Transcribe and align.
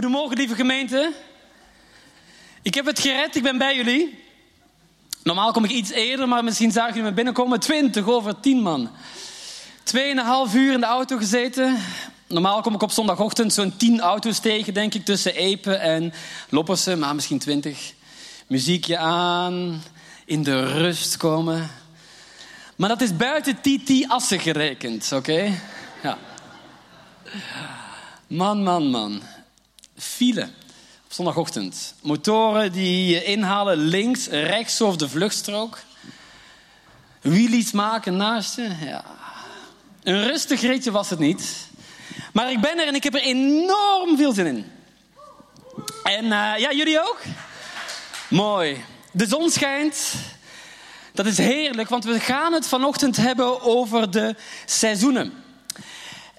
Goedemorgen, 0.00 0.36
lieve 0.36 0.54
gemeente. 0.54 1.12
Ik 2.62 2.74
heb 2.74 2.86
het 2.86 3.00
gered, 3.00 3.36
ik 3.36 3.42
ben 3.42 3.58
bij 3.58 3.76
jullie. 3.76 4.18
Normaal 5.22 5.52
kom 5.52 5.64
ik 5.64 5.70
iets 5.70 5.90
eerder, 5.90 6.28
maar 6.28 6.44
misschien 6.44 6.72
zagen 6.72 6.94
jullie 6.94 7.08
me 7.08 7.14
binnenkomen. 7.14 7.60
20 7.60 8.08
over 8.08 8.40
10 8.40 8.62
man. 8.62 8.90
Tweeënhalf 9.82 10.54
uur 10.54 10.72
in 10.72 10.80
de 10.80 10.86
auto 10.86 11.16
gezeten. 11.16 11.78
Normaal 12.26 12.60
kom 12.60 12.74
ik 12.74 12.82
op 12.82 12.90
zondagochtend 12.90 13.52
zo'n 13.52 13.76
10 13.76 14.00
auto's 14.00 14.38
tegen, 14.38 14.74
denk 14.74 14.94
ik, 14.94 15.04
tussen 15.04 15.34
Epen 15.34 15.80
en 15.80 16.12
Loppersen, 16.48 16.98
maar 16.98 17.14
misschien 17.14 17.38
20. 17.38 17.92
Muziekje 18.46 18.98
aan, 18.98 19.82
in 20.24 20.42
de 20.42 20.66
rust 20.66 21.16
komen. 21.16 21.70
Maar 22.76 22.88
dat 22.88 23.00
is 23.00 23.16
buiten 23.16 23.60
TT 23.60 24.08
Assen 24.08 24.40
gerekend, 24.40 25.12
oké? 25.12 25.60
Ja. 26.02 26.18
Man, 28.26 28.62
man, 28.62 28.90
man. 28.90 29.22
File 30.00 30.42
op 31.04 31.12
zondagochtend. 31.12 31.94
Motoren 32.02 32.72
die 32.72 33.24
inhalen 33.24 33.78
links, 33.78 34.26
rechts 34.26 34.80
over 34.80 34.98
de 34.98 35.08
vluchtstrook. 35.08 35.78
Wheelies 37.20 37.70
maken 37.70 38.16
naast 38.16 38.56
je. 38.56 38.70
Ja. 38.84 39.04
Een 40.02 40.22
rustig 40.22 40.60
ritje 40.60 40.90
was 40.90 41.10
het 41.10 41.18
niet. 41.18 41.68
Maar 42.32 42.50
ik 42.50 42.60
ben 42.60 42.78
er 42.78 42.86
en 42.86 42.94
ik 42.94 43.02
heb 43.02 43.14
er 43.14 43.22
enorm 43.22 44.16
veel 44.16 44.32
zin 44.32 44.46
in. 44.46 44.66
En 46.02 46.24
uh, 46.24 46.30
ja, 46.56 46.72
jullie 46.72 47.00
ook? 47.00 47.20
Mooi. 48.28 48.84
De 49.12 49.26
zon 49.26 49.50
schijnt. 49.50 50.12
Dat 51.12 51.26
is 51.26 51.38
heerlijk, 51.38 51.88
want 51.88 52.04
we 52.04 52.20
gaan 52.20 52.52
het 52.52 52.66
vanochtend 52.66 53.16
hebben 53.16 53.62
over 53.62 54.10
de 54.10 54.34
seizoenen. 54.64 55.32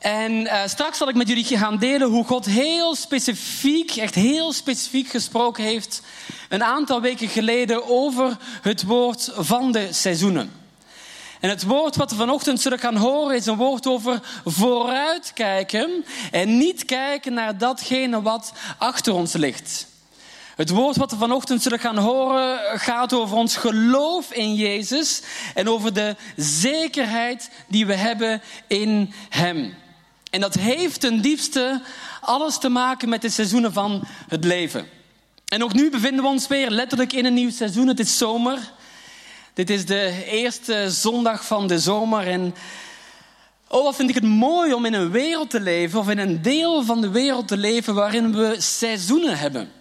En 0.01 0.31
uh, 0.31 0.61
straks 0.65 0.97
zal 0.97 1.09
ik 1.09 1.15
met 1.15 1.27
jullie 1.27 1.57
gaan 1.57 1.77
delen 1.77 2.09
hoe 2.09 2.25
God 2.25 2.45
heel 2.45 2.95
specifiek, 2.95 3.95
echt 3.95 4.15
heel 4.15 4.53
specifiek 4.53 5.09
gesproken 5.09 5.63
heeft 5.63 6.01
een 6.49 6.63
aantal 6.63 7.01
weken 7.01 7.27
geleden 7.27 7.87
over 7.89 8.37
het 8.61 8.83
woord 8.83 9.31
van 9.35 9.71
de 9.71 9.87
seizoenen. 9.93 10.51
En 11.39 11.49
het 11.49 11.63
woord 11.63 11.95
wat 11.95 12.11
we 12.11 12.17
vanochtend 12.17 12.61
zullen 12.61 12.79
gaan 12.79 12.95
horen 12.95 13.35
is 13.35 13.45
een 13.45 13.57
woord 13.57 13.87
over 13.87 14.19
vooruitkijken 14.45 16.05
en 16.31 16.57
niet 16.57 16.85
kijken 16.85 17.33
naar 17.33 17.57
datgene 17.57 18.21
wat 18.21 18.53
achter 18.77 19.13
ons 19.13 19.33
ligt. 19.33 19.87
Het 20.55 20.69
woord 20.69 20.95
wat 20.95 21.11
we 21.11 21.17
vanochtend 21.17 21.61
zullen 21.61 21.79
gaan 21.79 21.97
horen 21.97 22.79
gaat 22.79 23.13
over 23.13 23.37
ons 23.37 23.55
geloof 23.55 24.31
in 24.31 24.55
Jezus 24.55 25.21
en 25.53 25.69
over 25.69 25.93
de 25.93 26.15
zekerheid 26.35 27.49
die 27.67 27.85
we 27.85 27.95
hebben 27.95 28.41
in 28.67 29.13
Hem. 29.29 29.73
En 30.31 30.41
dat 30.41 30.53
heeft 30.53 30.99
ten 30.99 31.21
diepste 31.21 31.81
alles 32.21 32.57
te 32.57 32.69
maken 32.69 33.09
met 33.09 33.21
de 33.21 33.29
seizoenen 33.29 33.73
van 33.73 34.03
het 34.27 34.43
leven. 34.43 34.87
En 35.47 35.63
ook 35.63 35.73
nu 35.73 35.89
bevinden 35.89 36.23
we 36.23 36.29
ons 36.29 36.47
weer 36.47 36.69
letterlijk 36.69 37.13
in 37.13 37.25
een 37.25 37.33
nieuw 37.33 37.51
seizoen. 37.51 37.87
Het 37.87 37.99
is 37.99 38.17
zomer. 38.17 38.71
Dit 39.53 39.69
is 39.69 39.85
de 39.85 40.25
eerste 40.25 40.91
zondag 40.91 41.45
van 41.45 41.67
de 41.67 41.79
zomer. 41.79 42.27
En 42.27 42.55
oh, 43.67 43.83
wat 43.83 43.95
vind 43.95 44.09
ik 44.09 44.15
het 44.15 44.23
mooi 44.23 44.73
om 44.73 44.85
in 44.85 44.93
een 44.93 45.11
wereld 45.11 45.49
te 45.49 45.59
leven, 45.59 45.99
of 45.99 46.09
in 46.09 46.17
een 46.17 46.41
deel 46.41 46.83
van 46.83 47.01
de 47.01 47.09
wereld 47.09 47.47
te 47.47 47.57
leven 47.57 47.93
waarin 47.93 48.35
we 48.35 48.55
seizoenen 48.57 49.37
hebben. 49.37 49.71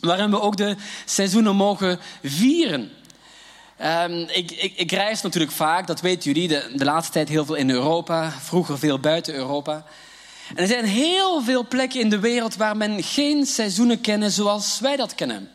Waarin 0.00 0.30
we 0.30 0.40
ook 0.40 0.56
de 0.56 0.76
seizoenen 1.04 1.56
mogen 1.56 1.98
vieren. 2.22 2.90
Um, 3.82 4.28
ik, 4.28 4.50
ik, 4.50 4.72
ik, 4.76 4.92
reis 4.92 5.22
natuurlijk 5.22 5.52
vaak, 5.52 5.86
dat 5.86 6.00
weten 6.00 6.32
jullie, 6.32 6.48
de, 6.48 6.72
de 6.74 6.84
laatste 6.84 7.12
tijd 7.12 7.28
heel 7.28 7.44
veel 7.44 7.54
in 7.54 7.70
Europa, 7.70 8.30
vroeger 8.30 8.78
veel 8.78 8.98
buiten 8.98 9.34
Europa. 9.34 9.84
En 10.54 10.56
er 10.56 10.66
zijn 10.66 10.84
heel 10.84 11.42
veel 11.42 11.66
plekken 11.68 12.00
in 12.00 12.10
de 12.10 12.18
wereld 12.18 12.56
waar 12.56 12.76
men 12.76 13.02
geen 13.02 13.46
seizoenen 13.46 14.00
kennen 14.00 14.30
zoals 14.30 14.80
wij 14.80 14.96
dat 14.96 15.14
kennen. 15.14 15.50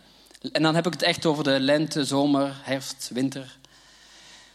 En 0.51 0.61
dan 0.61 0.75
heb 0.75 0.85
ik 0.85 0.93
het 0.93 1.01
echt 1.01 1.25
over 1.25 1.43
de 1.43 1.59
lente, 1.59 2.05
zomer, 2.05 2.53
herfst, 2.61 3.09
winter. 3.13 3.57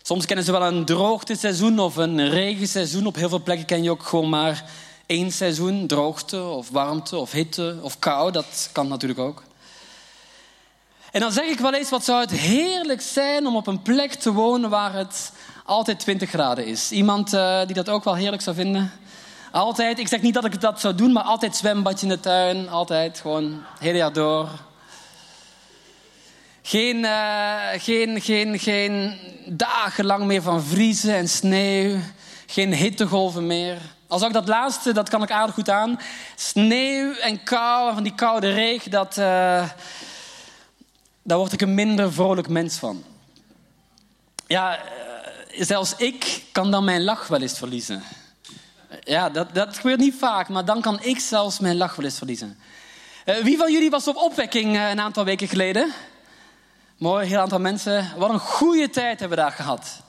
Soms 0.02 0.26
kennen 0.26 0.44
ze 0.44 0.52
wel 0.52 0.62
een 0.62 0.84
droogteseizoen 0.84 1.78
of 1.78 1.96
een 1.96 2.28
regenseizoen. 2.28 3.06
Op 3.06 3.14
heel 3.14 3.28
veel 3.28 3.42
plekken 3.42 3.66
ken 3.66 3.82
je 3.82 3.90
ook 3.90 4.02
gewoon 4.02 4.28
maar 4.28 4.64
één 5.06 5.32
seizoen. 5.32 5.86
Droogte 5.86 6.42
of 6.42 6.70
warmte 6.70 7.16
of 7.16 7.32
hitte 7.32 7.78
of 7.82 7.98
kou, 7.98 8.32
dat 8.32 8.68
kan 8.72 8.88
natuurlijk 8.88 9.20
ook. 9.20 9.42
En 11.10 11.20
dan 11.20 11.32
zeg 11.32 11.44
ik 11.44 11.58
wel 11.58 11.74
eens, 11.74 11.90
wat 11.90 12.04
zou 12.04 12.20
het 12.20 12.30
heerlijk 12.30 13.00
zijn 13.00 13.46
om 13.46 13.56
op 13.56 13.66
een 13.66 13.82
plek 13.82 14.14
te 14.14 14.32
wonen 14.32 14.70
waar 14.70 14.92
het 14.92 15.32
altijd 15.64 15.98
20 15.98 16.28
graden 16.28 16.66
is. 16.66 16.92
Iemand 16.92 17.34
uh, 17.34 17.60
die 17.66 17.74
dat 17.74 17.88
ook 17.88 18.04
wel 18.04 18.14
heerlijk 18.14 18.42
zou 18.42 18.56
vinden? 18.56 18.92
Altijd, 19.52 19.98
ik 19.98 20.08
zeg 20.08 20.22
niet 20.22 20.34
dat 20.34 20.44
ik 20.44 20.60
dat 20.60 20.80
zou 20.80 20.94
doen, 20.94 21.12
maar 21.12 21.22
altijd 21.22 21.56
zwembadje 21.56 22.06
in 22.06 22.12
de 22.12 22.20
tuin. 22.20 22.68
Altijd, 22.68 23.20
gewoon 23.20 23.44
het 23.44 23.80
hele 23.80 23.96
jaar 23.96 24.12
door. 24.12 24.48
Geen, 26.62 26.96
uh, 26.96 27.56
geen, 27.76 28.20
geen, 28.20 28.58
geen 28.58 29.18
dagenlang 29.46 30.24
meer 30.24 30.42
van 30.42 30.62
vriezen 30.62 31.14
en 31.14 31.28
sneeuw. 31.28 31.98
Geen 32.46 32.74
hittegolven 32.74 33.46
meer. 33.46 33.78
Als 34.08 34.22
ook 34.22 34.32
dat 34.32 34.48
laatste, 34.48 34.92
dat 34.92 35.08
kan 35.08 35.22
ik 35.22 35.30
aardig 35.30 35.54
goed 35.54 35.70
aan. 35.70 36.00
Sneeuw 36.34 37.12
en 37.12 37.42
kou, 37.42 37.94
van 37.94 38.02
die 38.02 38.14
koude 38.14 38.52
regen, 38.52 38.90
dat... 38.90 39.16
Uh, 39.18 39.62
daar 41.22 41.38
word 41.38 41.52
ik 41.52 41.60
een 41.60 41.74
minder 41.74 42.12
vrolijk 42.12 42.48
mens 42.48 42.76
van. 42.76 43.04
Ja, 44.46 44.76
eh, 44.76 44.82
zelfs 45.58 45.94
ik 45.96 46.42
kan 46.52 46.70
dan 46.70 46.84
mijn 46.84 47.04
lach 47.04 47.26
wel 47.28 47.40
eens 47.40 47.58
verliezen. 47.58 48.02
Ja, 49.00 49.30
dat, 49.30 49.54
dat 49.54 49.76
gebeurt 49.76 49.98
niet 49.98 50.14
vaak, 50.18 50.48
maar 50.48 50.64
dan 50.64 50.80
kan 50.80 51.02
ik 51.02 51.18
zelfs 51.18 51.58
mijn 51.58 51.76
lach 51.76 51.96
wel 51.96 52.04
eens 52.04 52.18
verliezen. 52.18 52.58
Uh, 53.26 53.36
wie 53.36 53.56
van 53.56 53.72
jullie 53.72 53.90
was 53.90 54.08
op 54.08 54.16
opwekking 54.16 54.74
uh, 54.74 54.90
een 54.90 55.00
aantal 55.00 55.24
weken 55.24 55.48
geleden? 55.48 55.92
Mooi, 56.98 57.26
heel 57.26 57.40
aantal 57.40 57.58
mensen. 57.58 58.12
Wat 58.16 58.30
een 58.30 58.38
goede 58.38 58.90
tijd 58.90 59.20
hebben 59.20 59.38
we 59.38 59.44
daar 59.44 59.52
gehad. 59.52 60.02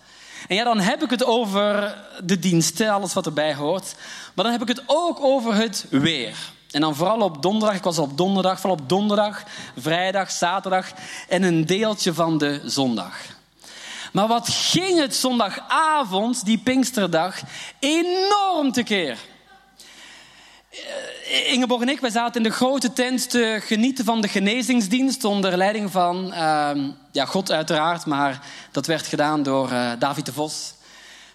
En 0.48 0.56
ja, 0.56 0.64
dan 0.64 0.80
heb 0.80 1.04
ik 1.04 1.10
het 1.10 1.26
over 1.26 1.98
de 2.24 2.40
diensten, 2.40 2.90
alles 2.90 3.14
wat 3.14 3.26
erbij 3.26 3.56
hoort. 3.56 3.96
Maar 4.34 4.44
dan 4.44 4.54
heb 4.54 4.62
ik 4.62 4.68
het 4.68 4.84
ook 4.86 5.24
over 5.24 5.56
het 5.56 5.86
weer. 5.90 6.36
En 6.72 6.82
dan 6.82 6.96
vooral 6.96 7.20
op 7.20 7.42
donderdag, 7.42 7.78
ik 7.78 7.84
was 7.84 7.98
op 7.98 8.18
donderdag, 8.18 8.60
vooral 8.60 8.80
op 8.80 8.90
donderdag, 8.90 9.44
vrijdag, 9.78 10.32
zaterdag 10.32 10.92
en 11.28 11.44
een 11.44 11.66
deeltje 11.66 12.14
van 12.14 12.38
de 12.38 12.62
zondag. 12.66 13.18
Maar 14.12 14.28
wat 14.28 14.50
ging 14.50 15.00
het 15.00 15.16
zondagavond, 15.16 16.46
die 16.46 16.58
Pinksterdag, 16.58 17.42
enorm 17.80 18.72
tekeer. 18.72 19.18
Eh, 20.70 21.54
Ingeborg 21.54 21.82
en 21.82 21.90
ik, 21.90 22.00
wij 22.00 22.10
zaten 22.10 22.44
in 22.44 22.50
de 22.50 22.56
grote 22.56 22.94
tent 22.94 23.30
te 23.30 23.60
genieten 23.62 24.06
van 24.06 24.22
de 24.22 24.28
genezingsdienst 24.28 25.24
onder 25.24 25.58
leiding 25.58 25.92
van 25.92 26.26
uh, 26.26 26.72
ja, 27.12 27.26
God 27.26 27.52
uiteraard, 27.52 28.06
maar 28.06 28.42
dat 28.72 28.86
werd 28.86 29.08
gedaan 29.08 29.44
door 29.44 29.72
uh, 29.72 29.92
David 30.00 30.26
de 30.26 30.34
Vos. 30.34 30.74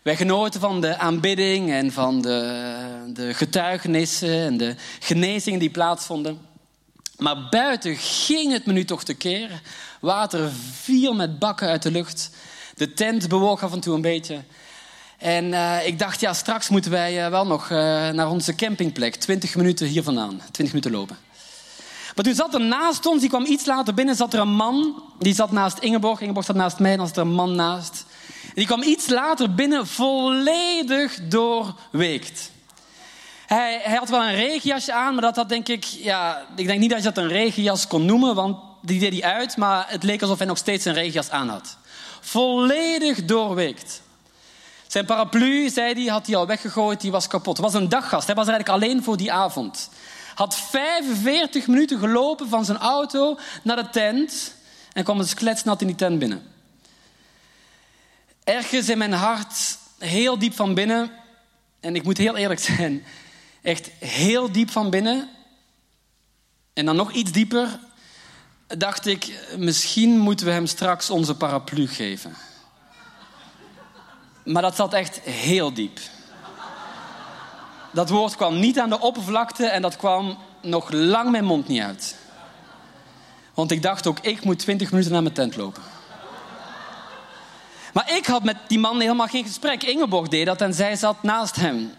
Wij 0.06 0.16
genoten 0.16 0.60
van 0.60 0.80
de 0.80 0.98
aanbidding 0.98 1.70
en 1.70 1.92
van 1.92 2.20
de, 2.20 2.64
de 3.08 3.34
getuigenissen 3.34 4.40
en 4.40 4.56
de 4.56 4.74
genezingen 5.00 5.58
die 5.58 5.70
plaatsvonden. 5.70 6.40
Maar 7.18 7.48
buiten 7.50 7.96
ging 7.96 8.52
het 8.52 8.66
me 8.66 8.72
nu 8.72 8.84
toch 8.84 9.04
te 9.04 9.14
keren. 9.14 9.60
Water 10.00 10.50
viel 10.72 11.14
met 11.14 11.38
bakken 11.38 11.68
uit 11.68 11.82
de 11.82 11.90
lucht. 11.90 12.30
De 12.74 12.92
tent 12.92 13.28
bewoog 13.28 13.62
af 13.62 13.72
en 13.72 13.80
toe 13.80 13.94
een 13.94 14.00
beetje. 14.00 14.40
En 15.18 15.44
uh, 15.44 15.86
ik 15.86 15.98
dacht, 15.98 16.20
ja, 16.20 16.32
straks 16.32 16.68
moeten 16.68 16.90
wij 16.90 17.24
uh, 17.24 17.30
wel 17.30 17.46
nog 17.46 17.70
uh, 17.70 17.78
naar 18.08 18.30
onze 18.30 18.54
campingplek. 18.54 19.14
Twintig 19.14 19.56
minuten 19.56 19.86
hier 19.86 20.02
vandaan. 20.02 20.40
Twintig 20.50 20.74
minuten 20.74 20.90
lopen. 20.90 21.16
Maar 22.14 22.24
toen 22.24 22.34
zat 22.34 22.54
er 22.54 22.60
naast 22.60 23.06
ons, 23.06 23.20
die 23.20 23.28
kwam 23.28 23.44
iets 23.44 23.66
later 23.66 23.94
binnen, 23.94 24.16
zat 24.16 24.34
er 24.34 24.40
een 24.40 24.54
man. 24.54 25.02
Die 25.18 25.34
zat 25.34 25.52
naast 25.52 25.78
Ingeborg. 25.78 26.20
Ingeborg 26.20 26.46
zat 26.46 26.56
naast 26.56 26.78
mij 26.78 26.90
en 26.90 26.96
dan 26.96 27.06
zat 27.06 27.16
er 27.16 27.22
een 27.22 27.34
man 27.34 27.54
naast. 27.54 28.04
Die 28.56 28.66
kwam 28.66 28.82
iets 28.82 29.08
later 29.08 29.54
binnen 29.54 29.86
volledig 29.86 31.18
doorweekt. 31.22 32.50
Hij, 33.46 33.80
hij, 33.82 33.96
had 33.96 34.08
wel 34.08 34.22
een 34.22 34.34
regenjasje 34.34 34.92
aan, 34.92 35.12
maar 35.12 35.22
dat 35.22 35.36
had 35.36 35.48
denk 35.48 35.68
ik... 35.68 35.84
Ja, 35.84 36.46
ik 36.56 36.66
denk 36.66 36.80
niet 36.80 36.90
dat 36.90 36.98
je 36.98 37.04
dat 37.04 37.16
een 37.16 37.28
regenjas 37.28 37.86
kon 37.86 38.04
noemen, 38.04 38.34
want 38.34 38.56
die 38.82 39.00
deed 39.00 39.12
hij 39.12 39.32
uit. 39.32 39.56
Maar 39.56 39.84
het 39.88 40.02
leek 40.02 40.22
alsof 40.22 40.38
hij 40.38 40.46
nog 40.46 40.58
steeds 40.58 40.84
een 40.84 40.92
regenjas 40.92 41.30
aan 41.30 41.48
had. 41.48 41.76
Volledig 42.20 43.24
doorweekt. 43.24 44.02
Zijn 44.86 45.04
paraplu, 45.04 45.68
zei 45.68 45.94
hij, 45.94 46.12
had 46.12 46.26
hij 46.26 46.36
al 46.36 46.46
weggegooid, 46.46 47.00
die 47.00 47.10
was 47.10 47.26
kapot. 47.26 47.56
Het 47.56 47.72
was 47.72 47.74
een 47.74 47.88
daggast, 47.88 48.26
hij 48.26 48.34
was 48.34 48.48
eigenlijk 48.48 48.82
alleen 48.82 49.04
voor 49.04 49.16
die 49.16 49.32
avond. 49.32 49.90
Had 50.34 50.56
45 50.56 51.66
minuten 51.66 51.98
gelopen 51.98 52.48
van 52.48 52.64
zijn 52.64 52.78
auto 52.78 53.38
naar 53.62 53.76
de 53.76 53.88
tent... 53.90 54.54
en 54.92 55.04
kwam 55.04 55.18
dus 55.18 55.34
kletsnat 55.34 55.80
in 55.80 55.86
die 55.86 55.96
tent 55.96 56.18
binnen 56.18 56.54
ergens 58.46 58.88
in 58.88 58.98
mijn 58.98 59.12
hart, 59.12 59.78
heel 59.98 60.38
diep 60.38 60.54
van 60.54 60.74
binnen, 60.74 61.10
en 61.80 61.94
ik 61.94 62.02
moet 62.02 62.18
heel 62.18 62.36
eerlijk 62.36 62.60
zijn, 62.60 63.04
echt 63.62 63.90
heel 63.98 64.52
diep 64.52 64.70
van 64.70 64.90
binnen, 64.90 65.28
en 66.72 66.84
dan 66.84 66.96
nog 66.96 67.12
iets 67.12 67.32
dieper, 67.32 67.78
dacht 68.66 69.06
ik, 69.06 69.48
misschien 69.56 70.18
moeten 70.18 70.46
we 70.46 70.52
hem 70.52 70.66
straks 70.66 71.10
onze 71.10 71.36
paraplu 71.36 71.88
geven. 71.88 72.36
Maar 74.44 74.62
dat 74.62 74.76
zat 74.76 74.92
echt 74.92 75.20
heel 75.20 75.74
diep. 75.74 75.98
Dat 77.92 78.08
woord 78.08 78.36
kwam 78.36 78.58
niet 78.58 78.78
aan 78.78 78.88
de 78.88 79.00
oppervlakte 79.00 79.66
en 79.66 79.82
dat 79.82 79.96
kwam 79.96 80.38
nog 80.62 80.90
lang 80.90 81.30
mijn 81.30 81.44
mond 81.44 81.68
niet 81.68 81.82
uit. 81.82 82.16
Want 83.54 83.70
ik 83.70 83.82
dacht 83.82 84.06
ook, 84.06 84.18
ik 84.20 84.44
moet 84.44 84.58
20 84.58 84.90
minuten 84.90 85.12
naar 85.12 85.22
mijn 85.22 85.34
tent 85.34 85.56
lopen. 85.56 85.82
Maar 87.96 88.16
ik 88.16 88.26
had 88.26 88.44
met 88.44 88.56
die 88.66 88.78
man 88.78 89.00
helemaal 89.00 89.26
geen 89.26 89.44
gesprek. 89.44 89.82
Ingeborg 89.82 90.28
deed 90.28 90.46
dat 90.46 90.60
en 90.60 90.74
zij 90.74 90.96
zat 90.96 91.22
naast 91.22 91.56
hem. 91.56 91.90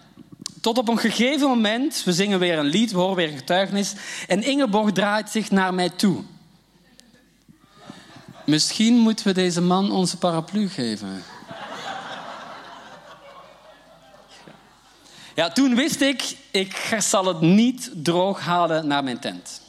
Tot 0.62 0.78
op 0.78 0.88
een 0.88 0.98
gegeven 0.98 1.48
moment, 1.48 2.04
we 2.04 2.14
zingen 2.14 2.40
weer 2.40 2.58
een 2.58 2.66
lied, 2.66 2.92
we 2.92 2.98
horen 2.98 3.16
weer 3.16 3.30
een 3.30 3.38
getuigenis. 3.38 3.94
En 4.28 4.44
Ingeborg 4.44 4.92
draait 4.92 5.30
zich 5.30 5.52
naar 5.52 5.74
mij 5.74 5.90
toe. 5.90 6.24
Misschien 8.46 8.98
moeten 8.98 9.28
we 9.28 9.34
deze 9.34 9.62
man 9.62 9.92
onze 9.92 10.18
paraplu 10.18 10.70
geven. 10.70 11.24
Ja, 15.36 15.50
toen 15.50 15.76
wist 15.76 16.02
ik, 16.02 16.38
ik 16.52 16.96
zal 16.98 17.26
het 17.26 17.42
niet 17.42 17.92
droog 17.94 18.40
halen 18.40 18.88
naar 18.88 19.04
mijn 19.04 19.20
tent. 19.20 19.62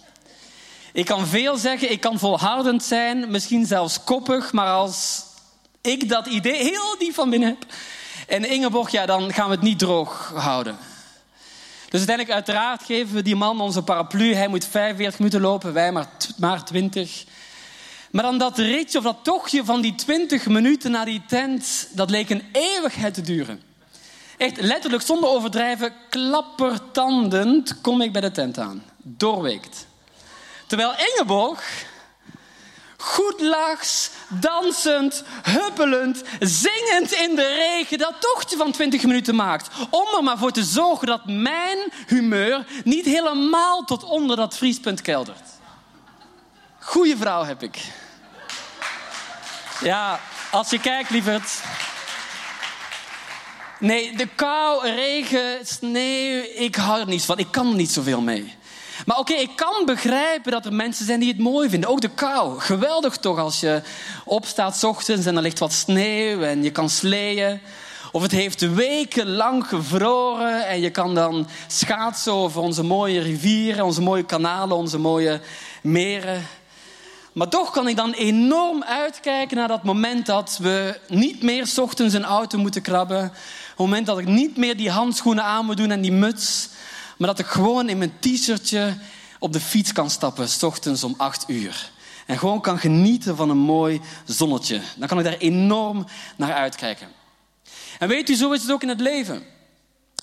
Ik 0.92 1.04
kan 1.04 1.26
veel 1.26 1.56
zeggen, 1.56 1.90
ik 1.90 2.00
kan 2.00 2.18
volhardend 2.18 2.82
zijn, 2.82 3.30
misschien 3.30 3.66
zelfs 3.66 4.04
koppig, 4.04 4.52
maar 4.52 4.72
als 4.72 5.26
ik 5.80 6.08
dat 6.08 6.26
idee 6.26 6.62
heel 6.62 6.96
diep 6.98 7.14
van 7.14 7.30
binnen 7.30 7.48
heb 7.48 7.64
en 8.28 8.44
Ingeborg, 8.44 8.90
ja, 8.90 9.06
dan 9.06 9.32
gaan 9.32 9.48
we 9.48 9.54
het 9.54 9.62
niet 9.62 9.78
droog 9.78 10.32
houden. 10.34 10.78
Dus 11.88 11.98
uiteindelijk, 11.98 12.34
uiteraard, 12.34 12.82
geven 12.82 13.14
we 13.14 13.22
die 13.22 13.36
man 13.36 13.60
onze 13.60 13.82
paraplu. 13.82 14.34
Hij 14.34 14.48
moet 14.48 14.66
45 14.66 15.18
minuten 15.18 15.40
lopen, 15.40 15.72
wij 15.72 15.92
maar, 15.92 16.06
maar 16.36 16.64
20. 16.64 17.24
Maar 18.10 18.22
dan 18.22 18.38
dat 18.38 18.58
ritje 18.58 18.98
of 18.98 19.04
dat 19.04 19.18
tochtje 19.22 19.64
van 19.64 19.80
die 19.80 19.94
20 19.94 20.46
minuten 20.46 20.90
naar 20.90 21.04
die 21.04 21.22
tent, 21.26 21.88
dat 21.92 22.10
leek 22.10 22.30
een 22.30 22.44
eeuwigheid 22.52 23.14
te 23.14 23.20
duren. 23.20 23.62
Echt 24.36 24.60
letterlijk, 24.60 25.02
zonder 25.02 25.28
overdrijven, 25.28 25.92
klappertandend 26.10 27.80
kom 27.80 28.00
ik 28.00 28.12
bij 28.12 28.20
de 28.20 28.30
tent 28.30 28.58
aan. 28.58 28.82
Doorweekt. 29.02 29.86
Terwijl 30.66 30.92
Ingeborg 30.92 31.86
goedlachs, 32.98 34.10
dansend, 34.28 35.24
huppelend, 35.42 36.22
zingend 36.40 37.12
in 37.12 37.34
de 37.34 37.54
regen 37.54 37.98
dat 37.98 38.14
tochtje 38.20 38.56
van 38.56 38.72
20 38.72 39.02
minuten 39.02 39.34
maakt. 39.34 39.68
Om 39.90 40.06
er 40.16 40.22
maar 40.22 40.38
voor 40.38 40.52
te 40.52 40.64
zorgen 40.64 41.06
dat 41.06 41.26
mijn 41.26 41.78
humeur 42.06 42.66
niet 42.84 43.04
helemaal 43.04 43.84
tot 43.84 44.04
onder 44.04 44.36
dat 44.36 44.56
vriespunt 44.56 45.02
keldert. 45.02 45.48
Goeie 46.78 47.16
vrouw 47.16 47.44
heb 47.44 47.62
ik. 47.62 47.78
Ja, 49.80 50.20
als 50.50 50.70
je 50.70 50.80
kijkt, 50.80 51.10
lieverd. 51.10 51.50
Nee, 53.78 54.16
de 54.16 54.26
kou, 54.26 54.88
regen, 54.88 55.66
sneeuw, 55.66 56.42
ik 56.54 56.76
hou 56.76 57.00
er 57.00 57.06
niet 57.06 57.24
van. 57.24 57.38
Ik 57.38 57.50
kan 57.50 57.68
er 57.68 57.74
niet 57.74 57.90
zoveel 57.90 58.20
mee. 58.20 58.57
Maar 59.06 59.18
oké, 59.18 59.32
ik 59.32 59.50
kan 59.56 59.82
begrijpen 59.84 60.52
dat 60.52 60.64
er 60.66 60.72
mensen 60.72 61.06
zijn 61.06 61.20
die 61.20 61.28
het 61.28 61.38
mooi 61.38 61.68
vinden. 61.68 61.90
Ook 61.90 62.00
de 62.00 62.08
kou. 62.08 62.60
Geweldig 62.60 63.16
toch 63.16 63.38
als 63.38 63.60
je 63.60 63.82
opstaat 64.24 64.84
ochtends 64.84 65.26
en 65.26 65.36
er 65.36 65.42
ligt 65.42 65.58
wat 65.58 65.72
sneeuw 65.72 66.42
en 66.42 66.62
je 66.62 66.70
kan 66.70 66.90
sleeën. 66.90 67.60
Of 68.12 68.22
het 68.22 68.30
heeft 68.30 68.74
wekenlang 68.74 69.66
gevroren 69.66 70.66
en 70.66 70.80
je 70.80 70.90
kan 70.90 71.14
dan 71.14 71.48
schaatsen 71.66 72.32
over 72.32 72.60
onze 72.60 72.82
mooie 72.82 73.20
rivieren, 73.20 73.84
onze 73.84 74.02
mooie 74.02 74.24
kanalen, 74.24 74.76
onze 74.76 74.98
mooie 74.98 75.40
meren. 75.82 76.46
Maar 77.32 77.48
toch 77.48 77.70
kan 77.70 77.88
ik 77.88 77.96
dan 77.96 78.12
enorm 78.12 78.82
uitkijken 78.84 79.56
naar 79.56 79.68
dat 79.68 79.82
moment 79.82 80.26
dat 80.26 80.58
we 80.62 81.00
niet 81.08 81.42
meer 81.42 81.72
ochtends 81.80 82.14
een 82.14 82.24
auto 82.24 82.58
moeten 82.58 82.82
krabben. 82.82 83.22
Het 83.22 83.32
moment 83.76 84.06
dat 84.06 84.18
ik 84.18 84.26
niet 84.26 84.56
meer 84.56 84.76
die 84.76 84.90
handschoenen 84.90 85.44
aan 85.44 85.64
moet 85.64 85.76
doen 85.76 85.90
en 85.90 86.00
die 86.00 86.12
muts. 86.12 86.68
Maar 87.18 87.28
dat 87.28 87.38
ik 87.38 87.46
gewoon 87.46 87.88
in 87.88 87.98
mijn 87.98 88.12
t-shirtje 88.20 88.96
op 89.38 89.52
de 89.52 89.60
fiets 89.60 89.92
kan 89.92 90.10
stappen, 90.10 90.48
s 90.48 90.62
ochtends 90.62 91.04
om 91.04 91.14
acht 91.16 91.44
uur. 91.46 91.90
En 92.26 92.38
gewoon 92.38 92.60
kan 92.60 92.78
genieten 92.78 93.36
van 93.36 93.50
een 93.50 93.58
mooi 93.58 94.00
zonnetje. 94.24 94.80
Dan 94.96 95.08
kan 95.08 95.18
ik 95.18 95.24
daar 95.24 95.36
enorm 95.36 96.06
naar 96.36 96.52
uitkijken. 96.52 97.08
En 97.98 98.08
weet 98.08 98.28
u, 98.28 98.34
zo 98.34 98.52
is 98.52 98.62
het 98.62 98.70
ook 98.70 98.82
in 98.82 98.88
het 98.88 99.00
leven. 99.00 99.42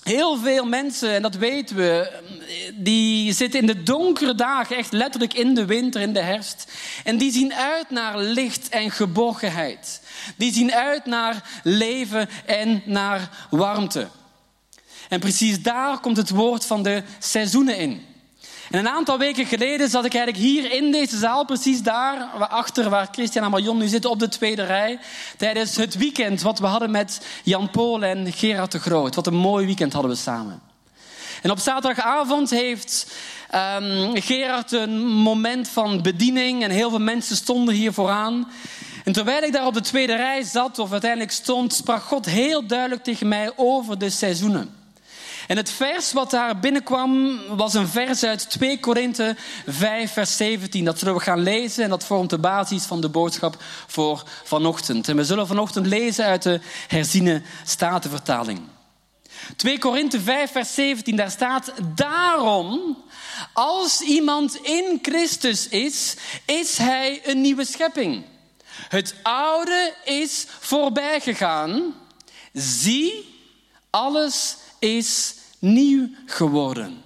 Heel 0.02 0.38
veel 0.38 0.64
mensen, 0.64 1.14
en 1.14 1.22
dat 1.22 1.34
weten 1.34 1.76
we, 1.76 2.12
die 2.74 3.32
zitten 3.32 3.60
in 3.60 3.66
de 3.66 3.82
donkere 3.82 4.34
dagen, 4.34 4.76
echt 4.76 4.92
letterlijk 4.92 5.34
in 5.34 5.54
de 5.54 5.64
winter, 5.64 6.00
in 6.00 6.12
de 6.12 6.20
herfst. 6.20 6.72
En 7.04 7.16
die 7.18 7.32
zien 7.32 7.54
uit 7.54 7.90
naar 7.90 8.18
licht 8.18 8.68
en 8.68 8.90
geborgenheid. 8.90 10.00
Die 10.36 10.52
zien 10.52 10.72
uit 10.72 11.06
naar 11.06 11.60
leven 11.62 12.28
en 12.46 12.82
naar 12.84 13.46
warmte. 13.50 14.08
En 15.08 15.20
precies 15.20 15.62
daar 15.62 16.00
komt 16.00 16.16
het 16.16 16.30
woord 16.30 16.64
van 16.64 16.82
de 16.82 17.02
seizoenen 17.18 17.78
in. 17.78 18.04
En 18.70 18.78
een 18.78 18.88
aantal 18.88 19.18
weken 19.18 19.46
geleden 19.46 19.88
zat 19.88 20.04
ik 20.04 20.14
eigenlijk 20.14 20.44
hier 20.44 20.72
in 20.72 20.92
deze 20.92 21.18
zaal, 21.18 21.44
precies 21.44 21.82
daar, 21.82 22.22
achter 22.48 22.90
waar 22.90 23.08
Christian 23.12 23.44
en 23.44 23.50
Marion 23.50 23.78
nu 23.78 23.86
zitten, 23.86 24.10
op 24.10 24.18
de 24.18 24.28
tweede 24.28 24.64
rij. 24.64 24.98
Tijdens 25.36 25.76
het 25.76 25.96
weekend 25.96 26.42
wat 26.42 26.58
we 26.58 26.66
hadden 26.66 26.90
met 26.90 27.26
Jan 27.42 27.70
Pool 27.70 28.02
en 28.04 28.32
Gerard 28.32 28.72
de 28.72 28.78
Groot. 28.78 29.14
Wat 29.14 29.26
een 29.26 29.34
mooi 29.34 29.66
weekend 29.66 29.92
hadden 29.92 30.10
we 30.10 30.16
samen. 30.16 30.60
En 31.42 31.50
op 31.50 31.58
zaterdagavond 31.58 32.50
heeft 32.50 33.12
um, 33.54 34.22
Gerard 34.22 34.72
een 34.72 35.06
moment 35.06 35.68
van 35.68 36.02
bediening 36.02 36.62
en 36.62 36.70
heel 36.70 36.90
veel 36.90 36.98
mensen 36.98 37.36
stonden 37.36 37.74
hier 37.74 37.92
vooraan. 37.92 38.50
En 39.04 39.12
terwijl 39.12 39.42
ik 39.42 39.52
daar 39.52 39.66
op 39.66 39.74
de 39.74 39.80
tweede 39.80 40.16
rij 40.16 40.42
zat, 40.42 40.78
of 40.78 40.92
uiteindelijk 40.92 41.30
stond, 41.32 41.72
sprak 41.72 42.02
God 42.02 42.26
heel 42.26 42.66
duidelijk 42.66 43.04
tegen 43.04 43.28
mij 43.28 43.52
over 43.56 43.98
de 43.98 44.10
seizoenen. 44.10 44.75
En 45.46 45.56
het 45.56 45.70
vers 45.70 46.12
wat 46.12 46.30
daar 46.30 46.58
binnenkwam 46.58 47.40
was 47.56 47.74
een 47.74 47.88
vers 47.88 48.22
uit 48.24 48.50
2 48.50 48.80
Korinthe 48.80 49.36
5, 49.66 50.12
vers 50.12 50.36
17. 50.36 50.84
Dat 50.84 50.98
zullen 50.98 51.14
we 51.14 51.20
gaan 51.20 51.42
lezen 51.42 51.84
en 51.84 51.90
dat 51.90 52.04
vormt 52.04 52.30
de 52.30 52.38
basis 52.38 52.84
van 52.84 53.00
de 53.00 53.08
boodschap 53.08 53.62
voor 53.86 54.24
vanochtend. 54.44 55.08
En 55.08 55.16
we 55.16 55.24
zullen 55.24 55.46
vanochtend 55.46 55.86
lezen 55.86 56.24
uit 56.24 56.42
de 56.42 56.60
herziene 56.88 57.42
statenvertaling. 57.64 58.60
2 59.56 59.78
Korinthe 59.78 60.20
5, 60.20 60.50
vers 60.50 60.74
17, 60.74 61.16
daar 61.16 61.30
staat: 61.30 61.72
Daarom, 61.94 62.96
als 63.52 64.00
iemand 64.00 64.56
in 64.56 64.98
Christus 65.02 65.68
is, 65.68 66.16
is 66.44 66.78
hij 66.78 67.20
een 67.24 67.40
nieuwe 67.40 67.64
schepping. 67.64 68.24
Het 68.88 69.14
oude 69.22 69.94
is 70.04 70.46
voorbij 70.60 71.20
gegaan. 71.20 71.94
Zie, 72.52 73.34
alles 73.90 74.56
is 74.78 75.34
nieuw 75.58 76.08
geworden. 76.26 77.04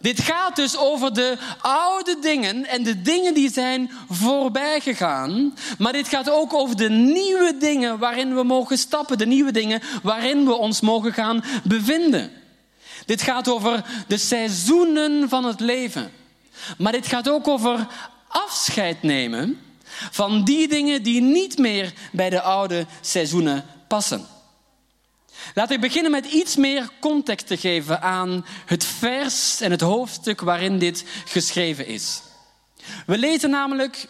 Dit 0.00 0.20
gaat 0.20 0.56
dus 0.56 0.76
over 0.76 1.14
de 1.14 1.38
oude 1.60 2.16
dingen 2.20 2.66
en 2.66 2.82
de 2.82 3.02
dingen 3.02 3.34
die 3.34 3.52
zijn 3.52 3.90
voorbij 4.10 4.80
gegaan. 4.80 5.54
Maar 5.78 5.92
dit 5.92 6.08
gaat 6.08 6.30
ook 6.30 6.54
over 6.54 6.76
de 6.76 6.90
nieuwe 6.90 7.56
dingen 7.58 7.98
waarin 7.98 8.34
we 8.34 8.42
mogen 8.42 8.78
stappen. 8.78 9.18
De 9.18 9.26
nieuwe 9.26 9.52
dingen 9.52 9.82
waarin 10.02 10.44
we 10.44 10.54
ons 10.54 10.80
mogen 10.80 11.12
gaan 11.12 11.44
bevinden. 11.64 12.30
Dit 13.06 13.22
gaat 13.22 13.48
over 13.48 13.84
de 14.06 14.18
seizoenen 14.18 15.28
van 15.28 15.44
het 15.44 15.60
leven. 15.60 16.10
Maar 16.78 16.92
dit 16.92 17.06
gaat 17.06 17.28
ook 17.28 17.48
over 17.48 17.86
afscheid 18.28 19.02
nemen 19.02 19.58
van 20.10 20.44
die 20.44 20.68
dingen 20.68 21.02
die 21.02 21.20
niet 21.20 21.58
meer 21.58 21.92
bij 22.12 22.30
de 22.30 22.40
oude 22.40 22.86
seizoenen 23.00 23.64
passen. 23.88 24.26
Laat 25.54 25.70
ik 25.70 25.80
beginnen 25.80 26.10
met 26.10 26.26
iets 26.26 26.56
meer 26.56 26.90
context 27.00 27.46
te 27.46 27.56
geven 27.56 28.02
aan 28.02 28.46
het 28.66 28.84
vers 28.84 29.60
en 29.60 29.70
het 29.70 29.80
hoofdstuk 29.80 30.40
waarin 30.40 30.78
dit 30.78 31.04
geschreven 31.24 31.86
is. 31.86 32.20
We 33.06 33.18
lezen 33.18 33.50
namelijk 33.50 34.08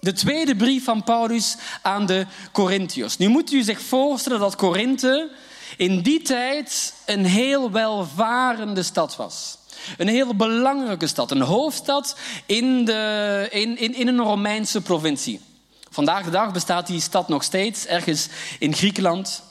de 0.00 0.12
tweede 0.12 0.56
brief 0.56 0.84
van 0.84 1.04
Paulus 1.04 1.56
aan 1.82 2.06
de 2.06 2.26
Corinthiërs. 2.52 3.16
Nu 3.16 3.28
moet 3.28 3.52
u 3.52 3.62
zich 3.62 3.80
voorstellen 3.80 4.40
dat 4.40 4.56
Korinthe 4.56 5.30
in 5.76 6.00
die 6.00 6.22
tijd 6.22 6.94
een 7.06 7.24
heel 7.24 7.70
welvarende 7.70 8.82
stad 8.82 9.16
was. 9.16 9.58
Een 9.96 10.08
heel 10.08 10.34
belangrijke 10.34 11.06
stad, 11.06 11.30
een 11.30 11.40
hoofdstad 11.40 12.16
in, 12.46 12.84
de, 12.84 13.48
in, 13.50 13.78
in, 13.78 13.94
in 13.94 14.08
een 14.08 14.20
Romeinse 14.20 14.80
provincie. 14.80 15.40
Vandaag 15.90 16.24
de 16.24 16.30
dag 16.30 16.52
bestaat 16.52 16.86
die 16.86 17.00
stad 17.00 17.28
nog 17.28 17.42
steeds, 17.42 17.86
ergens 17.86 18.28
in 18.58 18.74
Griekenland. 18.74 19.42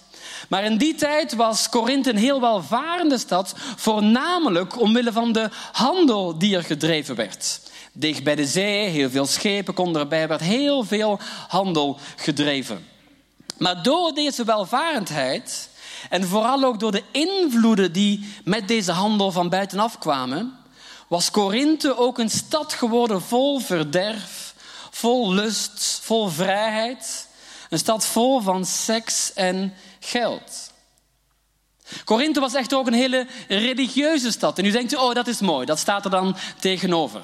Maar 0.51 0.63
in 0.63 0.77
die 0.77 0.95
tijd 0.95 1.35
was 1.35 1.69
Korinthe 1.69 2.09
een 2.09 2.17
heel 2.17 2.41
welvarende 2.41 3.17
stad, 3.17 3.53
voornamelijk 3.75 4.79
omwille 4.79 5.11
van 5.11 5.31
de 5.31 5.49
handel 5.71 6.37
die 6.37 6.55
er 6.55 6.63
gedreven 6.63 7.15
werd. 7.15 7.61
Dicht 7.91 8.23
bij 8.23 8.35
de 8.35 8.45
zee, 8.45 8.87
heel 8.87 9.09
veel 9.09 9.25
schepen 9.25 9.73
konden 9.73 10.01
erbij, 10.01 10.27
werd 10.27 10.41
heel 10.41 10.83
veel 10.83 11.19
handel 11.47 11.99
gedreven. 12.15 12.87
Maar 13.57 13.83
door 13.83 14.13
deze 14.13 14.43
welvarendheid 14.43 15.69
en 16.09 16.27
vooral 16.27 16.63
ook 16.63 16.79
door 16.79 16.91
de 16.91 17.03
invloeden 17.11 17.91
die 17.91 18.33
met 18.43 18.67
deze 18.67 18.91
handel 18.91 19.31
van 19.31 19.49
buitenaf 19.49 19.97
kwamen, 19.97 20.57
was 21.07 21.31
Korinthe 21.31 21.97
ook 21.97 22.17
een 22.17 22.29
stad 22.29 22.73
geworden 22.73 23.21
vol 23.21 23.59
verderf, 23.59 24.53
vol 24.89 25.33
lust, 25.33 25.99
vol 26.03 26.27
vrijheid. 26.27 27.29
Een 27.71 27.77
stad 27.77 28.05
vol 28.05 28.39
van 28.39 28.65
seks 28.65 29.33
en 29.33 29.73
geld. 29.99 30.71
Korinthe 32.03 32.39
was 32.39 32.53
echter 32.53 32.77
ook 32.77 32.87
een 32.87 32.93
hele 32.93 33.27
religieuze 33.47 34.31
stad. 34.31 34.57
En 34.57 34.65
u 34.65 34.71
denkt, 34.71 34.95
oh 34.95 35.13
dat 35.13 35.27
is 35.27 35.39
mooi, 35.39 35.65
dat 35.65 35.79
staat 35.79 36.05
er 36.05 36.11
dan 36.11 36.35
tegenover. 36.59 37.21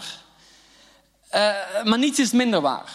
Uh, 1.36 1.51
maar 1.84 1.98
niets 1.98 2.20
is 2.20 2.32
minder 2.32 2.62
waar. 2.62 2.92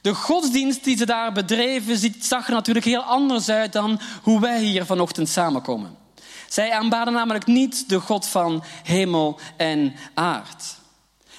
De 0.00 0.14
godsdienst 0.14 0.84
die 0.84 0.96
ze 0.96 1.06
daar 1.06 1.32
bedreven 1.32 2.14
zag 2.20 2.46
er 2.46 2.52
natuurlijk 2.52 2.86
heel 2.86 3.02
anders 3.02 3.48
uit 3.48 3.72
dan 3.72 4.00
hoe 4.22 4.40
wij 4.40 4.60
hier 4.60 4.84
vanochtend 4.84 5.28
samenkomen. 5.28 5.96
Zij 6.48 6.72
aanbaden 6.72 7.12
namelijk 7.12 7.46
niet 7.46 7.88
de 7.88 8.00
God 8.00 8.26
van 8.26 8.64
hemel 8.82 9.38
en 9.56 9.94
aard. 10.14 10.64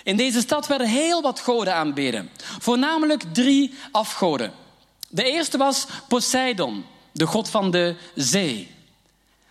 In 0.04 0.18
deze 0.18 0.40
stad 0.40 0.68
werden 0.68 0.88
heel 0.88 1.22
wat 1.22 1.40
goden 1.40 1.76
aanbeden. 1.76 2.30
Voornamelijk 2.60 3.24
drie 3.34 3.74
afgoden. 3.92 4.64
De 5.16 5.24
eerste 5.24 5.58
was 5.58 5.86
Poseidon, 6.08 6.86
de 7.12 7.26
god 7.26 7.50
van 7.50 7.72
de 7.72 7.96
zee. 8.16 8.72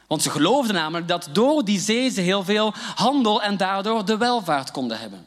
Want 0.07 0.23
ze 0.23 0.31
geloofden 0.31 0.75
namelijk 0.75 1.09
dat 1.09 1.29
door 1.33 1.65
die 1.65 1.81
zee 1.81 2.11
ze 2.11 2.21
heel 2.21 2.45
veel 2.45 2.73
handel 2.95 3.43
en 3.43 3.57
daardoor 3.57 4.05
de 4.05 4.17
welvaart 4.17 4.71
konden 4.71 4.99
hebben. 4.99 5.27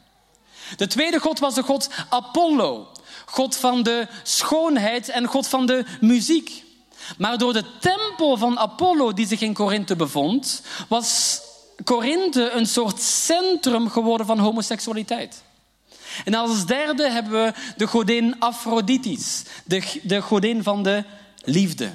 De 0.75 0.87
tweede 0.87 1.19
god 1.19 1.39
was 1.39 1.53
de 1.55 1.63
god 1.63 1.89
Apollo, 2.09 2.87
god 3.25 3.55
van 3.55 3.83
de 3.83 4.07
schoonheid 4.23 5.09
en 5.09 5.25
god 5.25 5.47
van 5.47 5.65
de 5.65 5.85
muziek. 6.01 6.63
Maar 7.17 7.37
door 7.37 7.53
de 7.53 7.63
tempel 7.79 8.37
van 8.37 8.59
Apollo 8.59 9.13
die 9.13 9.27
zich 9.27 9.41
in 9.41 9.53
Korinthe 9.53 9.95
bevond, 9.95 10.61
was 10.87 11.41
Korinthe 11.83 12.49
een 12.49 12.67
soort 12.67 13.01
centrum 13.01 13.89
geworden 13.89 14.27
van 14.27 14.39
homoseksualiteit. 14.39 15.45
En 16.25 16.33
als 16.33 16.65
derde 16.65 17.09
hebben 17.09 17.31
we 17.31 17.53
de 17.77 17.87
godin 17.87 18.35
Aphrodite, 18.39 19.17
de, 19.65 19.99
de 20.03 20.21
godin 20.21 20.63
van 20.63 20.83
de 20.83 21.03
liefde. 21.43 21.91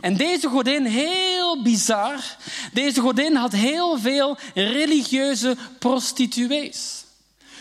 En 0.00 0.16
deze 0.16 0.48
godin, 0.48 0.84
heel 0.84 1.62
bizar, 1.62 2.36
deze 2.72 3.00
godin 3.00 3.36
had 3.36 3.52
heel 3.52 3.98
veel 3.98 4.38
religieuze 4.54 5.56
prostituees. 5.78 7.04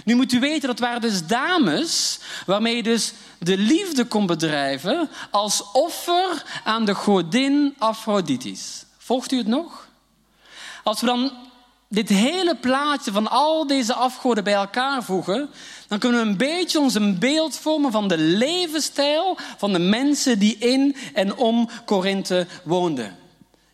Nu 0.06 0.16
moet 0.16 0.32
u 0.32 0.40
weten, 0.40 0.68
dat 0.68 0.80
waren 0.80 1.02
dus 1.02 1.28
dames 1.28 2.20
waarmee 2.46 2.76
je 2.76 2.84
dus 2.84 3.14
de 3.40 3.58
liefde 3.58 4.06
kon 4.06 4.26
bedrijven 4.26 5.10
als 5.32 5.72
offer 5.72 6.44
aan 6.64 6.86
de 6.86 6.96
godin 6.96 7.76
Aphrodite. 7.78 8.56
Volgt 8.98 9.32
u 9.32 9.38
het 9.38 9.48
nog? 9.48 9.88
Als 10.84 11.00
we 11.00 11.06
dan 11.06 11.32
dit 11.92 12.10
hele 12.10 12.56
plaatje 12.56 13.12
van 13.12 13.30
al 13.30 13.68
deze 13.68 13.94
afgoden 13.94 14.44
bij 14.44 14.54
elkaar 14.54 15.04
voegen, 15.04 15.50
dan 15.88 16.00
kunnen 16.00 16.22
we 16.22 16.28
een 16.28 16.38
beetje 16.38 16.80
ons 16.80 16.94
een 16.94 17.20
beeld 17.20 17.58
vormen 17.58 17.92
van 17.92 18.08
de 18.08 18.18
levensstijl 18.18 19.38
van 19.58 19.74
de 19.74 19.80
mensen 19.80 20.40
die 20.40 20.58
in 20.58 20.96
en 21.14 21.36
om 21.36 21.70
Korinthe 21.86 22.48
woonden. 22.64 23.18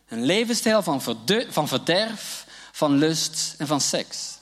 Een 0.07 0.25
levensstijl 0.25 0.83
van, 0.83 1.01
van 1.49 1.67
verderf, 1.67 2.45
van 2.71 2.97
lust 2.97 3.55
en 3.57 3.67
van 3.67 3.81
seks. 3.81 4.37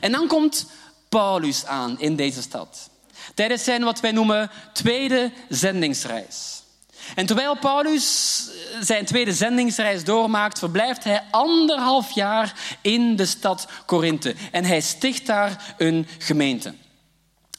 En 0.00 0.12
dan 0.12 0.26
komt 0.26 0.66
Paulus 1.08 1.66
aan 1.66 2.00
in 2.00 2.16
deze 2.16 2.42
stad. 2.42 2.90
Tijdens 3.34 3.64
zijn 3.64 3.84
wat 3.84 4.00
wij 4.00 4.12
noemen 4.12 4.50
tweede 4.72 5.32
zendingsreis. 5.48 6.61
En 7.14 7.26
terwijl 7.26 7.58
Paulus 7.58 8.44
zijn 8.80 9.04
tweede 9.04 9.32
zendingsreis 9.32 10.04
doormaakt, 10.04 10.58
verblijft 10.58 11.04
hij 11.04 11.22
anderhalf 11.30 12.14
jaar 12.14 12.54
in 12.80 13.16
de 13.16 13.26
stad 13.26 13.68
Korinthe. 13.86 14.34
En 14.50 14.64
hij 14.64 14.80
sticht 14.80 15.26
daar 15.26 15.74
een 15.78 16.06
gemeente. 16.18 16.74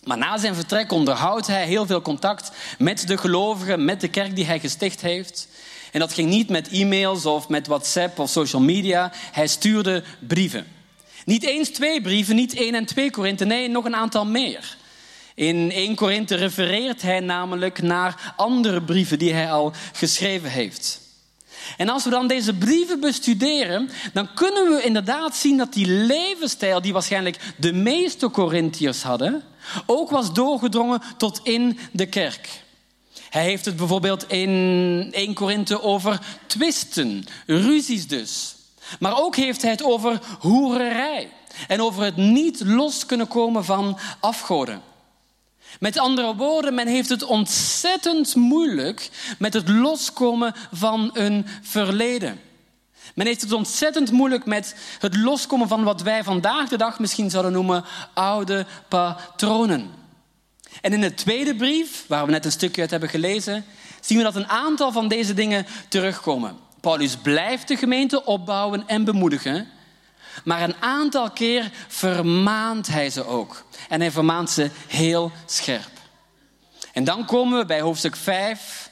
Maar 0.04 0.18
na 0.18 0.38
zijn 0.38 0.56
vertrek 0.56 0.92
onderhoudt 0.92 1.48
hij 1.48 1.66
heel 1.66 1.86
veel 1.86 2.02
contact 2.02 2.52
met 2.78 3.08
de 3.08 3.18
gelovigen, 3.18 3.86
met 3.86 4.02
de 4.02 4.08
kerk 4.08 4.36
die 4.36 4.46
hij 4.46 4.60
gesticht 4.60 5.02
heeft. 5.02 5.48
En 5.92 6.00
dat 6.00 6.14
ging 6.14 6.30
niet 6.30 6.50
met 6.50 6.70
e-mails 6.70 7.26
of 7.26 7.50
met 7.50 7.68
WhatsApp 7.68 8.20
of 8.20 8.30
social 8.30 8.62
media. 8.62 9.12
Hij 9.32 9.48
stuurde 9.48 10.04
brieven. 10.28 10.68
Niet 11.26 11.44
eens 11.44 11.70
twee 11.70 12.02
brieven, 12.02 12.36
niet 12.36 12.54
één 12.54 12.76
en 12.76 12.86
twee 12.86 13.12
Korinthe, 13.12 13.46
nee, 13.46 13.70
nog 13.70 13.86
een 13.86 13.96
aantal 13.96 14.26
meer. 14.26 14.78
In 15.36 15.72
1 15.72 15.96
Korinthe 15.96 16.36
refereert 16.36 17.02
hij 17.02 17.20
namelijk 17.20 17.82
naar 17.82 18.34
andere 18.36 18.82
brieven 18.82 19.20
die 19.20 19.34
hij 19.34 19.52
al 19.52 19.74
geschreven 19.94 20.50
heeft. 20.50 21.02
En 21.78 21.90
als 21.90 22.04
we 22.04 22.10
dan 22.10 22.28
deze 22.28 22.54
brieven 22.54 23.00
bestuderen, 23.00 23.90
dan 24.14 24.34
kunnen 24.34 24.70
we 24.70 24.84
inderdaad 24.84 25.36
zien 25.36 25.58
dat 25.58 25.74
die 25.74 25.88
levensstijl 25.88 26.82
die 26.82 26.94
waarschijnlijk 26.94 27.40
de 27.58 27.74
meeste 27.74 28.30
Corinthiërs 28.30 29.04
hadden, 29.04 29.44
ook 29.86 30.10
was 30.10 30.34
doorgedrongen 30.34 31.02
tot 31.18 31.40
in 31.44 31.80
de 31.92 32.06
kerk. 32.06 32.50
Hij 33.30 33.44
heeft 33.44 33.66
het 33.66 33.76
bijvoorbeeld 33.76 34.32
in 34.32 35.08
1 35.12 35.34
Korinthe 35.34 35.82
over 35.82 36.20
twisten, 36.48 37.26
ruzies 37.46 38.08
dus. 38.08 38.56
Maar 39.00 39.22
ook 39.22 39.36
heeft 39.36 39.62
hij 39.62 39.72
het 39.72 39.84
over 39.84 40.20
hoererij 40.40 41.30
en 41.68 41.82
over 41.82 42.04
het 42.04 42.18
niet 42.18 42.62
los 42.66 43.06
kunnen 43.06 43.28
komen 43.28 43.66
van 43.66 43.98
afgoden. 44.20 44.82
Met 45.80 46.00
andere 46.00 46.36
woorden, 46.36 46.74
men 46.74 46.88
heeft 46.88 47.10
het 47.10 47.24
ontzettend 47.24 48.36
moeilijk 48.36 49.10
met 49.38 49.54
het 49.54 49.70
loskomen 49.70 50.54
van 50.72 51.10
een 51.14 51.46
verleden. 51.62 52.40
Men 53.16 53.26
heeft 53.26 53.42
het 53.42 53.52
ontzettend 53.52 54.12
moeilijk 54.12 54.46
met 54.46 54.76
het 55.00 55.18
loskomen 55.18 55.68
van 55.68 55.84
wat 55.84 56.02
wij 56.02 56.24
vandaag 56.24 56.70
de 56.70 56.78
dag 56.78 57.00
misschien 57.00 57.30
zouden 57.30 57.52
noemen 57.52 57.86
oude 58.14 58.66
patronen. 58.88 59.92
En 60.82 60.94
in 60.94 61.02
de 61.02 61.14
tweede 61.14 61.56
brief, 61.56 62.06
waar 62.08 62.26
we 62.26 62.32
net 62.32 62.46
een 62.46 62.52
stukje 62.52 62.82
uit 62.82 62.92
hebben 62.92 63.10
gelezen, 63.10 63.66
zien 64.02 64.18
we 64.18 64.24
dat 64.24 64.36
een 64.36 64.48
aantal 64.48 64.92
van 64.92 65.08
deze 65.08 65.34
dingen 65.34 65.66
terugkomen. 65.88 66.58
Paulus 66.82 67.16
blijft 67.16 67.68
de 67.68 67.78
gemeente 67.78 68.26
opbouwen 68.26 68.88
en 68.88 69.04
bemoedigen, 69.04 69.68
maar 70.44 70.62
een 70.62 70.76
aantal 70.80 71.32
keer 71.32 71.72
vermaant 71.88 72.88
hij 72.88 73.10
ze 73.10 73.26
ook. 73.26 73.66
En 73.90 74.00
hij 74.00 74.12
vermaant 74.12 74.50
ze 74.50 74.70
heel 74.88 75.32
scherp. 75.46 75.92
En 76.94 77.04
dan 77.04 77.26
komen 77.26 77.60
we 77.60 77.66
bij 77.66 77.82
hoofdstuk 77.82 78.16
5, 78.16 78.90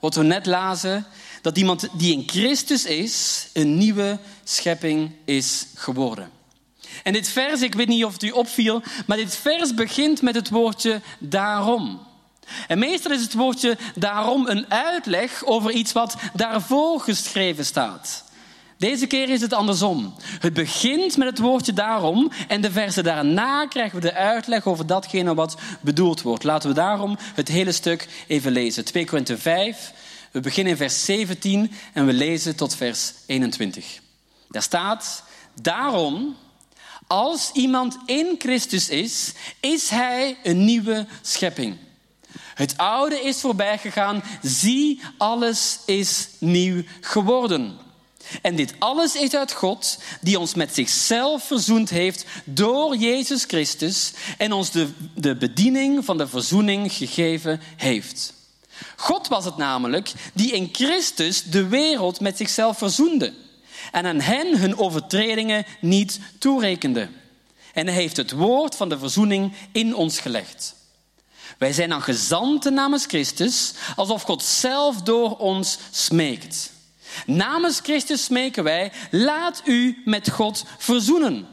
wat 0.00 0.14
we 0.14 0.22
net 0.22 0.46
lazen, 0.46 1.06
dat 1.42 1.58
iemand 1.58 1.88
die 1.92 2.12
in 2.12 2.28
Christus 2.28 2.84
is, 2.84 3.46
een 3.52 3.78
nieuwe 3.78 4.18
schepping 4.44 5.12
is 5.24 5.66
geworden. 5.74 6.30
En 7.02 7.12
dit 7.12 7.28
vers, 7.28 7.62
ik 7.62 7.74
weet 7.74 7.88
niet 7.88 8.04
of 8.04 8.12
het 8.12 8.22
u 8.22 8.30
opviel, 8.30 8.82
maar 9.06 9.16
dit 9.16 9.36
vers 9.36 9.74
begint 9.74 10.22
met 10.22 10.34
het 10.34 10.50
woordje 10.50 11.00
daarom. 11.18 12.06
En 12.68 12.78
meestal 12.78 13.12
is 13.12 13.22
het 13.22 13.34
woordje 13.34 13.78
daarom 13.94 14.46
een 14.46 14.70
uitleg 14.70 15.44
over 15.44 15.70
iets 15.70 15.92
wat 15.92 16.16
daarvoor 16.34 17.00
geschreven 17.00 17.64
staat. 17.64 18.24
Deze 18.78 19.06
keer 19.06 19.28
is 19.28 19.40
het 19.40 19.52
andersom. 19.52 20.14
Het 20.22 20.52
begint 20.52 21.16
met 21.16 21.28
het 21.28 21.38
woordje 21.38 21.72
daarom 21.72 22.32
en 22.48 22.60
de 22.60 22.70
versen 22.70 23.04
daarna 23.04 23.66
krijgen 23.66 24.00
we 24.00 24.06
de 24.06 24.14
uitleg 24.14 24.66
over 24.66 24.86
datgene 24.86 25.34
wat 25.34 25.56
bedoeld 25.80 26.22
wordt. 26.22 26.44
Laten 26.44 26.68
we 26.68 26.74
daarom 26.74 27.16
het 27.34 27.48
hele 27.48 27.72
stuk 27.72 28.08
even 28.26 28.52
lezen. 28.52 28.84
2 28.84 29.06
Korinthe 29.06 29.38
5, 29.38 29.92
we 30.30 30.40
beginnen 30.40 30.72
in 30.72 30.78
vers 30.78 31.04
17 31.04 31.72
en 31.92 32.06
we 32.06 32.12
lezen 32.12 32.56
tot 32.56 32.76
vers 32.76 33.12
21. 33.26 34.00
Daar 34.48 34.62
staat, 34.62 35.22
daarom, 35.62 36.36
als 37.06 37.50
iemand 37.52 37.96
in 38.06 38.34
Christus 38.38 38.88
is, 38.88 39.32
is 39.60 39.88
hij 39.88 40.36
een 40.42 40.64
nieuwe 40.64 41.06
schepping. 41.22 41.76
Het 42.54 42.76
oude 42.76 43.20
is 43.20 43.40
voorbij 43.40 43.78
gegaan, 43.78 44.22
zie, 44.42 45.00
alles 45.18 45.78
is 45.86 46.28
nieuw 46.38 46.82
geworden. 47.00 47.85
En 48.42 48.56
dit 48.56 48.74
alles 48.78 49.14
is 49.14 49.34
uit 49.34 49.52
God, 49.52 49.98
die 50.20 50.38
ons 50.38 50.54
met 50.54 50.74
zichzelf 50.74 51.46
verzoend 51.46 51.90
heeft 51.90 52.24
door 52.44 52.96
Jezus 52.96 53.44
Christus 53.44 54.12
en 54.38 54.52
ons 54.52 54.70
de, 54.70 54.88
de 55.14 55.36
bediening 55.36 56.04
van 56.04 56.18
de 56.18 56.28
verzoening 56.28 56.92
gegeven 56.92 57.60
heeft. 57.76 58.34
God 58.96 59.28
was 59.28 59.44
het 59.44 59.56
namelijk 59.56 60.12
die 60.34 60.52
in 60.52 60.68
Christus 60.72 61.42
de 61.42 61.66
wereld 61.66 62.20
met 62.20 62.36
zichzelf 62.36 62.78
verzoende 62.78 63.32
en 63.92 64.06
aan 64.06 64.20
hen 64.20 64.58
hun 64.58 64.78
overtredingen 64.78 65.66
niet 65.80 66.20
toerekende. 66.38 67.08
En 67.72 67.86
hij 67.86 67.94
heeft 67.94 68.16
het 68.16 68.32
woord 68.32 68.74
van 68.74 68.88
de 68.88 68.98
verzoening 68.98 69.52
in 69.72 69.94
ons 69.94 70.18
gelegd. 70.18 70.74
Wij 71.58 71.72
zijn 71.72 71.88
dan 71.88 72.02
gezanten 72.02 72.74
namens 72.74 73.04
Christus, 73.06 73.72
alsof 73.96 74.22
God 74.22 74.42
zelf 74.42 75.02
door 75.02 75.36
ons 75.36 75.78
smeekt. 75.90 76.70
Namens 77.26 77.80
Christus 77.82 78.24
smeken 78.24 78.64
wij, 78.64 78.92
laat 79.10 79.62
u 79.64 80.02
met 80.04 80.30
God 80.30 80.64
verzoenen. 80.78 81.46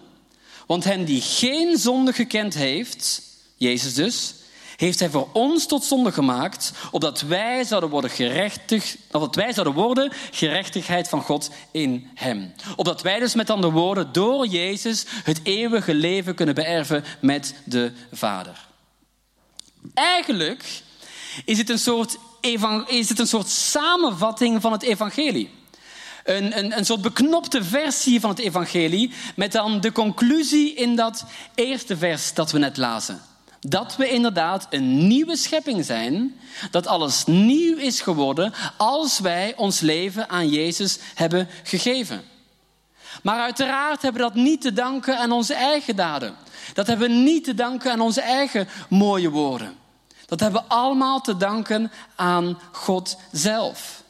Want 0.68 0.84
hen 0.84 1.06
die 1.06 1.22
geen 1.22 1.78
zonde 1.78 2.14
gekend 2.14 2.54
heeft, 2.54 3.22
Jezus 3.58 3.94
dus, 3.94 4.34
heeft 4.76 5.00
hij 5.00 5.10
voor 5.10 5.30
ons 5.34 5.66
tot 5.66 5.84
zonde 5.84 6.12
gemaakt, 6.12 6.72
opdat 6.92 7.22
wij 7.22 7.64
zouden 7.64 7.90
worden 7.90 8.10
gerechtig, 8.10 8.96
opdat 9.12 9.36
wij 9.36 9.54
zouden 9.54 9.74
worden 9.74 10.12
gerechtigheid 10.32 11.10
van 11.10 11.22
God 11.22 11.50
in 11.72 12.10
hem. 12.14 12.54
Opdat 12.76 13.02
wij 13.02 13.20
dus 13.20 13.34
met 13.34 13.50
andere 13.50 13.74
woorden 13.74 14.12
door 14.12 14.48
Jezus 14.48 15.06
het 15.24 15.40
eeuwige 15.44 15.94
leven 15.94 16.36
kunnen 16.36 16.56
beërven 16.56 17.04
met 17.20 17.56
de 17.66 17.92
Vader. 18.12 18.68
Eigenlijk 19.94 20.82
is 21.46 21.58
het 21.58 21.70
een 21.70 21.80
soort, 21.80 22.18
is 22.88 23.10
het 23.10 23.20
een 23.20 23.28
soort 23.28 23.50
samenvatting 23.50 24.62
van 24.62 24.72
het 24.72 24.84
evangelie. 24.84 25.50
Een, 26.24 26.58
een, 26.58 26.78
een 26.78 26.86
soort 26.86 27.02
beknopte 27.02 27.64
versie 27.64 28.20
van 28.20 28.30
het 28.30 28.40
evangelie, 28.40 29.12
met 29.36 29.52
dan 29.52 29.82
de 29.82 29.92
conclusie 29.92 30.74
in 30.74 30.96
dat 30.96 31.26
eerste 31.56 31.98
vers 31.98 32.34
dat 32.34 32.52
we 32.52 32.60
net 32.60 32.78
lazen. 32.78 33.22
Dat 33.60 33.96
we 33.96 34.10
inderdaad 34.10 34.68
een 34.70 35.08
nieuwe 35.08 35.38
schepping 35.38 35.86
zijn, 35.86 36.40
dat 36.72 36.88
alles 36.88 37.26
nieuw 37.26 37.78
is 37.78 38.02
geworden 38.02 38.54
als 38.78 39.20
wij 39.20 39.54
ons 39.56 39.80
leven 39.80 40.30
aan 40.30 40.50
Jezus 40.50 41.00
hebben 41.14 41.50
gegeven. 41.64 42.24
Maar 43.24 43.40
uiteraard 43.40 44.02
hebben 44.02 44.22
we 44.22 44.28
dat 44.28 44.44
niet 44.44 44.62
te 44.62 44.74
danken 44.74 45.18
aan 45.18 45.32
onze 45.32 45.54
eigen 45.54 45.96
daden. 45.96 46.36
Dat 46.74 46.88
hebben 46.88 47.08
we 47.08 47.14
niet 47.14 47.44
te 47.44 47.54
danken 47.54 47.92
aan 47.92 48.02
onze 48.02 48.22
eigen 48.22 48.68
mooie 48.90 49.30
woorden. 49.30 49.82
Dat 50.26 50.40
hebben 50.40 50.62
we 50.62 50.68
allemaal 50.68 51.22
te 51.22 51.38
danken 51.38 51.92
aan 52.16 52.60
God 52.72 53.18
zelf. 53.32 54.04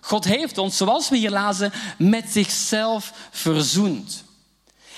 God 0.00 0.24
heeft 0.24 0.58
ons, 0.58 0.76
zoals 0.76 1.08
we 1.08 1.16
hier 1.16 1.30
lazen, 1.30 1.72
met 1.98 2.24
zichzelf 2.28 3.12
verzoend. 3.30 4.24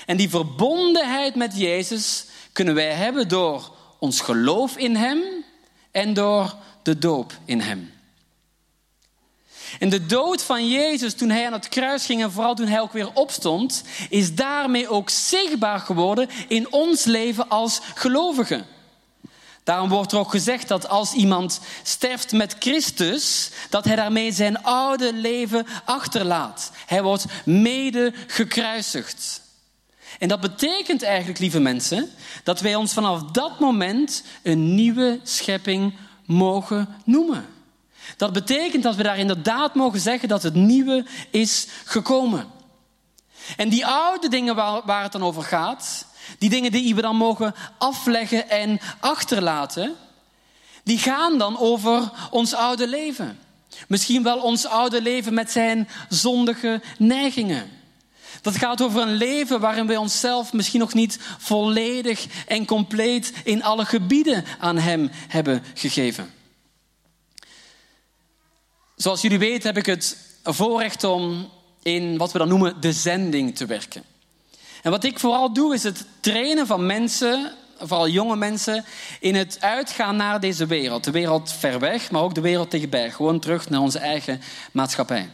En 0.05 0.17
die 0.17 0.29
verbondenheid 0.29 1.35
met 1.35 1.57
Jezus 1.57 2.25
kunnen 2.51 2.75
wij 2.75 2.91
hebben 2.91 3.27
door 3.27 3.75
ons 3.99 4.21
geloof 4.21 4.77
in 4.77 4.95
Hem 4.95 5.21
en 5.91 6.13
door 6.13 6.55
de 6.83 6.97
doop 6.97 7.33
in 7.45 7.59
Hem. 7.59 7.91
En 9.79 9.89
de 9.89 10.05
dood 10.05 10.43
van 10.43 10.67
Jezus 10.67 11.13
toen 11.13 11.29
hij 11.29 11.45
aan 11.45 11.53
het 11.53 11.69
kruis 11.69 12.05
ging 12.05 12.21
en 12.21 12.31
vooral 12.31 12.55
toen 12.55 12.67
hij 12.67 12.81
ook 12.81 12.91
weer 12.91 13.13
opstond, 13.13 13.83
is 14.09 14.35
daarmee 14.35 14.89
ook 14.89 15.09
zichtbaar 15.09 15.79
geworden 15.79 16.29
in 16.47 16.71
ons 16.71 17.03
leven 17.03 17.49
als 17.49 17.81
gelovigen. 17.95 18.65
Daarom 19.63 19.89
wordt 19.89 20.11
er 20.11 20.17
ook 20.17 20.31
gezegd 20.31 20.67
dat 20.67 20.89
als 20.89 21.13
iemand 21.13 21.59
sterft 21.83 22.31
met 22.31 22.55
Christus, 22.59 23.51
dat 23.69 23.85
hij 23.85 23.95
daarmee 23.95 24.31
zijn 24.31 24.63
oude 24.63 25.13
leven 25.13 25.67
achterlaat. 25.85 26.71
Hij 26.85 27.03
wordt 27.03 27.25
mede 27.45 28.13
gekruisigd. 28.27 29.41
En 30.19 30.27
dat 30.27 30.39
betekent 30.39 31.03
eigenlijk, 31.03 31.39
lieve 31.39 31.59
mensen, 31.59 32.09
dat 32.43 32.59
wij 32.59 32.75
ons 32.75 32.93
vanaf 32.93 33.23
dat 33.23 33.59
moment 33.59 34.23
een 34.43 34.75
nieuwe 34.75 35.19
schepping 35.23 35.95
mogen 36.25 36.95
noemen. 37.05 37.45
Dat 38.17 38.33
betekent 38.33 38.83
dat 38.83 38.95
we 38.95 39.03
daar 39.03 39.17
inderdaad 39.17 39.75
mogen 39.75 39.99
zeggen 39.99 40.27
dat 40.29 40.43
het 40.43 40.53
nieuwe 40.53 41.05
is 41.29 41.67
gekomen. 41.85 42.47
En 43.57 43.69
die 43.69 43.85
oude 43.85 44.29
dingen 44.29 44.55
waar, 44.55 44.81
waar 44.85 45.03
het 45.03 45.11
dan 45.11 45.23
over 45.23 45.43
gaat, 45.43 46.05
die 46.37 46.49
dingen 46.49 46.71
die 46.71 46.95
we 46.95 47.01
dan 47.01 47.15
mogen 47.15 47.55
afleggen 47.77 48.49
en 48.49 48.79
achterlaten, 48.99 49.95
die 50.83 50.97
gaan 50.97 51.37
dan 51.37 51.57
over 51.59 52.11
ons 52.31 52.53
oude 52.53 52.87
leven. 52.87 53.39
Misschien 53.87 54.23
wel 54.23 54.39
ons 54.39 54.65
oude 54.65 55.01
leven 55.01 55.33
met 55.33 55.51
zijn 55.51 55.89
zondige 56.09 56.81
neigingen. 56.97 57.69
Dat 58.41 58.57
gaat 58.57 58.81
over 58.81 59.01
een 59.01 59.15
leven 59.15 59.59
waarin 59.59 59.87
we 59.87 59.99
onszelf 59.99 60.53
misschien 60.53 60.79
nog 60.79 60.93
niet 60.93 61.19
volledig 61.37 62.25
en 62.47 62.65
compleet 62.65 63.33
in 63.43 63.63
alle 63.63 63.85
gebieden 63.85 64.43
aan 64.59 64.77
Hem 64.77 65.09
hebben 65.27 65.63
gegeven. 65.73 66.33
Zoals 68.95 69.21
jullie 69.21 69.39
weten 69.39 69.67
heb 69.67 69.77
ik 69.77 69.85
het 69.85 70.17
voorrecht 70.43 71.03
om 71.03 71.49
in 71.83 72.17
wat 72.17 72.31
we 72.31 72.37
dan 72.37 72.47
noemen 72.47 72.81
de 72.81 72.93
zending 72.93 73.55
te 73.55 73.65
werken. 73.65 74.03
En 74.83 74.91
wat 74.91 75.03
ik 75.03 75.19
vooral 75.19 75.53
doe 75.53 75.73
is 75.73 75.83
het 75.83 76.05
trainen 76.19 76.67
van 76.67 76.85
mensen, 76.85 77.51
vooral 77.77 78.07
jonge 78.07 78.35
mensen, 78.35 78.85
in 79.19 79.35
het 79.35 79.57
uitgaan 79.59 80.15
naar 80.15 80.39
deze 80.39 80.65
wereld. 80.65 81.03
De 81.03 81.11
wereld 81.11 81.51
ver 81.51 81.79
weg, 81.79 82.11
maar 82.11 82.21
ook 82.21 82.35
de 82.35 82.41
wereld 82.41 82.71
dichtbij. 82.71 83.11
Gewoon 83.11 83.39
terug 83.39 83.69
naar 83.69 83.79
onze 83.79 83.99
eigen 83.99 84.41
maatschappij. 84.71 85.29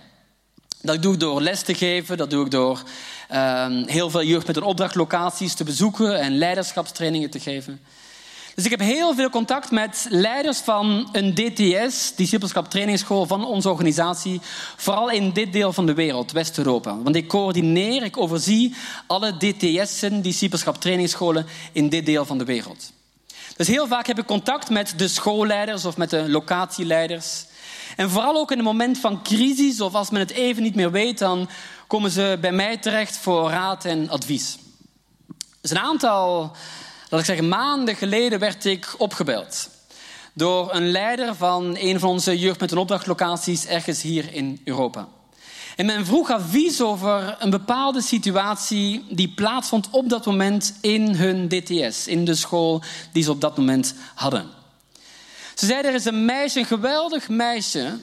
Dat 0.81 1.01
doe 1.01 1.13
ik 1.13 1.19
door 1.19 1.41
les 1.41 1.61
te 1.61 1.75
geven, 1.75 2.17
dat 2.17 2.29
doe 2.29 2.45
ik 2.45 2.51
door 2.51 2.83
uh, 3.31 3.67
heel 3.85 4.09
veel 4.09 4.23
jeugd 4.23 4.47
met 4.47 4.55
een 4.55 4.63
opdrachtlocaties 4.63 5.53
te 5.53 5.63
bezoeken 5.63 6.19
en 6.19 6.37
leiderschapstrainingen 6.37 7.29
te 7.29 7.39
geven. 7.39 7.79
Dus 8.55 8.65
ik 8.65 8.71
heb 8.71 8.79
heel 8.79 9.15
veel 9.15 9.29
contact 9.29 9.71
met 9.71 10.05
leiders 10.09 10.59
van 10.59 11.09
een 11.11 11.33
DTS, 11.33 12.15
Discipelschap 12.15 12.69
Trainingsschool 12.69 13.25
van 13.25 13.45
onze 13.45 13.69
organisatie, 13.69 14.41
vooral 14.75 15.09
in 15.09 15.31
dit 15.31 15.53
deel 15.53 15.73
van 15.73 15.85
de 15.85 15.93
wereld, 15.93 16.31
West-Europa. 16.31 16.97
Want 17.01 17.15
ik 17.15 17.27
coördineer, 17.27 18.03
ik 18.03 18.17
overzie 18.17 18.75
alle 19.07 19.37
DTS'en, 19.37 20.21
Discipelschap 20.21 20.81
Trainingsscholen 20.81 21.45
in 21.71 21.89
dit 21.89 22.05
deel 22.05 22.25
van 22.25 22.37
de 22.37 22.45
wereld. 22.45 22.91
Dus 23.55 23.67
heel 23.67 23.87
vaak 23.87 24.07
heb 24.07 24.19
ik 24.19 24.25
contact 24.25 24.69
met 24.69 24.93
de 24.97 25.07
schoolleiders 25.07 25.85
of 25.85 25.97
met 25.97 26.09
de 26.09 26.29
locatieleiders. 26.29 27.45
En 27.95 28.09
vooral 28.09 28.35
ook 28.35 28.51
in 28.51 28.57
een 28.57 28.63
moment 28.63 28.97
van 28.97 29.23
crisis 29.23 29.81
of 29.81 29.93
als 29.93 30.09
men 30.09 30.21
het 30.21 30.31
even 30.31 30.63
niet 30.63 30.75
meer 30.75 30.91
weet, 30.91 31.17
dan 31.17 31.49
komen 31.87 32.11
ze 32.11 32.37
bij 32.41 32.51
mij 32.51 32.77
terecht 32.77 33.17
voor 33.17 33.49
raad 33.49 33.85
en 33.85 34.09
advies. 34.09 34.57
Dus 35.61 35.71
een 35.71 35.79
aantal 35.79 36.51
laat 37.09 37.19
ik 37.19 37.25
zeggen, 37.25 37.47
maanden 37.47 37.95
geleden 37.95 38.39
werd 38.39 38.65
ik 38.65 38.95
opgebeld. 38.97 39.69
Door 40.33 40.73
een 40.73 40.91
leider 40.91 41.35
van 41.35 41.75
een 41.79 41.99
van 41.99 42.09
onze 42.09 42.39
jeugd 42.39 42.59
met 42.59 42.71
een 42.71 42.77
opdrachtlocaties 42.77 43.65
ergens 43.65 44.01
hier 44.01 44.33
in 44.33 44.61
Europa. 44.63 45.07
En 45.75 45.85
men 45.85 46.05
vroeg 46.05 46.31
advies 46.31 46.81
over 46.81 47.35
een 47.39 47.49
bepaalde 47.49 48.01
situatie 48.01 49.05
die 49.09 49.29
plaatsvond 49.29 49.87
op 49.91 50.09
dat 50.09 50.25
moment 50.25 50.77
in 50.81 51.15
hun 51.15 51.47
DTS, 51.47 52.07
in 52.07 52.25
de 52.25 52.35
school 52.35 52.81
die 53.11 53.23
ze 53.23 53.31
op 53.31 53.41
dat 53.41 53.57
moment 53.57 53.93
hadden. 54.15 54.47
Ze 55.55 55.65
zeiden, 55.65 55.91
er 55.91 55.97
is 55.97 56.05
een 56.05 56.25
meisje, 56.25 56.59
een 56.59 56.65
geweldig 56.65 57.29
meisje, 57.29 57.97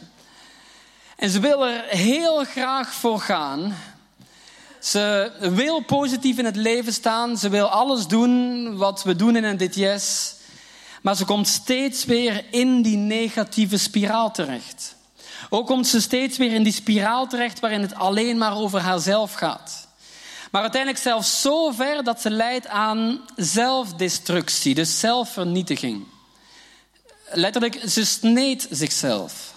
en 1.16 1.30
ze 1.30 1.40
wil 1.40 1.66
er 1.66 1.84
heel 1.88 2.44
graag 2.44 2.94
voor 2.94 3.20
gaan, 3.20 3.76
ze 4.87 5.33
wil 5.38 5.81
positief 5.81 6.38
in 6.38 6.44
het 6.44 6.57
leven 6.57 6.92
staan. 6.92 7.38
Ze 7.38 7.49
wil 7.49 7.68
alles 7.68 8.07
doen 8.07 8.77
wat 8.77 9.03
we 9.03 9.16
doen 9.16 9.37
in 9.37 9.44
een 9.44 9.57
DTS. 9.57 10.35
Maar 11.03 11.16
ze 11.16 11.25
komt 11.25 11.49
steeds 11.49 12.05
weer 12.05 12.44
in 12.51 12.83
die 12.83 12.96
negatieve 12.96 13.79
spiraal 13.79 14.31
terecht. 14.31 14.94
Ook 15.51 15.66
komt 15.66 15.87
ze 15.87 16.01
steeds 16.01 16.38
weer 16.38 16.53
in 16.53 16.62
die 16.62 16.72
spiraal 16.72 17.27
terecht 17.27 17.61
waarin 17.61 17.81
het 17.81 17.94
alleen 17.94 18.38
maar 18.38 18.57
over 18.57 18.81
haarzelf 18.81 19.33
gaat. 19.33 19.88
Maar 20.51 20.62
uiteindelijk 20.62 21.03
zelfs 21.03 21.40
zo 21.40 21.70
ver 21.70 22.05
dat 22.05 22.20
ze 22.20 22.31
leidt 22.31 22.66
aan 22.66 23.20
zelfdestructie, 23.37 24.75
dus 24.75 25.01
zelfvernietiging. 25.01 26.05
Letterlijk, 27.31 27.81
ze 27.88 28.05
sneed 28.05 28.66
zichzelf. 28.70 29.55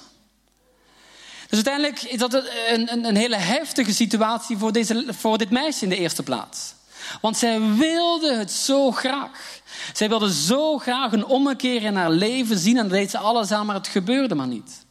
Dus 1.50 1.66
uiteindelijk 1.66 2.02
is 2.02 2.18
dat 2.18 2.34
een, 2.34 2.92
een, 2.92 3.06
een 3.06 3.16
hele 3.16 3.36
heftige 3.36 3.94
situatie 3.94 4.58
voor, 4.58 4.72
deze, 4.72 5.06
voor 5.08 5.38
dit 5.38 5.50
meisje 5.50 5.84
in 5.84 5.90
de 5.90 5.98
eerste 5.98 6.24
plaats. 6.24 6.74
Want 7.22 7.38
zij 7.38 7.62
wilde 7.62 8.36
het 8.36 8.52
zo 8.52 8.92
graag. 8.92 9.62
Zij 9.94 10.10
wilde 10.10 10.34
zo 10.34 10.78
graag 10.78 11.12
een 11.12 11.26
ommekeer 11.26 11.84
in 11.84 11.96
haar 11.96 12.12
leven 12.12 12.58
zien 12.58 12.78
en 12.78 12.88
deed 12.88 13.10
ze 13.10 13.18
alles 13.18 13.52
aan, 13.52 13.66
maar 13.66 13.76
het 13.76 13.88
gebeurde 13.88 14.36
maar 14.36 14.48
niet. 14.48 14.86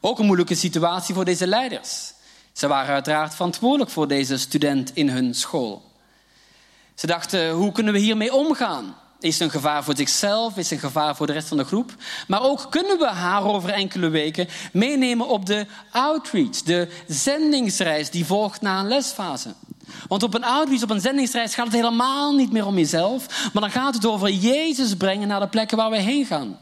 Ook 0.00 0.18
een 0.18 0.26
moeilijke 0.26 0.54
situatie 0.54 1.14
voor 1.14 1.24
deze 1.24 1.46
leiders. 1.46 2.12
Ze 2.52 2.66
waren 2.66 2.94
uiteraard 2.94 3.34
verantwoordelijk 3.34 3.90
voor 3.90 4.08
deze 4.08 4.38
student 4.38 4.90
in 4.94 5.08
hun 5.08 5.34
school. 5.34 5.92
Ze 6.94 7.06
dachten, 7.06 7.50
hoe 7.50 7.72
kunnen 7.72 7.92
we 7.92 7.98
hiermee 7.98 8.34
omgaan? 8.34 8.96
Is 9.20 9.40
een 9.40 9.50
gevaar 9.50 9.84
voor 9.84 9.96
zichzelf, 9.96 10.56
is 10.56 10.70
een 10.70 10.78
gevaar 10.78 11.16
voor 11.16 11.26
de 11.26 11.32
rest 11.32 11.48
van 11.48 11.56
de 11.56 11.64
groep. 11.64 11.94
Maar 12.26 12.42
ook 12.42 12.66
kunnen 12.70 12.98
we 12.98 13.06
haar 13.06 13.44
over 13.44 13.70
enkele 13.70 14.08
weken 14.08 14.48
meenemen 14.72 15.28
op 15.28 15.46
de 15.46 15.66
outreach, 15.90 16.62
de 16.62 16.88
zendingsreis 17.06 18.10
die 18.10 18.26
volgt 18.26 18.60
na 18.60 18.80
een 18.80 18.88
lesfase. 18.88 19.54
Want 20.08 20.22
op 20.22 20.34
een 20.34 20.44
outreach, 20.44 20.82
op 20.82 20.90
een 20.90 21.00
zendingsreis 21.00 21.54
gaat 21.54 21.64
het 21.64 21.74
helemaal 21.74 22.34
niet 22.34 22.52
meer 22.52 22.66
om 22.66 22.76
jezelf, 22.76 23.50
maar 23.52 23.62
dan 23.62 23.70
gaat 23.70 23.94
het 23.94 24.06
over 24.06 24.30
Jezus 24.30 24.94
brengen 24.94 25.28
naar 25.28 25.40
de 25.40 25.48
plekken 25.48 25.76
waar 25.76 25.90
we 25.90 26.00
heen 26.00 26.26
gaan. 26.26 26.58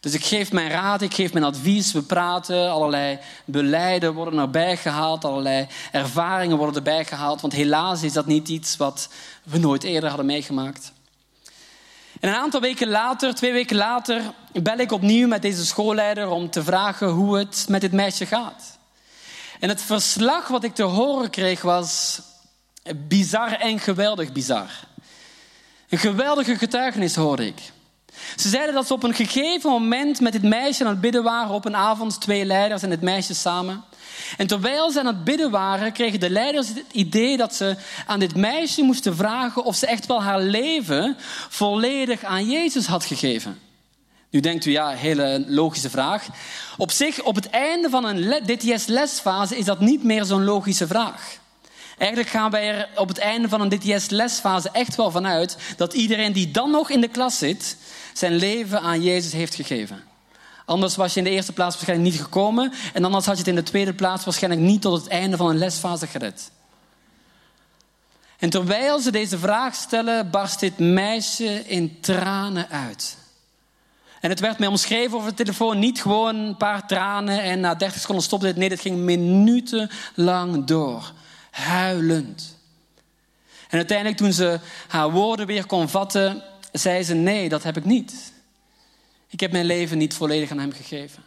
Dus 0.00 0.14
ik 0.14 0.24
geef 0.24 0.52
mijn 0.52 0.70
raad, 0.70 1.02
ik 1.02 1.14
geef 1.14 1.32
mijn 1.32 1.44
advies, 1.44 1.92
we 1.92 2.02
praten, 2.02 2.70
allerlei 2.70 3.18
beleiden 3.44 4.14
worden 4.14 4.38
erbij 4.38 4.76
gehaald, 4.76 5.24
allerlei 5.24 5.66
ervaringen 5.92 6.56
worden 6.56 6.76
erbij 6.76 7.04
gehaald, 7.04 7.40
want 7.40 7.52
helaas 7.52 8.02
is 8.02 8.12
dat 8.12 8.26
niet 8.26 8.48
iets 8.48 8.76
wat 8.76 9.08
we 9.42 9.58
nooit 9.58 9.82
eerder 9.82 10.08
hadden 10.08 10.26
meegemaakt. 10.26 10.92
En 12.24 12.30
een 12.30 12.36
aantal 12.36 12.60
weken 12.60 12.88
later, 12.88 13.34
twee 13.34 13.52
weken 13.52 13.76
later, 13.76 14.22
bel 14.52 14.78
ik 14.78 14.92
opnieuw 14.92 15.28
met 15.28 15.42
deze 15.42 15.66
schoolleider 15.66 16.28
om 16.28 16.50
te 16.50 16.62
vragen 16.62 17.08
hoe 17.08 17.38
het 17.38 17.66
met 17.68 17.80
dit 17.80 17.92
meisje 17.92 18.26
gaat. 18.26 18.78
En 19.60 19.68
het 19.68 19.82
verslag 19.82 20.48
wat 20.48 20.64
ik 20.64 20.74
te 20.74 20.82
horen 20.82 21.30
kreeg 21.30 21.62
was 21.62 22.20
bizar 22.96 23.52
en 23.52 23.78
geweldig 23.78 24.32
bizar. 24.32 24.68
Een 25.88 25.98
geweldige 25.98 26.56
getuigenis 26.56 27.14
hoorde 27.14 27.46
ik. 27.46 27.72
Ze 28.36 28.48
zeiden 28.48 28.74
dat 28.74 28.86
ze 28.86 28.92
op 28.92 29.02
een 29.02 29.14
gegeven 29.14 29.70
moment 29.70 30.20
met 30.20 30.32
dit 30.32 30.42
meisje 30.42 30.84
aan 30.84 30.90
het 30.90 31.00
bidden 31.00 31.22
waren 31.22 31.54
op 31.54 31.64
een 31.64 31.76
avond, 31.76 32.20
twee 32.20 32.44
leiders 32.44 32.82
en 32.82 32.90
het 32.90 33.02
meisje 33.02 33.34
samen. 33.34 33.84
En 34.36 34.46
terwijl 34.46 34.90
ze 34.90 34.98
aan 34.98 35.06
het 35.06 35.24
bidden 35.24 35.50
waren, 35.50 35.92
kregen 35.92 36.20
de 36.20 36.30
leiders 36.30 36.68
het 36.68 36.84
idee 36.92 37.36
dat 37.36 37.54
ze 37.54 37.76
aan 38.06 38.18
dit 38.18 38.36
meisje 38.36 38.82
moesten 38.82 39.16
vragen 39.16 39.64
of 39.64 39.76
ze 39.76 39.86
echt 39.86 40.06
wel 40.06 40.22
haar 40.22 40.40
leven 40.40 41.16
volledig 41.48 42.24
aan 42.24 42.50
Jezus 42.50 42.86
had 42.86 43.04
gegeven. 43.04 43.58
Nu 44.30 44.40
denkt 44.40 44.64
u, 44.64 44.70
ja, 44.70 44.88
hele 44.88 45.44
logische 45.46 45.90
vraag. 45.90 46.26
Op 46.76 46.90
zich, 46.90 47.22
op 47.22 47.34
het 47.34 47.50
einde 47.50 47.90
van 47.90 48.04
een 48.04 48.42
DTS-lesfase 48.46 49.56
is 49.56 49.64
dat 49.64 49.80
niet 49.80 50.04
meer 50.04 50.24
zo'n 50.24 50.44
logische 50.44 50.86
vraag. 50.86 51.38
Eigenlijk 51.98 52.30
gaan 52.30 52.50
wij 52.50 52.68
er 52.68 52.88
op 52.96 53.08
het 53.08 53.18
einde 53.18 53.48
van 53.48 53.60
een 53.60 53.68
DTS-lesfase 53.68 54.70
echt 54.72 54.96
wel 54.96 55.10
vanuit 55.10 55.56
dat 55.76 55.92
iedereen 55.92 56.32
die 56.32 56.50
dan 56.50 56.70
nog 56.70 56.90
in 56.90 57.00
de 57.00 57.08
klas 57.08 57.38
zit, 57.38 57.76
zijn 58.12 58.34
leven 58.34 58.80
aan 58.80 59.02
Jezus 59.02 59.32
heeft 59.32 59.54
gegeven. 59.54 60.13
Anders 60.64 60.96
was 60.96 61.12
je 61.12 61.18
in 61.18 61.24
de 61.24 61.30
eerste 61.30 61.52
plaats 61.52 61.74
waarschijnlijk 61.74 62.10
niet 62.10 62.22
gekomen 62.22 62.72
en 62.92 63.04
anders 63.04 63.26
had 63.26 63.34
je 63.34 63.40
het 63.40 63.48
in 63.50 63.54
de 63.54 63.62
tweede 63.62 63.94
plaats 63.94 64.24
waarschijnlijk 64.24 64.62
niet 64.62 64.82
tot 64.82 65.00
het 65.00 65.08
einde 65.08 65.36
van 65.36 65.48
een 65.48 65.58
lesfase 65.58 66.06
gered. 66.06 66.50
En 68.38 68.50
terwijl 68.50 69.00
ze 69.00 69.10
deze 69.10 69.38
vraag 69.38 69.74
stellen, 69.74 70.30
barst 70.30 70.60
dit 70.60 70.78
meisje 70.78 71.62
in 71.66 72.00
tranen 72.00 72.68
uit. 72.68 73.16
En 74.20 74.30
het 74.30 74.40
werd 74.40 74.58
mij 74.58 74.68
omschreven 74.68 75.16
over 75.16 75.28
de 75.28 75.36
telefoon, 75.36 75.78
niet 75.78 76.02
gewoon 76.02 76.36
een 76.36 76.56
paar 76.56 76.86
tranen 76.86 77.42
en 77.42 77.60
na 77.60 77.74
30 77.74 78.00
seconden 78.00 78.24
stopte 78.24 78.46
het. 78.46 78.56
Nee, 78.56 78.68
dat 78.68 78.80
ging 78.80 78.96
minutenlang 78.96 80.64
door, 80.64 81.12
huilend. 81.50 82.58
En 83.68 83.76
uiteindelijk 83.78 84.16
toen 84.16 84.32
ze 84.32 84.60
haar 84.88 85.10
woorden 85.10 85.46
weer 85.46 85.66
kon 85.66 85.88
vatten, 85.88 86.42
zei 86.72 87.02
ze, 87.02 87.14
nee, 87.14 87.48
dat 87.48 87.62
heb 87.62 87.76
ik 87.76 87.84
niet. 87.84 88.32
Ik 89.34 89.40
heb 89.40 89.52
mijn 89.52 89.64
leven 89.64 89.98
niet 89.98 90.14
volledig 90.14 90.50
aan 90.50 90.58
hem 90.58 90.72
gegeven. 90.72 91.22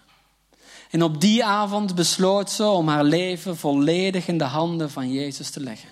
En 0.89 1.03
op 1.03 1.21
die 1.21 1.45
avond 1.45 1.95
besloot 1.95 2.51
ze 2.51 2.65
om 2.65 2.87
haar 2.87 3.03
leven 3.03 3.57
volledig 3.57 4.27
in 4.27 4.37
de 4.37 4.43
handen 4.43 4.91
van 4.91 5.11
Jezus 5.11 5.49
te 5.49 5.59
leggen. 5.59 5.89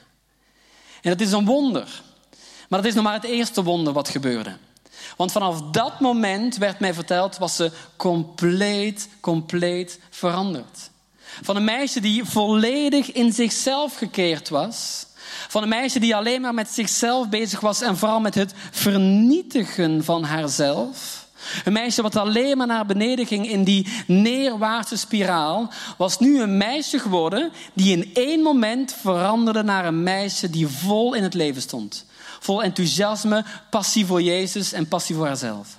En 1.01 1.09
dat 1.09 1.21
is 1.21 1.31
een 1.31 1.45
wonder. 1.45 2.01
Maar 2.69 2.79
dat 2.79 2.87
is 2.89 2.93
nog 2.93 3.03
maar 3.03 3.13
het 3.13 3.23
eerste 3.23 3.63
wonder 3.63 3.93
wat 3.93 4.09
gebeurde. 4.09 4.57
Want 5.17 5.31
vanaf 5.31 5.61
dat 5.61 5.99
moment 5.99 6.57
werd 6.57 6.79
mij 6.79 6.93
verteld, 6.93 7.37
was 7.37 7.55
ze 7.55 7.71
compleet, 7.95 9.09
compleet 9.19 9.99
veranderd. 10.09 10.89
Van 11.41 11.55
een 11.55 11.63
meisje 11.63 11.99
die 11.99 12.25
volledig 12.25 13.11
in 13.11 13.33
zichzelf 13.33 13.95
gekeerd 13.97 14.49
was. 14.49 15.05
Van 15.47 15.63
een 15.63 15.69
meisje 15.69 15.99
die 15.99 16.15
alleen 16.15 16.41
maar 16.41 16.53
met 16.53 16.69
zichzelf 16.69 17.29
bezig 17.29 17.59
was 17.59 17.81
en 17.81 17.97
vooral 17.97 18.19
met 18.19 18.35
het 18.35 18.53
vernietigen 18.71 20.03
van 20.03 20.23
haarzelf 20.23 21.23
een 21.63 21.73
meisje 21.73 22.01
wat 22.01 22.15
alleen 22.15 22.57
maar 22.57 22.67
naar 22.67 22.85
beneden 22.85 23.25
ging 23.25 23.49
in 23.49 23.63
die 23.63 23.87
neerwaartse 24.07 24.97
spiraal, 24.97 25.71
was 25.97 26.19
nu 26.19 26.41
een 26.41 26.57
meisje 26.57 26.99
geworden 26.99 27.51
die 27.73 27.97
in 27.97 28.13
één 28.13 28.41
moment 28.41 28.95
veranderde 29.01 29.63
naar 29.63 29.85
een 29.85 30.03
meisje 30.03 30.49
die 30.49 30.67
vol 30.67 31.13
in 31.13 31.23
het 31.23 31.33
leven 31.33 31.61
stond. 31.61 32.05
Vol 32.39 32.63
enthousiasme, 32.63 33.45
passie 33.69 34.05
voor 34.05 34.21
Jezus 34.21 34.73
en 34.73 34.87
passie 34.87 35.15
voor 35.15 35.25
haarzelf. 35.25 35.77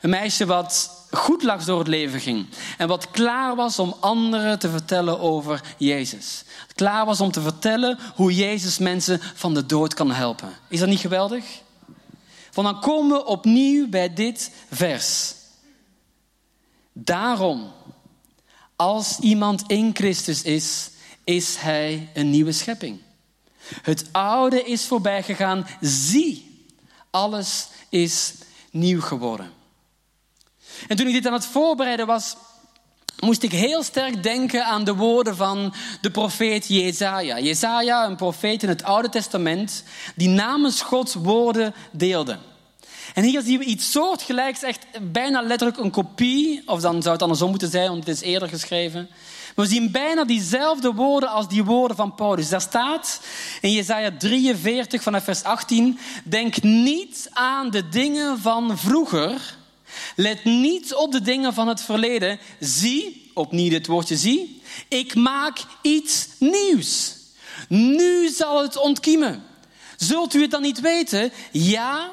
Een 0.00 0.10
meisje 0.10 0.46
wat 0.46 0.90
goed 1.10 1.42
langs 1.42 1.64
door 1.64 1.78
het 1.78 1.88
leven 1.88 2.20
ging 2.20 2.46
en 2.78 2.88
wat 2.88 3.10
klaar 3.10 3.56
was 3.56 3.78
om 3.78 3.94
anderen 4.00 4.58
te 4.58 4.70
vertellen 4.70 5.20
over 5.20 5.60
Jezus. 5.78 6.44
Klaar 6.74 7.06
was 7.06 7.20
om 7.20 7.30
te 7.30 7.40
vertellen 7.40 7.98
hoe 8.14 8.34
Jezus 8.34 8.78
mensen 8.78 9.20
van 9.34 9.54
de 9.54 9.66
dood 9.66 9.94
kan 9.94 10.10
helpen. 10.10 10.48
Is 10.68 10.80
dat 10.80 10.88
niet 10.88 11.00
geweldig? 11.00 11.44
Van 12.54 12.64
dan 12.64 12.80
komen 12.80 13.16
we 13.16 13.24
opnieuw 13.24 13.88
bij 13.88 14.14
dit 14.14 14.50
vers. 14.70 15.34
Daarom, 16.92 17.72
als 18.76 19.18
iemand 19.18 19.62
in 19.66 19.90
Christus 19.94 20.42
is, 20.42 20.90
is 21.24 21.56
hij 21.56 22.10
een 22.14 22.30
nieuwe 22.30 22.52
schepping. 22.52 23.00
Het 23.82 24.08
oude 24.12 24.62
is 24.64 24.86
voorbij 24.86 25.22
gegaan. 25.22 25.66
Zie, 25.80 26.66
alles 27.10 27.68
is 27.88 28.34
nieuw 28.70 29.00
geworden. 29.00 29.52
En 30.88 30.96
toen 30.96 31.06
ik 31.06 31.12
dit 31.12 31.26
aan 31.26 31.32
het 31.32 31.46
voorbereiden 31.46 32.06
was, 32.06 32.36
moest 33.20 33.42
ik 33.42 33.52
heel 33.52 33.82
sterk 33.82 34.22
denken 34.22 34.64
aan 34.64 34.84
de 34.84 34.94
woorden 34.94 35.36
van 35.36 35.74
de 36.00 36.10
profeet 36.10 36.68
Jezaja. 36.68 37.38
Jezaja, 37.38 38.06
een 38.06 38.16
profeet 38.16 38.62
in 38.62 38.68
het 38.68 38.84
Oude 38.84 39.08
Testament, 39.08 39.84
die 40.16 40.28
namens 40.28 40.82
Gods 40.82 41.14
woorden 41.14 41.74
deelde. 41.92 42.38
En 43.14 43.22
hier 43.22 43.42
zien 43.42 43.58
we 43.58 43.64
iets 43.64 43.90
soortgelijks, 43.90 44.62
echt 44.62 44.86
bijna 45.12 45.42
letterlijk 45.42 45.78
een 45.78 45.90
kopie, 45.90 46.62
of 46.66 46.80
dan 46.80 47.02
zou 47.02 47.14
het 47.14 47.22
andersom 47.22 47.50
moeten 47.50 47.70
zijn, 47.70 47.88
want 47.88 48.06
het 48.06 48.16
is 48.16 48.22
eerder 48.22 48.48
geschreven. 48.48 49.08
we 49.56 49.66
zien 49.66 49.90
bijna 49.90 50.24
diezelfde 50.24 50.92
woorden 50.92 51.28
als 51.28 51.48
die 51.48 51.64
woorden 51.64 51.96
van 51.96 52.14
Paulus. 52.14 52.48
Daar 52.48 52.60
staat 52.60 53.20
in 53.60 53.72
Jesaja 53.72 54.10
43 54.18 55.02
vanaf 55.02 55.24
vers 55.24 55.42
18, 55.42 55.98
denk 56.24 56.62
niet 56.62 57.28
aan 57.32 57.70
de 57.70 57.88
dingen 57.88 58.38
van 58.38 58.78
vroeger, 58.78 59.56
Let 60.16 60.44
niet 60.44 60.94
op 60.94 61.12
de 61.12 61.22
dingen 61.22 61.54
van 61.54 61.68
het 61.68 61.82
verleden. 61.82 62.38
Zie, 62.60 63.30
opnieuw 63.34 63.70
dit 63.70 63.86
woordje 63.86 64.16
zie, 64.16 64.62
ik 64.88 65.14
maak 65.14 65.58
iets 65.82 66.28
nieuws. 66.38 67.16
Nu 67.68 68.28
zal 68.28 68.62
het 68.62 68.76
ontkiemen. 68.76 69.44
Zult 69.96 70.34
u 70.34 70.42
het 70.42 70.50
dan 70.50 70.62
niet 70.62 70.80
weten? 70.80 71.32
Ja, 71.52 72.10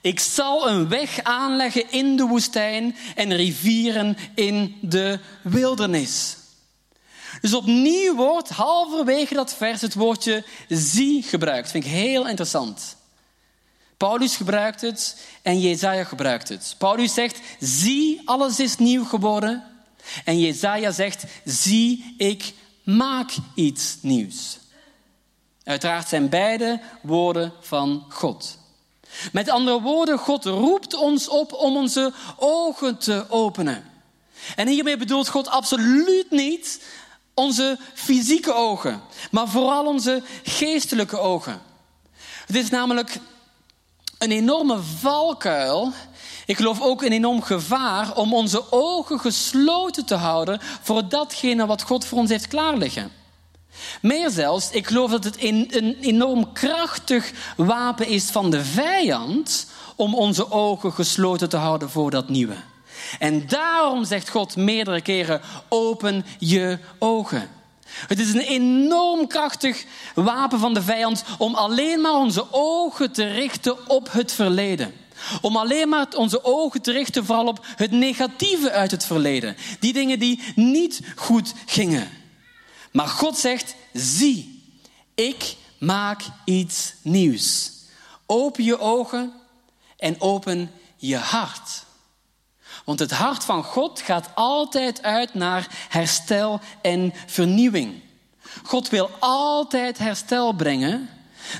ik 0.00 0.20
zal 0.20 0.68
een 0.68 0.88
weg 0.88 1.22
aanleggen 1.22 1.90
in 1.90 2.16
de 2.16 2.24
woestijn 2.24 2.96
en 3.14 3.36
rivieren 3.36 4.16
in 4.34 4.78
de 4.80 5.18
wildernis. 5.42 6.36
Dus 7.40 7.54
opnieuw 7.54 8.14
wordt 8.14 8.48
halverwege 8.48 9.34
dat 9.34 9.54
vers 9.54 9.80
het 9.80 9.94
woordje 9.94 10.44
zie 10.68 11.22
gebruikt. 11.22 11.62
Dat 11.62 11.70
vind 11.72 11.84
ik 11.84 11.90
heel 11.90 12.28
interessant. 12.28 12.96
Paulus 13.98 14.36
gebruikt 14.36 14.80
het 14.80 15.16
en 15.42 15.60
Jezaja 15.60 16.04
gebruikt 16.04 16.48
het. 16.48 16.74
Paulus 16.78 17.14
zegt, 17.14 17.40
zie, 17.60 18.20
alles 18.24 18.60
is 18.60 18.76
nieuw 18.76 19.04
geworden. 19.04 19.64
En 20.24 20.38
Jezaja 20.38 20.90
zegt, 20.90 21.24
zie, 21.44 22.14
ik 22.18 22.54
maak 22.82 23.30
iets 23.54 23.98
nieuws. 24.00 24.58
Uiteraard 25.64 26.08
zijn 26.08 26.28
beide 26.28 26.80
woorden 27.02 27.52
van 27.60 28.04
God. 28.08 28.58
Met 29.32 29.48
andere 29.48 29.80
woorden, 29.80 30.18
God 30.18 30.44
roept 30.44 30.94
ons 30.94 31.28
op 31.28 31.52
om 31.52 31.76
onze 31.76 32.12
ogen 32.36 32.98
te 32.98 33.24
openen. 33.28 33.84
En 34.56 34.68
hiermee 34.68 34.96
bedoelt 34.96 35.28
God 35.28 35.48
absoluut 35.48 36.30
niet 36.30 36.84
onze 37.34 37.78
fysieke 37.94 38.54
ogen, 38.54 39.00
maar 39.30 39.48
vooral 39.48 39.86
onze 39.86 40.22
geestelijke 40.42 41.18
ogen. 41.18 41.60
Het 42.46 42.56
is 42.56 42.70
namelijk 42.70 43.18
een 44.18 44.30
enorme 44.30 44.78
valkuil. 44.98 45.92
Ik 46.46 46.56
geloof 46.56 46.80
ook 46.80 47.02
een 47.02 47.12
enorm 47.12 47.42
gevaar 47.42 48.16
om 48.16 48.34
onze 48.34 48.72
ogen 48.72 49.20
gesloten 49.20 50.04
te 50.04 50.14
houden 50.14 50.60
voor 50.82 51.08
datgene 51.08 51.66
wat 51.66 51.82
God 51.82 52.04
voor 52.04 52.18
ons 52.18 52.30
heeft 52.30 52.48
klaarliggen. 52.48 53.10
Meer 54.00 54.30
zelfs, 54.30 54.70
ik 54.70 54.86
geloof 54.86 55.10
dat 55.10 55.24
het 55.24 55.42
een 55.42 55.96
enorm 56.00 56.52
krachtig 56.52 57.32
wapen 57.56 58.06
is 58.06 58.24
van 58.24 58.50
de 58.50 58.64
vijand 58.64 59.66
om 59.96 60.14
onze 60.14 60.50
ogen 60.50 60.92
gesloten 60.92 61.48
te 61.48 61.56
houden 61.56 61.90
voor 61.90 62.10
dat 62.10 62.28
nieuwe. 62.28 62.56
En 63.18 63.46
daarom 63.46 64.04
zegt 64.04 64.28
God 64.28 64.56
meerdere 64.56 65.00
keren: 65.00 65.40
open 65.68 66.24
je 66.38 66.78
ogen. 66.98 67.57
Het 68.06 68.18
is 68.18 68.32
een 68.32 68.40
enorm 68.40 69.26
krachtig 69.26 69.84
wapen 70.14 70.58
van 70.58 70.74
de 70.74 70.82
vijand 70.82 71.24
om 71.38 71.54
alleen 71.54 72.00
maar 72.00 72.14
onze 72.14 72.46
ogen 72.50 73.12
te 73.12 73.26
richten 73.26 73.88
op 73.88 74.12
het 74.12 74.32
verleden. 74.32 74.94
Om 75.40 75.56
alleen 75.56 75.88
maar 75.88 76.06
onze 76.16 76.44
ogen 76.44 76.82
te 76.82 76.92
richten 76.92 77.24
vooral 77.24 77.46
op 77.46 77.66
het 77.76 77.90
negatieve 77.90 78.70
uit 78.70 78.90
het 78.90 79.04
verleden. 79.04 79.56
Die 79.80 79.92
dingen 79.92 80.18
die 80.18 80.42
niet 80.54 81.00
goed 81.16 81.54
gingen. 81.66 82.08
Maar 82.92 83.08
God 83.08 83.38
zegt, 83.38 83.74
zie, 83.92 84.62
ik 85.14 85.56
maak 85.78 86.20
iets 86.44 86.94
nieuws. 87.02 87.72
Open 88.26 88.64
je 88.64 88.78
ogen 88.78 89.32
en 89.96 90.20
open 90.20 90.70
je 90.96 91.16
hart. 91.16 91.86
Want 92.88 93.00
het 93.00 93.10
hart 93.10 93.44
van 93.44 93.64
God 93.64 94.00
gaat 94.00 94.28
altijd 94.34 95.02
uit 95.02 95.34
naar 95.34 95.66
herstel 95.88 96.60
en 96.82 97.12
vernieuwing. 97.26 97.94
God 98.62 98.88
wil 98.88 99.10
altijd 99.18 99.98
herstel 99.98 100.52
brengen 100.52 101.08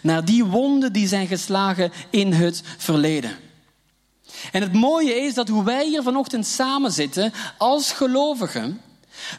naar 0.02 0.24
die 0.24 0.44
wonden 0.44 0.92
die 0.92 1.08
zijn 1.08 1.26
geslagen 1.26 1.92
in 2.10 2.32
het 2.32 2.62
verleden. 2.76 3.36
En 4.52 4.62
het 4.62 4.72
mooie 4.72 5.14
is 5.14 5.34
dat 5.34 5.48
hoe 5.48 5.64
wij 5.64 5.86
hier 5.86 6.02
vanochtend 6.02 6.46
samen 6.46 6.92
zitten 6.92 7.32
als 7.58 7.92
gelovigen, 7.92 8.80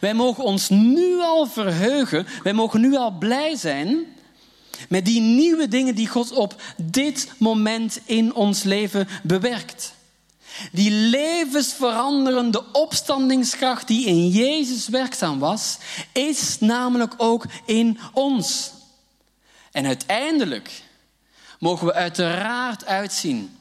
wij 0.01 0.13
mogen 0.13 0.43
ons 0.43 0.69
nu 0.69 1.19
al 1.19 1.45
verheugen, 1.45 2.27
wij 2.43 2.53
mogen 2.53 2.81
nu 2.81 2.95
al 2.95 3.11
blij 3.11 3.55
zijn 3.55 4.05
met 4.89 5.05
die 5.05 5.21
nieuwe 5.21 5.67
dingen 5.67 5.95
die 5.95 6.07
God 6.07 6.31
op 6.31 6.61
dit 6.77 7.31
moment 7.37 7.99
in 8.05 8.33
ons 8.33 8.63
leven 8.63 9.07
bewerkt. 9.23 9.97
Die 10.71 10.91
levensveranderende 10.91 12.71
opstandingskracht 12.71 13.87
die 13.87 14.05
in 14.05 14.29
Jezus 14.29 14.87
werkzaam 14.87 15.39
was, 15.39 15.77
is 16.11 16.59
namelijk 16.59 17.13
ook 17.17 17.45
in 17.65 17.99
ons. 18.13 18.71
En 19.71 19.85
uiteindelijk 19.85 20.83
mogen 21.59 21.87
we 21.87 21.93
uiteraard 21.93 22.85
uitzien 22.85 23.57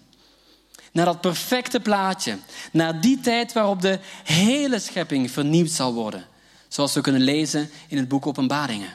Naar 0.92 1.04
dat 1.04 1.20
perfecte 1.20 1.80
plaatje. 1.80 2.38
Naar 2.72 3.00
die 3.00 3.20
tijd 3.20 3.52
waarop 3.52 3.80
de 3.80 3.98
hele 4.24 4.78
schepping 4.78 5.30
vernieuwd 5.30 5.70
zal 5.70 5.94
worden. 5.94 6.26
Zoals 6.68 6.94
we 6.94 7.00
kunnen 7.00 7.22
lezen 7.22 7.70
in 7.88 7.96
het 7.96 8.08
boek 8.08 8.26
Openbaringen. 8.26 8.90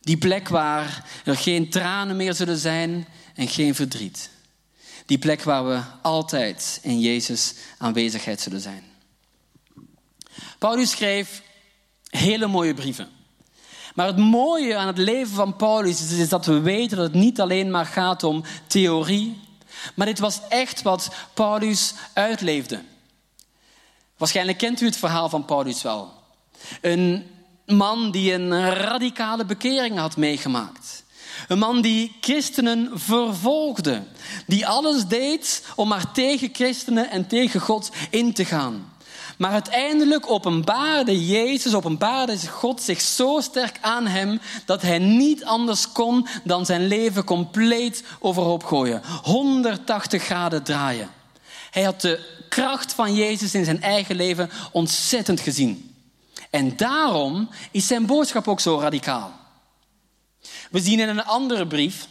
Die 0.00 0.16
plek 0.16 0.48
waar 0.48 1.04
er 1.24 1.36
geen 1.36 1.70
tranen 1.70 2.16
meer 2.16 2.34
zullen 2.34 2.58
zijn 2.58 3.06
en 3.34 3.48
geen 3.48 3.74
verdriet. 3.74 4.30
Die 5.06 5.18
plek 5.18 5.42
waar 5.42 5.66
we 5.66 5.80
altijd 6.02 6.78
in 6.82 7.00
Jezus 7.00 7.54
aanwezigheid 7.78 8.40
zullen 8.40 8.60
zijn. 8.60 8.84
Paulus 10.58 10.90
schreef 10.90 11.42
hele 12.08 12.46
mooie 12.46 12.74
brieven. 12.74 13.08
Maar 13.94 14.06
het 14.06 14.16
mooie 14.16 14.76
aan 14.76 14.86
het 14.86 14.98
leven 14.98 15.34
van 15.34 15.56
Paulus 15.56 16.12
is, 16.12 16.28
dat 16.28 16.46
we 16.46 16.60
weten 16.60 16.96
dat 16.96 17.06
het 17.06 17.14
niet 17.14 17.40
alleen 17.40 17.70
maar 17.70 17.86
gaat 17.86 18.22
om 18.22 18.44
theorie, 18.66 19.40
maar 19.94 20.06
dit 20.06 20.18
was 20.18 20.40
echt 20.48 20.82
wat 20.82 21.10
Paulus 21.34 21.94
uitleefde. 22.12 22.82
Waarschijnlijk 24.16 24.58
kent 24.58 24.80
u 24.80 24.84
het 24.86 24.96
verhaal 24.96 25.28
van 25.28 25.44
Paulus 25.44 25.82
wel. 25.82 26.12
Een 26.80 27.26
man 27.66 28.10
die 28.10 28.32
een 28.32 28.70
radicale 28.74 29.44
bekering 29.44 29.98
had 29.98 30.16
meegemaakt. 30.16 31.03
Een 31.48 31.58
man 31.58 31.80
die 31.80 32.16
christenen 32.20 32.90
vervolgde. 32.94 34.02
Die 34.46 34.66
alles 34.66 35.06
deed 35.06 35.64
om 35.76 35.88
maar 35.88 36.12
tegen 36.12 36.48
christenen 36.52 37.10
en 37.10 37.26
tegen 37.26 37.60
God 37.60 37.90
in 38.10 38.32
te 38.32 38.44
gaan. 38.44 38.92
Maar 39.38 39.52
uiteindelijk 39.52 40.30
openbaarde 40.30 41.26
Jezus, 41.26 41.74
openbaarde 41.74 42.48
God 42.48 42.82
zich 42.82 43.00
zo 43.00 43.40
sterk 43.40 43.78
aan 43.80 44.06
hem 44.06 44.40
dat 44.66 44.82
hij 44.82 44.98
niet 44.98 45.44
anders 45.44 45.92
kon 45.92 46.26
dan 46.44 46.66
zijn 46.66 46.86
leven 46.86 47.24
compleet 47.24 48.04
overhoop 48.20 48.64
gooien. 48.64 49.02
180 49.22 50.22
graden 50.22 50.62
draaien. 50.62 51.08
Hij 51.70 51.82
had 51.82 52.00
de 52.00 52.44
kracht 52.48 52.92
van 52.92 53.14
Jezus 53.14 53.54
in 53.54 53.64
zijn 53.64 53.82
eigen 53.82 54.16
leven 54.16 54.50
ontzettend 54.72 55.40
gezien. 55.40 55.94
En 56.50 56.76
daarom 56.76 57.48
is 57.70 57.86
zijn 57.86 58.06
boodschap 58.06 58.48
ook 58.48 58.60
zo 58.60 58.78
radicaal. 58.78 59.43
We 60.74 60.80
zien 60.80 61.00
in 61.00 61.08
een 61.08 61.24
andere 61.24 61.66
brief, 61.66 62.06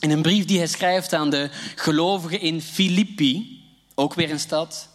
in 0.00 0.10
een 0.10 0.22
brief 0.22 0.44
die 0.44 0.58
hij 0.58 0.66
schrijft 0.66 1.12
aan 1.12 1.30
de 1.30 1.50
gelovigen 1.74 2.40
in 2.40 2.62
Filippi, 2.62 3.62
ook 3.94 4.14
weer 4.14 4.30
een 4.30 4.40
stad, 4.40 4.88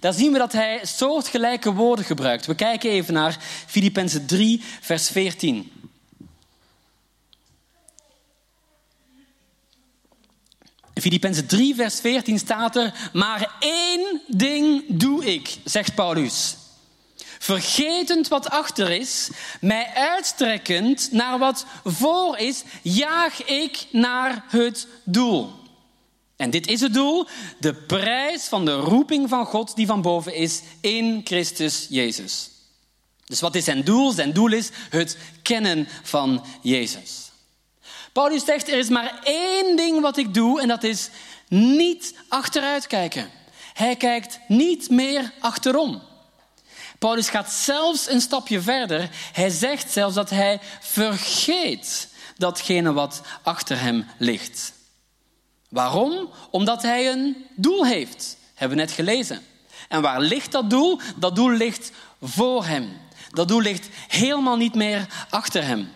daar 0.00 0.12
zien 0.12 0.32
we 0.32 0.38
dat 0.38 0.52
hij 0.52 0.80
soortgelijke 0.82 1.72
woorden 1.72 2.04
gebruikt. 2.04 2.46
We 2.46 2.54
kijken 2.54 2.90
even 2.90 3.14
naar 3.14 3.38
Filippenzen 3.66 4.26
3, 4.26 4.62
vers 4.80 5.08
14. 5.08 5.72
In 10.92 11.02
Filippenzen 11.02 11.46
3, 11.46 11.74
vers 11.74 12.00
14 12.00 12.38
staat 12.38 12.76
er: 12.76 13.10
Maar 13.12 13.56
één 13.60 14.20
ding 14.26 14.84
doe 14.88 15.24
ik, 15.24 15.56
zegt 15.64 15.94
Paulus. 15.94 16.56
Vergetend 17.42 18.28
wat 18.28 18.50
achter 18.50 18.90
is, 18.90 19.30
mij 19.60 19.90
uitstrekkend 19.94 21.08
naar 21.12 21.38
wat 21.38 21.66
voor 21.84 22.38
is, 22.38 22.62
jaag 22.82 23.44
ik 23.44 23.86
naar 23.90 24.44
het 24.48 24.86
doel. 25.04 25.52
En 26.36 26.50
dit 26.50 26.66
is 26.66 26.80
het 26.80 26.94
doel, 26.94 27.26
de 27.58 27.74
prijs 27.74 28.44
van 28.44 28.64
de 28.64 28.74
roeping 28.74 29.28
van 29.28 29.46
God 29.46 29.76
die 29.76 29.86
van 29.86 30.02
boven 30.02 30.34
is 30.34 30.62
in 30.80 31.20
Christus 31.24 31.86
Jezus. 31.88 32.50
Dus 33.24 33.40
wat 33.40 33.54
is 33.54 33.64
zijn 33.64 33.84
doel? 33.84 34.10
Zijn 34.10 34.32
doel 34.32 34.52
is 34.52 34.70
het 34.90 35.16
kennen 35.42 35.88
van 36.02 36.44
Jezus. 36.60 37.30
Paulus 38.12 38.44
zegt, 38.44 38.68
er 38.68 38.78
is 38.78 38.88
maar 38.88 39.20
één 39.24 39.76
ding 39.76 40.00
wat 40.00 40.16
ik 40.16 40.34
doe 40.34 40.60
en 40.60 40.68
dat 40.68 40.82
is 40.82 41.10
niet 41.48 42.14
achteruit 42.28 42.86
kijken. 42.86 43.30
Hij 43.72 43.96
kijkt 43.96 44.38
niet 44.48 44.90
meer 44.90 45.32
achterom. 45.38 46.10
Paulus 47.02 47.28
gaat 47.28 47.52
zelfs 47.52 48.08
een 48.08 48.20
stapje 48.20 48.60
verder. 48.60 49.08
Hij 49.32 49.50
zegt 49.50 49.92
zelfs 49.92 50.14
dat 50.14 50.30
hij 50.30 50.60
vergeet 50.80 52.08
datgene 52.36 52.92
wat 52.92 53.20
achter 53.42 53.80
hem 53.80 54.06
ligt. 54.18 54.72
Waarom? 55.68 56.30
Omdat 56.50 56.82
hij 56.82 57.10
een 57.10 57.46
doel 57.56 57.86
heeft. 57.86 58.36
Hebben 58.54 58.76
we 58.76 58.84
net 58.84 58.92
gelezen. 58.92 59.42
En 59.88 60.02
waar 60.02 60.20
ligt 60.20 60.52
dat 60.52 60.70
doel? 60.70 61.00
Dat 61.16 61.36
doel 61.36 61.50
ligt 61.50 61.92
voor 62.20 62.64
hem. 62.64 63.00
Dat 63.30 63.48
doel 63.48 63.60
ligt 63.60 63.88
helemaal 64.08 64.56
niet 64.56 64.74
meer 64.74 65.06
achter 65.30 65.64
hem. 65.64 65.92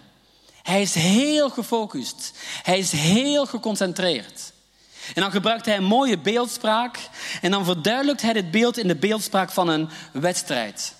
Hij 0.63 0.83
is 0.83 0.95
heel 0.95 1.51
gefocust. 1.51 2.33
Hij 2.63 2.79
is 2.79 2.93
heel 2.93 3.47
geconcentreerd. 3.47 4.53
En 5.15 5.23
dan 5.23 5.31
gebruikt 5.31 5.67
hij 5.67 5.77
een 5.77 5.85
mooie 5.85 6.19
beeldspraak. 6.19 6.99
En 7.41 7.51
dan 7.51 7.65
verduidelijkt 7.65 8.23
hij 8.23 8.33
dit 8.33 8.51
beeld 8.51 8.79
in 8.79 8.89
de 8.89 8.97
beeldspraak 8.97 9.51
van 9.51 9.69
een 9.69 9.89
wedstrijd. 10.13 10.95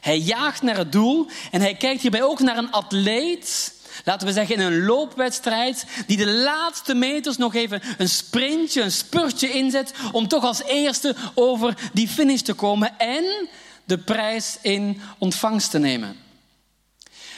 Hij 0.00 0.18
jaagt 0.18 0.62
naar 0.62 0.76
het 0.76 0.92
doel 0.92 1.26
en 1.50 1.60
hij 1.60 1.74
kijkt 1.74 2.02
hierbij 2.02 2.22
ook 2.22 2.40
naar 2.40 2.58
een 2.58 2.72
atleet 2.72 3.72
laten 4.04 4.26
we 4.26 4.32
zeggen 4.32 4.54
in 4.54 4.60
een 4.60 4.84
loopwedstrijd, 4.84 5.86
die 6.06 6.16
de 6.16 6.30
laatste 6.30 6.94
meters 6.94 7.36
nog 7.36 7.54
even 7.54 7.82
een 7.98 8.08
sprintje, 8.08 8.82
een 8.82 8.92
spurtje 8.92 9.50
inzet 9.50 9.92
om 10.12 10.28
toch 10.28 10.44
als 10.44 10.62
eerste 10.62 11.16
over 11.34 11.74
die 11.92 12.08
finish 12.08 12.40
te 12.40 12.54
komen 12.54 12.98
en 12.98 13.48
de 13.84 13.98
prijs 13.98 14.58
in 14.60 15.00
ontvangst 15.18 15.70
te 15.70 15.78
nemen. 15.78 16.21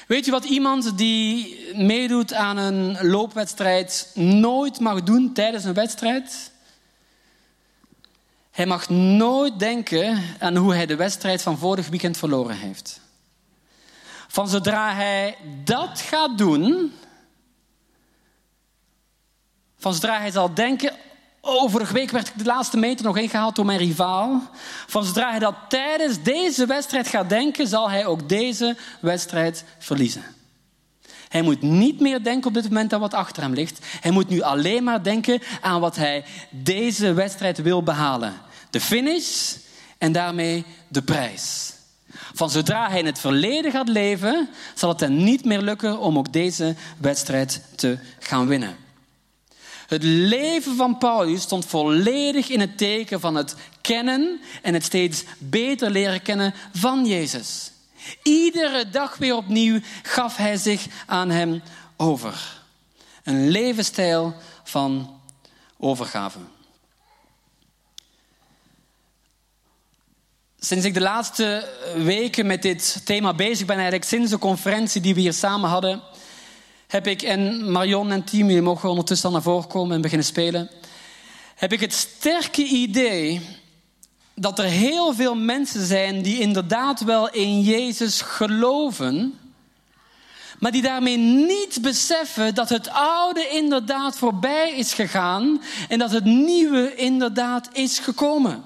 Weet 0.07 0.25
je 0.25 0.31
wat 0.31 0.45
iemand 0.45 0.99
die 0.99 1.59
meedoet 1.75 2.33
aan 2.33 2.57
een 2.57 3.07
loopwedstrijd 3.07 4.11
nooit 4.15 4.81
mag 4.81 5.03
doen 5.03 5.33
tijdens 5.33 5.65
een 5.65 5.75
wedstrijd? 5.75 6.53
Hij 8.51 8.67
mag 8.67 8.89
nooit 8.89 9.59
denken 9.59 10.23
aan 10.39 10.57
hoe 10.57 10.75
hij 10.75 10.87
de 10.87 10.97
wedstrijd 10.97 11.43
van 11.43 11.59
vorig 11.59 11.89
weekend 11.89 12.17
verloren 12.17 12.57
heeft. 12.57 13.01
Van 14.29 14.49
zodra 14.49 14.95
hij 14.95 15.37
dat 15.65 16.01
gaat 16.01 16.39
doen, 16.39 16.93
van 19.79 19.95
zodra 19.95 20.19
hij 20.19 20.31
zal 20.31 20.55
denken, 20.55 20.93
vorige 21.45 21.93
week 21.93 22.11
werd 22.11 22.29
ik 22.29 22.39
de 22.39 22.45
laatste 22.45 22.77
meter 22.77 23.05
nog 23.05 23.17
ingehaald 23.17 23.57
door 23.57 23.65
mijn 23.65 23.79
rivaal. 23.79 24.51
Van 24.87 25.05
zodra 25.05 25.31
hij 25.31 25.39
dat 25.39 25.55
tijdens 25.69 26.23
deze 26.23 26.67
wedstrijd 26.67 27.09
gaat 27.09 27.29
denken, 27.29 27.67
zal 27.67 27.91
hij 27.91 28.07
ook 28.07 28.29
deze 28.29 28.77
wedstrijd 29.01 29.65
verliezen. 29.79 30.25
Hij 31.29 31.43
moet 31.43 31.63
niet 31.63 32.01
meer 32.01 32.23
denken 32.23 32.49
op 32.49 32.55
dit 32.55 32.65
moment 32.65 32.93
aan 32.93 33.01
wat 33.01 33.15
achter 33.15 33.43
hem 33.43 33.53
ligt. 33.53 33.87
Hij 34.01 34.11
moet 34.11 34.29
nu 34.29 34.41
alleen 34.41 34.85
maar 34.85 35.03
denken 35.03 35.43
aan 35.61 35.81
wat 35.81 35.97
hij 35.97 36.25
deze 36.51 37.13
wedstrijd 37.13 37.63
wil 37.63 37.83
behalen. 37.83 38.35
De 38.71 38.81
finish 38.81 39.55
en 39.99 40.13
daarmee 40.13 40.65
de 40.89 41.03
prijs. 41.03 41.73
Van 42.35 42.51
zodra 42.51 42.89
hij 42.89 42.99
in 42.99 43.07
het 43.07 43.19
verleden 43.19 43.71
gaat 43.71 43.89
leven, 43.89 44.49
zal 44.75 44.89
het 44.89 45.01
hem 45.01 45.17
niet 45.17 45.45
meer 45.45 45.61
lukken 45.61 45.99
om 45.99 46.19
ook 46.19 46.33
deze 46.33 46.75
wedstrijd 46.99 47.63
te 47.75 47.99
gaan 48.19 48.47
winnen. 48.47 48.84
Het 49.95 50.03
leven 50.03 50.77
van 50.77 50.99
Paulus 50.99 51.43
stond 51.43 51.67
volledig 51.67 52.49
in 52.49 52.61
het 52.61 52.79
teken 52.79 53.21
van 53.21 53.35
het 53.35 53.55
kennen 53.81 54.41
en 54.63 54.75
het 54.75 54.85
steeds 54.85 55.25
beter 55.39 55.91
leren 55.91 56.23
kennen 56.23 56.55
van 56.73 57.07
Jezus. 57.07 57.71
Iedere 58.23 58.89
dag 58.89 59.17
weer 59.17 59.37
opnieuw 59.37 59.81
gaf 60.03 60.37
hij 60.37 60.57
zich 60.57 60.87
aan 61.07 61.31
hem 61.31 61.63
over. 61.97 62.63
Een 63.23 63.49
levensstijl 63.49 64.35
van 64.65 65.21
overgave. 65.79 66.39
Sinds 70.59 70.85
ik 70.85 70.95
de 70.95 71.01
laatste 71.01 71.69
weken 71.97 72.47
met 72.47 72.63
dit 72.63 73.01
thema 73.05 73.35
bezig 73.35 73.67
ben, 73.67 73.77
eigenlijk 73.77 74.05
sinds 74.05 74.31
de 74.31 74.39
conferentie 74.39 75.01
die 75.01 75.15
we 75.15 75.21
hier 75.21 75.33
samen 75.33 75.71
hadden, 75.71 76.03
heb 76.95 77.07
ik, 77.07 77.23
en 77.23 77.71
Marion 77.71 78.11
en 78.11 78.25
Team, 78.25 78.47
jullie 78.47 78.63
mogen 78.63 78.89
ondertussen 78.89 79.33
naar 79.33 79.43
voren 79.43 79.69
komen 79.69 79.95
en 79.95 80.01
beginnen 80.01 80.27
spelen, 80.27 80.71
heb 81.55 81.73
ik 81.73 81.81
het 81.81 81.93
sterke 81.93 82.65
idee 82.65 83.41
dat 84.35 84.59
er 84.59 84.65
heel 84.65 85.15
veel 85.15 85.35
mensen 85.35 85.87
zijn 85.87 86.23
die 86.23 86.41
inderdaad 86.41 87.01
wel 87.01 87.31
in 87.31 87.61
Jezus 87.61 88.21
geloven, 88.21 89.39
maar 90.59 90.73
die 90.73 90.83
daarmee 90.83 91.17
niet 91.17 91.79
beseffen 91.83 92.55
dat 92.55 92.69
het 92.69 92.91
oude 92.91 93.49
inderdaad 93.49 94.19
voorbij 94.19 94.73
is 94.77 94.93
gegaan 94.93 95.63
en 95.89 95.99
dat 95.99 96.11
het 96.11 96.25
nieuwe 96.25 96.95
inderdaad 96.95 97.69
is 97.73 97.99
gekomen. 97.99 98.65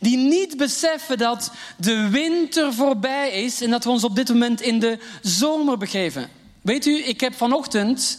Die 0.00 0.16
niet 0.16 0.56
beseffen 0.56 1.18
dat 1.18 1.52
de 1.76 2.08
winter 2.08 2.72
voorbij 2.72 3.30
is 3.30 3.60
en 3.60 3.70
dat 3.70 3.84
we 3.84 3.90
ons 3.90 4.04
op 4.04 4.16
dit 4.16 4.28
moment 4.28 4.60
in 4.60 4.78
de 4.80 4.98
zomer 5.22 5.78
begeven. 5.78 6.40
Weet 6.62 6.86
u, 6.86 7.04
ik 7.04 7.20
heb 7.20 7.34
vanochtend 7.34 8.18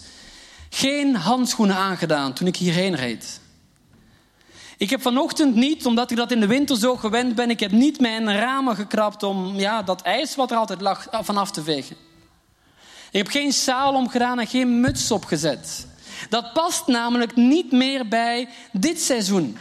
geen 0.70 1.16
handschoenen 1.16 1.76
aangedaan 1.76 2.34
toen 2.34 2.48
ik 2.48 2.56
hierheen 2.56 2.96
reed. 2.96 3.42
Ik 4.78 4.90
heb 4.90 5.02
vanochtend 5.02 5.56
niet, 5.56 5.86
omdat 5.86 6.12
ik 6.12 6.18
dat 6.18 6.32
in 6.32 6.40
de 6.40 6.48
winter 6.48 6.78
zo 6.78 6.96
gewend 6.96 7.36
ben, 7.36 7.50
ik 7.50 7.60
heb 7.60 7.72
niet 7.72 8.00
mijn 8.00 8.36
ramen 8.38 8.76
gekrapt 8.76 9.24
om 9.24 9.60
ja, 9.60 9.84
dat 9.84 10.02
ijs 10.02 10.36
wat 10.36 10.52
er 10.52 10.58
altijd 10.58 10.82
lag 10.82 11.08
vanaf 11.12 11.52
te 11.52 11.64
vegen. 11.64 11.96
Ik 13.12 13.20
heb 13.20 13.28
geen 13.28 13.54
saal 13.54 13.94
omgedaan 13.94 14.40
en 14.40 14.48
geen 14.48 14.80
muts 14.80 15.12
opgezet. 15.12 15.88
Dat 16.30 16.54
past 16.54 16.88
namelijk 16.88 17.36
niet 17.36 17.72
meer 17.72 18.08
bij 18.08 18.50
dit 18.72 19.02
seizoen. 19.02 19.58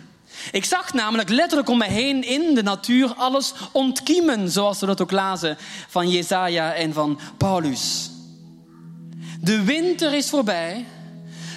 Ik 0.52 0.64
zag 0.64 0.92
namelijk 0.92 1.28
letterlijk 1.28 1.68
om 1.68 1.78
me 1.78 1.84
heen 1.88 2.24
in 2.24 2.54
de 2.54 2.62
natuur 2.62 3.14
alles 3.14 3.52
ontkiemen, 3.72 4.50
zoals 4.50 4.80
we 4.80 4.86
dat 4.86 5.00
ook 5.00 5.10
lazen 5.10 5.56
van 5.88 6.10
Jesaja 6.10 6.74
en 6.74 6.92
van 6.92 7.20
Paulus. 7.36 8.11
De 9.42 9.62
winter 9.62 10.14
is 10.14 10.28
voorbij. 10.28 10.84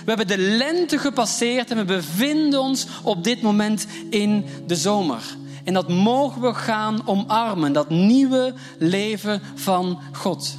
We 0.05 0.11
hebben 0.11 0.27
de 0.27 0.37
lente 0.37 0.97
gepasseerd 0.97 1.71
en 1.71 1.77
we 1.77 1.85
bevinden 1.85 2.61
ons 2.61 2.87
op 3.03 3.23
dit 3.23 3.41
moment 3.41 3.87
in 4.09 4.45
de 4.67 4.75
zomer. 4.75 5.23
En 5.63 5.73
dat 5.73 5.89
mogen 5.89 6.41
we 6.41 6.53
gaan 6.53 7.07
omarmen, 7.07 7.73
dat 7.73 7.89
nieuwe 7.89 8.53
leven 8.79 9.41
van 9.55 9.99
God. 10.11 10.57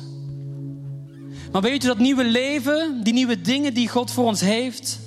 Maar 1.52 1.62
weet 1.62 1.82
je 1.82 1.88
dat 1.88 1.98
nieuwe 1.98 2.24
leven, 2.24 3.00
die 3.02 3.12
nieuwe 3.12 3.40
dingen 3.40 3.74
die 3.74 3.88
God 3.88 4.10
voor 4.10 4.24
ons 4.24 4.40
heeft, 4.40 5.00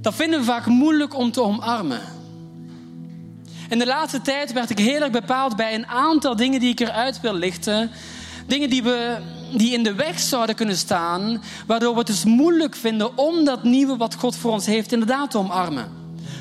dat 0.00 0.14
vinden 0.14 0.38
we 0.38 0.44
vaak 0.44 0.66
moeilijk 0.66 1.14
om 1.14 1.32
te 1.32 1.42
omarmen. 1.42 2.00
In 3.68 3.78
de 3.78 3.86
laatste 3.86 4.20
tijd 4.20 4.52
werd 4.52 4.70
ik 4.70 4.78
heel 4.78 5.00
erg 5.00 5.10
bepaald 5.10 5.56
bij 5.56 5.74
een 5.74 5.86
aantal 5.86 6.36
dingen 6.36 6.60
die 6.60 6.70
ik 6.70 6.80
eruit 6.80 7.20
wil 7.20 7.34
lichten. 7.34 7.90
Dingen 8.46 8.70
die, 8.70 8.82
we, 8.82 9.18
die 9.52 9.72
in 9.72 9.82
de 9.82 9.94
weg 9.94 10.20
zouden 10.20 10.54
kunnen 10.54 10.76
staan, 10.76 11.42
waardoor 11.66 11.92
we 11.92 11.98
het 11.98 12.06
dus 12.06 12.24
moeilijk 12.24 12.76
vinden 12.76 13.18
om 13.18 13.44
dat 13.44 13.62
nieuwe 13.62 13.96
wat 13.96 14.14
God 14.14 14.36
voor 14.36 14.52
ons 14.52 14.66
heeft 14.66 14.92
inderdaad 14.92 15.30
te 15.30 15.38
omarmen. 15.38 15.88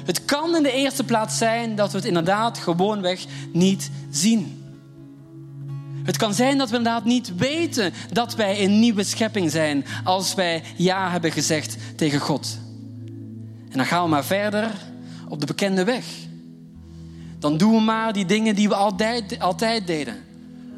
Het 0.05 0.25
kan 0.25 0.55
in 0.55 0.63
de 0.63 0.71
eerste 0.71 1.03
plaats 1.03 1.37
zijn 1.37 1.75
dat 1.75 1.91
we 1.91 1.97
het 1.97 2.07
inderdaad 2.07 2.57
gewoonweg 2.57 3.25
niet 3.51 3.91
zien. 4.09 4.63
Het 6.03 6.17
kan 6.17 6.33
zijn 6.33 6.57
dat 6.57 6.69
we 6.69 6.77
inderdaad 6.77 7.05
niet 7.05 7.35
weten 7.35 7.93
dat 8.11 8.35
wij 8.35 8.63
een 8.63 8.79
nieuwe 8.79 9.03
schepping 9.03 9.51
zijn 9.51 9.85
als 10.03 10.33
wij 10.33 10.63
ja 10.75 11.09
hebben 11.11 11.31
gezegd 11.31 11.77
tegen 11.95 12.19
God. 12.19 12.57
En 13.69 13.77
dan 13.77 13.85
gaan 13.85 14.03
we 14.03 14.09
maar 14.09 14.25
verder 14.25 14.71
op 15.29 15.39
de 15.39 15.45
bekende 15.45 15.83
weg. 15.83 16.05
Dan 17.39 17.57
doen 17.57 17.71
we 17.71 17.81
maar 17.81 18.13
die 18.13 18.25
dingen 18.25 18.55
die 18.55 18.67
we 18.67 18.75
altijd, 18.75 19.39
altijd 19.39 19.87
deden. 19.87 20.24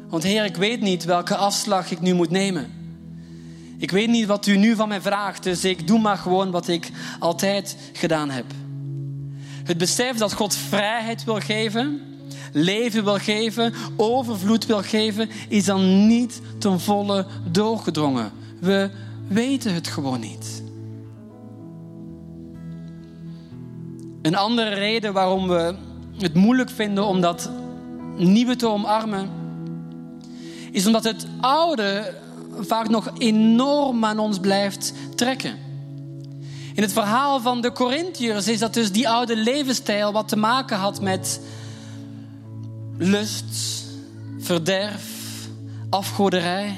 Want 0.08 0.22
Heer, 0.22 0.44
ik 0.44 0.56
weet 0.56 0.80
niet 0.80 1.04
welke 1.04 1.36
afslag 1.36 1.90
ik 1.90 2.00
nu 2.00 2.14
moet 2.14 2.30
nemen. 2.30 2.72
Ik 3.78 3.90
weet 3.90 4.08
niet 4.08 4.26
wat 4.26 4.46
u 4.46 4.56
nu 4.56 4.74
van 4.74 4.88
mij 4.88 5.00
vraagt, 5.00 5.42
dus 5.42 5.64
ik 5.64 5.86
doe 5.86 5.98
maar 5.98 6.16
gewoon 6.16 6.50
wat 6.50 6.68
ik 6.68 6.90
altijd 7.18 7.76
gedaan 7.92 8.30
heb. 8.30 8.44
Het 9.64 9.78
besef 9.78 10.16
dat 10.16 10.32
God 10.32 10.54
vrijheid 10.54 11.24
wil 11.24 11.40
geven, 11.40 12.00
leven 12.52 13.04
wil 13.04 13.18
geven, 13.18 13.74
overvloed 13.96 14.66
wil 14.66 14.82
geven, 14.82 15.28
is 15.48 15.64
dan 15.64 16.06
niet 16.06 16.40
ten 16.58 16.80
volle 16.80 17.26
doorgedrongen. 17.50 18.30
We 18.60 18.90
weten 19.28 19.74
het 19.74 19.86
gewoon 19.86 20.20
niet. 20.20 20.62
Een 24.22 24.36
andere 24.36 24.74
reden 24.74 25.12
waarom 25.12 25.48
we 25.48 25.74
het 26.18 26.34
moeilijk 26.34 26.70
vinden 26.70 27.04
om 27.04 27.20
dat 27.20 27.50
nieuwe 28.16 28.56
te 28.56 28.68
omarmen, 28.68 29.30
is 30.78 30.86
omdat 30.86 31.04
het 31.04 31.26
oude 31.40 32.14
vaak 32.60 32.88
nog 32.88 33.10
enorm 33.18 34.04
aan 34.04 34.18
ons 34.18 34.38
blijft 34.38 34.92
trekken. 35.14 35.58
In 36.74 36.82
het 36.82 36.92
verhaal 36.92 37.40
van 37.40 37.60
de 37.60 37.72
Corinthiërs 37.72 38.48
is 38.48 38.58
dat 38.58 38.74
dus 38.74 38.92
die 38.92 39.08
oude 39.08 39.36
levensstijl 39.36 40.12
wat 40.12 40.28
te 40.28 40.36
maken 40.36 40.76
had 40.76 41.00
met 41.00 41.40
lust, 42.98 43.84
verderf, 44.38 45.04
afgoderij. 45.90 46.76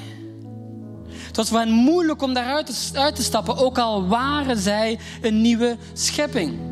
Het 1.07 1.35
was 1.35 1.49
voor 1.49 1.59
hen 1.59 1.71
moeilijk 1.71 2.21
om 2.21 2.33
daaruit 2.33 2.91
uit 2.93 3.15
te 3.15 3.23
stappen, 3.23 3.57
ook 3.57 3.77
al 3.77 4.07
waren 4.07 4.57
zij 4.57 4.99
een 5.21 5.41
nieuwe 5.41 5.77
schepping. 5.93 6.70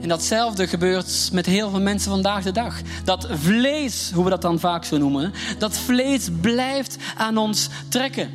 En 0.00 0.08
datzelfde 0.08 0.66
gebeurt 0.66 1.28
met 1.32 1.46
heel 1.46 1.70
veel 1.70 1.80
mensen 1.80 2.10
vandaag 2.10 2.42
de 2.44 2.52
dag. 2.52 2.80
Dat 3.04 3.26
vlees, 3.30 4.10
hoe 4.14 4.24
we 4.24 4.30
dat 4.30 4.42
dan 4.42 4.58
vaak 4.58 4.84
zo 4.84 4.98
noemen, 4.98 5.32
dat 5.58 5.78
vlees 5.78 6.28
blijft 6.40 6.96
aan 7.16 7.36
ons 7.36 7.68
trekken. 7.88 8.30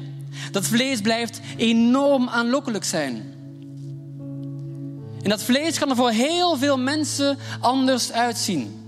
Dat 0.51 0.65
vlees 0.65 1.01
blijft 1.01 1.39
enorm 1.58 2.30
aanlokkelijk 2.30 2.84
zijn. 2.84 3.34
En 5.21 5.30
dat 5.30 5.43
vlees 5.43 5.80
kan 5.80 5.89
er 5.89 5.95
voor 5.95 6.10
heel 6.10 6.58
veel 6.58 6.78
mensen 6.78 7.38
anders 7.60 8.12
uitzien. 8.12 8.84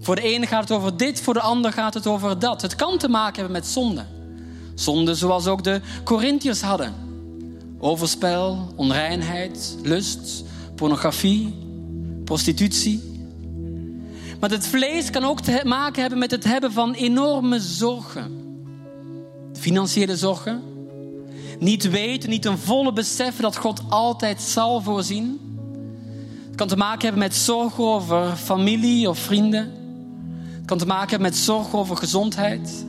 Voor 0.00 0.14
de 0.14 0.22
ene 0.22 0.46
gaat 0.46 0.68
het 0.68 0.78
over 0.78 0.96
dit, 0.96 1.20
voor 1.20 1.34
de 1.34 1.40
ander 1.40 1.72
gaat 1.72 1.94
het 1.94 2.06
over 2.06 2.38
dat. 2.38 2.62
Het 2.62 2.74
kan 2.74 2.98
te 2.98 3.08
maken 3.08 3.34
hebben 3.34 3.52
met 3.52 3.66
zonde. 3.66 4.04
Zonde 4.74 5.14
zoals 5.14 5.46
ook 5.46 5.64
de 5.64 5.80
Corinthiërs 6.04 6.60
hadden. 6.60 6.94
Overspel, 7.78 8.72
onreinheid, 8.76 9.76
lust, 9.82 10.44
pornografie, 10.74 11.67
prostitutie. 12.28 13.00
Maar 14.40 14.50
het 14.50 14.66
vlees 14.66 15.10
kan 15.10 15.24
ook 15.24 15.40
te 15.40 15.60
maken 15.64 16.00
hebben 16.00 16.18
met 16.18 16.30
het 16.30 16.44
hebben 16.44 16.72
van 16.72 16.92
enorme 16.92 17.60
zorgen. 17.60 18.32
Financiële 19.52 20.16
zorgen. 20.16 20.62
Niet 21.58 21.90
weten, 21.90 22.30
niet 22.30 22.44
een 22.44 22.58
volle 22.58 22.92
beseffen 22.92 23.42
dat 23.42 23.56
God 23.56 23.82
altijd 23.88 24.42
zal 24.42 24.80
voorzien. 24.80 25.40
Het 26.46 26.56
kan 26.56 26.68
te 26.68 26.76
maken 26.76 27.02
hebben 27.02 27.18
met 27.18 27.34
zorgen 27.34 27.84
over 27.84 28.36
familie 28.36 29.08
of 29.08 29.18
vrienden. 29.18 29.72
Het 30.56 30.66
kan 30.66 30.78
te 30.78 30.86
maken 30.86 31.10
hebben 31.10 31.28
met 31.28 31.36
zorgen 31.38 31.78
over 31.78 31.96
gezondheid. 31.96 32.86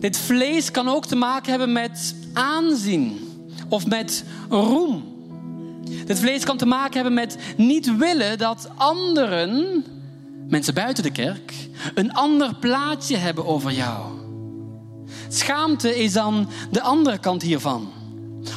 Dit 0.00 0.16
vlees 0.16 0.70
kan 0.70 0.88
ook 0.88 1.06
te 1.06 1.16
maken 1.16 1.50
hebben 1.50 1.72
met 1.72 2.14
aanzien 2.32 3.18
of 3.68 3.86
met 3.86 4.24
roem. 4.48 5.13
Dit 6.06 6.18
vlees 6.18 6.44
kan 6.44 6.56
te 6.56 6.66
maken 6.66 6.94
hebben 6.94 7.14
met 7.14 7.36
niet 7.56 7.96
willen 7.96 8.38
dat 8.38 8.68
anderen, 8.74 9.84
mensen 10.48 10.74
buiten 10.74 11.02
de 11.02 11.12
kerk, 11.12 11.54
een 11.94 12.12
ander 12.12 12.54
plaatje 12.54 13.16
hebben 13.16 13.46
over 13.46 13.72
jou. 13.72 14.22
Schaamte 15.28 16.02
is 16.02 16.12
dan 16.12 16.48
de 16.70 16.80
andere 16.80 17.18
kant 17.18 17.42
hiervan. 17.42 17.92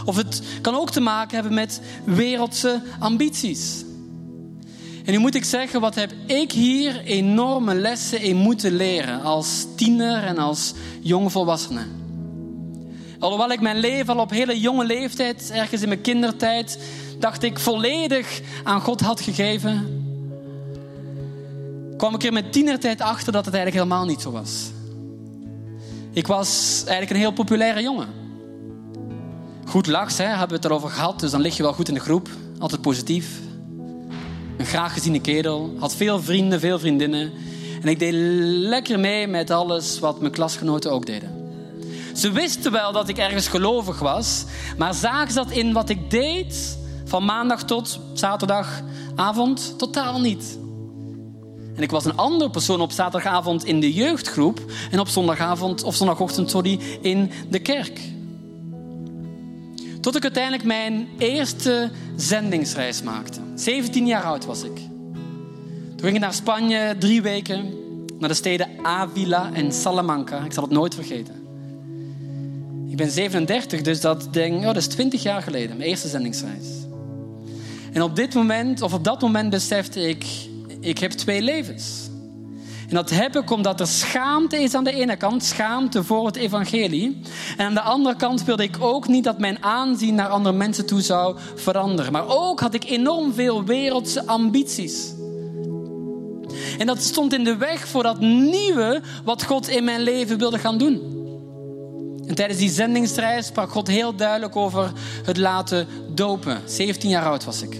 Of 0.06 0.15
het 0.15 0.41
kan 0.62 0.76
ook 0.76 0.89
te 0.89 1.00
maken 1.00 1.36
hebben 1.36 1.54
met 1.54 1.82
wereldse 2.04 2.82
ambities. 3.00 3.86
En 5.06 5.13
nu 5.13 5.19
moet 5.19 5.36
ik 5.36 5.43
zeggen, 5.43 5.82
wat 5.82 5.95
heb 5.95 6.13
ik 6.26 6.52
hier 6.52 7.02
enorme 7.04 7.76
lessen 7.76 8.21
in 8.21 8.36
moeten 8.36 8.76
leren 8.76 9.21
als 9.21 9.65
tiener 9.76 10.23
en 10.23 10.38
als 10.38 10.73
jongvolwassene. 11.02 11.86
Alhoewel 13.19 13.52
ik 13.52 13.62
mijn 13.62 13.80
leven 13.80 14.13
al 14.13 14.21
op 14.21 14.30
hele 14.30 14.60
jonge 14.60 14.86
leeftijd, 14.86 15.52
ergens 15.54 15.82
in 15.82 15.88
mijn 15.88 16.02
kindertijd, 16.02 16.80
dacht 17.19 17.43
ik 17.43 17.60
volledig 17.60 18.41
aan 18.63 18.82
God 18.82 19.01
had 19.01 19.21
gegeven, 19.21 20.06
kwam 21.97 22.15
ik 22.15 22.23
er 22.23 22.34
met 22.34 22.51
tienertijd 22.51 23.01
achter 23.01 23.32
dat 23.32 23.45
het 23.45 23.53
eigenlijk 23.53 23.84
helemaal 23.84 24.08
niet 24.08 24.21
zo 24.21 24.32
was. 24.32 24.71
Ik 26.12 26.27
was 26.27 26.77
eigenlijk 26.77 27.10
een 27.10 27.17
heel 27.17 27.32
populaire 27.32 27.82
jongen. 27.82 28.08
Goed 29.65 29.88
lachs, 29.88 30.17
hè, 30.17 30.25
hebben 30.25 30.47
we 30.47 30.56
het 30.56 30.65
erover 30.65 30.89
gehad, 30.89 31.19
dus 31.19 31.32
dan 31.32 31.41
lig 31.41 31.58
je 31.58 31.63
wel 31.63 31.73
goed 31.73 31.88
in 31.88 31.93
de 31.93 31.99
groep. 31.99 32.30
Altijd 32.60 32.82
positief. 32.82 33.27
Een 34.58 34.65
graag 34.65 34.93
geziene 34.93 35.21
kerel, 35.21 35.73
had 35.80 35.95
veel 35.95 36.21
vrienden, 36.21 36.60
veel 36.60 36.80
vriendinnen. 36.80 37.32
En 37.82 37.88
ik 37.88 37.99
deed 37.99 38.13
lekker 38.13 38.99
mee 38.99 39.27
met 39.27 39.51
alles 39.51 39.99
wat 39.99 40.19
mijn 40.19 40.32
klasgenoten 40.32 40.91
ook 40.91 41.06
deden. 41.06 41.36
Ze 42.15 42.32
wisten 42.32 42.71
wel 42.71 42.91
dat 42.91 43.10
ik 43.10 43.17
ergens 43.17 43.47
gelovig 43.47 43.99
was, 43.99 44.45
maar 44.77 44.93
zagen 44.93 45.36
dat 45.36 45.51
in 45.51 45.73
wat 45.73 45.89
ik 45.89 46.12
deed 46.12 46.77
van 47.08 47.26
maandag 47.26 47.63
tot 47.63 48.00
zaterdagavond? 48.13 49.74
Totaal 49.78 50.20
niet. 50.20 50.58
En 51.76 51.84
ik 51.84 51.91
was 51.91 52.06
een 52.06 52.15
andere 52.15 52.50
persoon 52.50 52.82
op 52.82 52.91
zaterdagavond 52.91 53.65
in 53.65 53.80
de 53.80 53.93
jeugdgroep 53.93 54.62
en 54.91 55.00
op 55.00 55.08
zondagavond 55.08 55.84
of 55.84 55.96
zondagochtend 55.96 56.50
sorry, 56.50 56.80
in 57.02 57.32
de 57.50 57.60
kerk. 57.60 58.02
Tot 60.02 60.15
ik 60.15 60.24
uiteindelijk 60.24 60.63
mijn 60.63 61.08
eerste 61.17 61.91
zendingsreis 62.15 63.02
maakte. 63.02 63.39
17 63.56 64.08
jaar 64.08 64.24
oud 64.24 64.46
was 64.46 64.63
ik. 64.63 64.76
Toen 65.96 66.06
ging 66.06 66.15
ik 66.15 66.22
naar 66.22 66.34
Spanje 66.34 66.96
drie 67.00 67.22
weken, 67.22 67.74
naar 68.20 68.30
de 68.30 68.36
steden 68.36 68.70
Avila 68.82 69.49
en 69.53 69.72
Salamanca. 69.72 70.43
Ik 70.43 70.53
zal 70.53 70.64
het 70.64 70.72
nooit 70.72 70.95
vergeten. 70.95 71.36
Ik 72.89 72.97
ben 72.97 73.12
37, 73.12 73.82
dus 73.82 74.01
dat, 74.01 74.28
denk, 74.32 74.58
oh, 74.58 74.66
dat 74.66 74.76
is 74.76 74.88
20 74.88 75.24
jaar 75.24 75.41
geleden, 75.41 75.78
mijn 75.78 75.89
eerste 75.89 76.08
zendingsreis. 76.08 76.87
En 77.94 78.02
op 78.02 78.16
dit 78.16 78.34
moment, 78.34 78.82
of 78.82 78.94
op 78.94 79.04
dat 79.04 79.22
moment 79.22 79.50
besefte 79.50 80.10
ik, 80.10 80.26
ik 80.80 80.98
heb 80.98 81.12
twee 81.12 81.42
levens. 81.42 82.10
En 82.88 82.96
dat 82.96 83.10
heb 83.10 83.36
ik 83.36 83.52
omdat 83.52 83.80
er 83.80 83.88
schaamte 83.88 84.58
is 84.58 84.74
aan 84.74 84.84
de 84.84 84.94
ene 84.94 85.16
kant, 85.16 85.44
schaamte 85.44 86.04
voor 86.04 86.26
het 86.26 86.36
evangelie. 86.36 87.22
En 87.58 87.66
aan 87.66 87.74
de 87.74 87.82
andere 87.82 88.16
kant 88.16 88.44
wilde 88.44 88.64
ik 88.64 88.78
ook 88.80 89.08
niet 89.08 89.24
dat 89.24 89.40
mijn 89.40 89.64
aanzien 89.64 90.16
naar 90.16 90.28
andere 90.28 90.56
mensen 90.56 90.86
toe 90.86 91.02
zou 91.02 91.38
veranderen. 91.56 92.12
Maar 92.12 92.28
ook 92.28 92.60
had 92.60 92.74
ik 92.74 92.84
enorm 92.84 93.34
veel 93.34 93.64
wereldse 93.64 94.26
ambities. 94.26 95.14
En 96.78 96.86
dat 96.86 97.02
stond 97.02 97.34
in 97.34 97.44
de 97.44 97.58
weg 97.58 97.88
voor 97.88 98.04
dat 98.04 98.20
nieuwe 98.20 99.02
wat 99.24 99.44
God 99.44 99.68
in 99.68 99.84
mijn 99.84 100.02
leven 100.02 100.38
wilde 100.38 100.60
gaan 100.60 100.78
doen. 100.78 101.16
En 102.28 102.36
tijdens 102.36 102.59
die 102.59 102.69
zendingsreis 102.69 103.45
sprak 103.45 103.69
God 103.69 103.88
heel 103.88 104.15
duidelijk 104.15 104.55
over 104.55 104.91
het 105.25 105.38
laten 105.38 105.88
dopen. 106.13 106.61
17 106.65 107.09
jaar 107.09 107.25
oud 107.25 107.45
was 107.45 107.61
ik. 107.61 107.73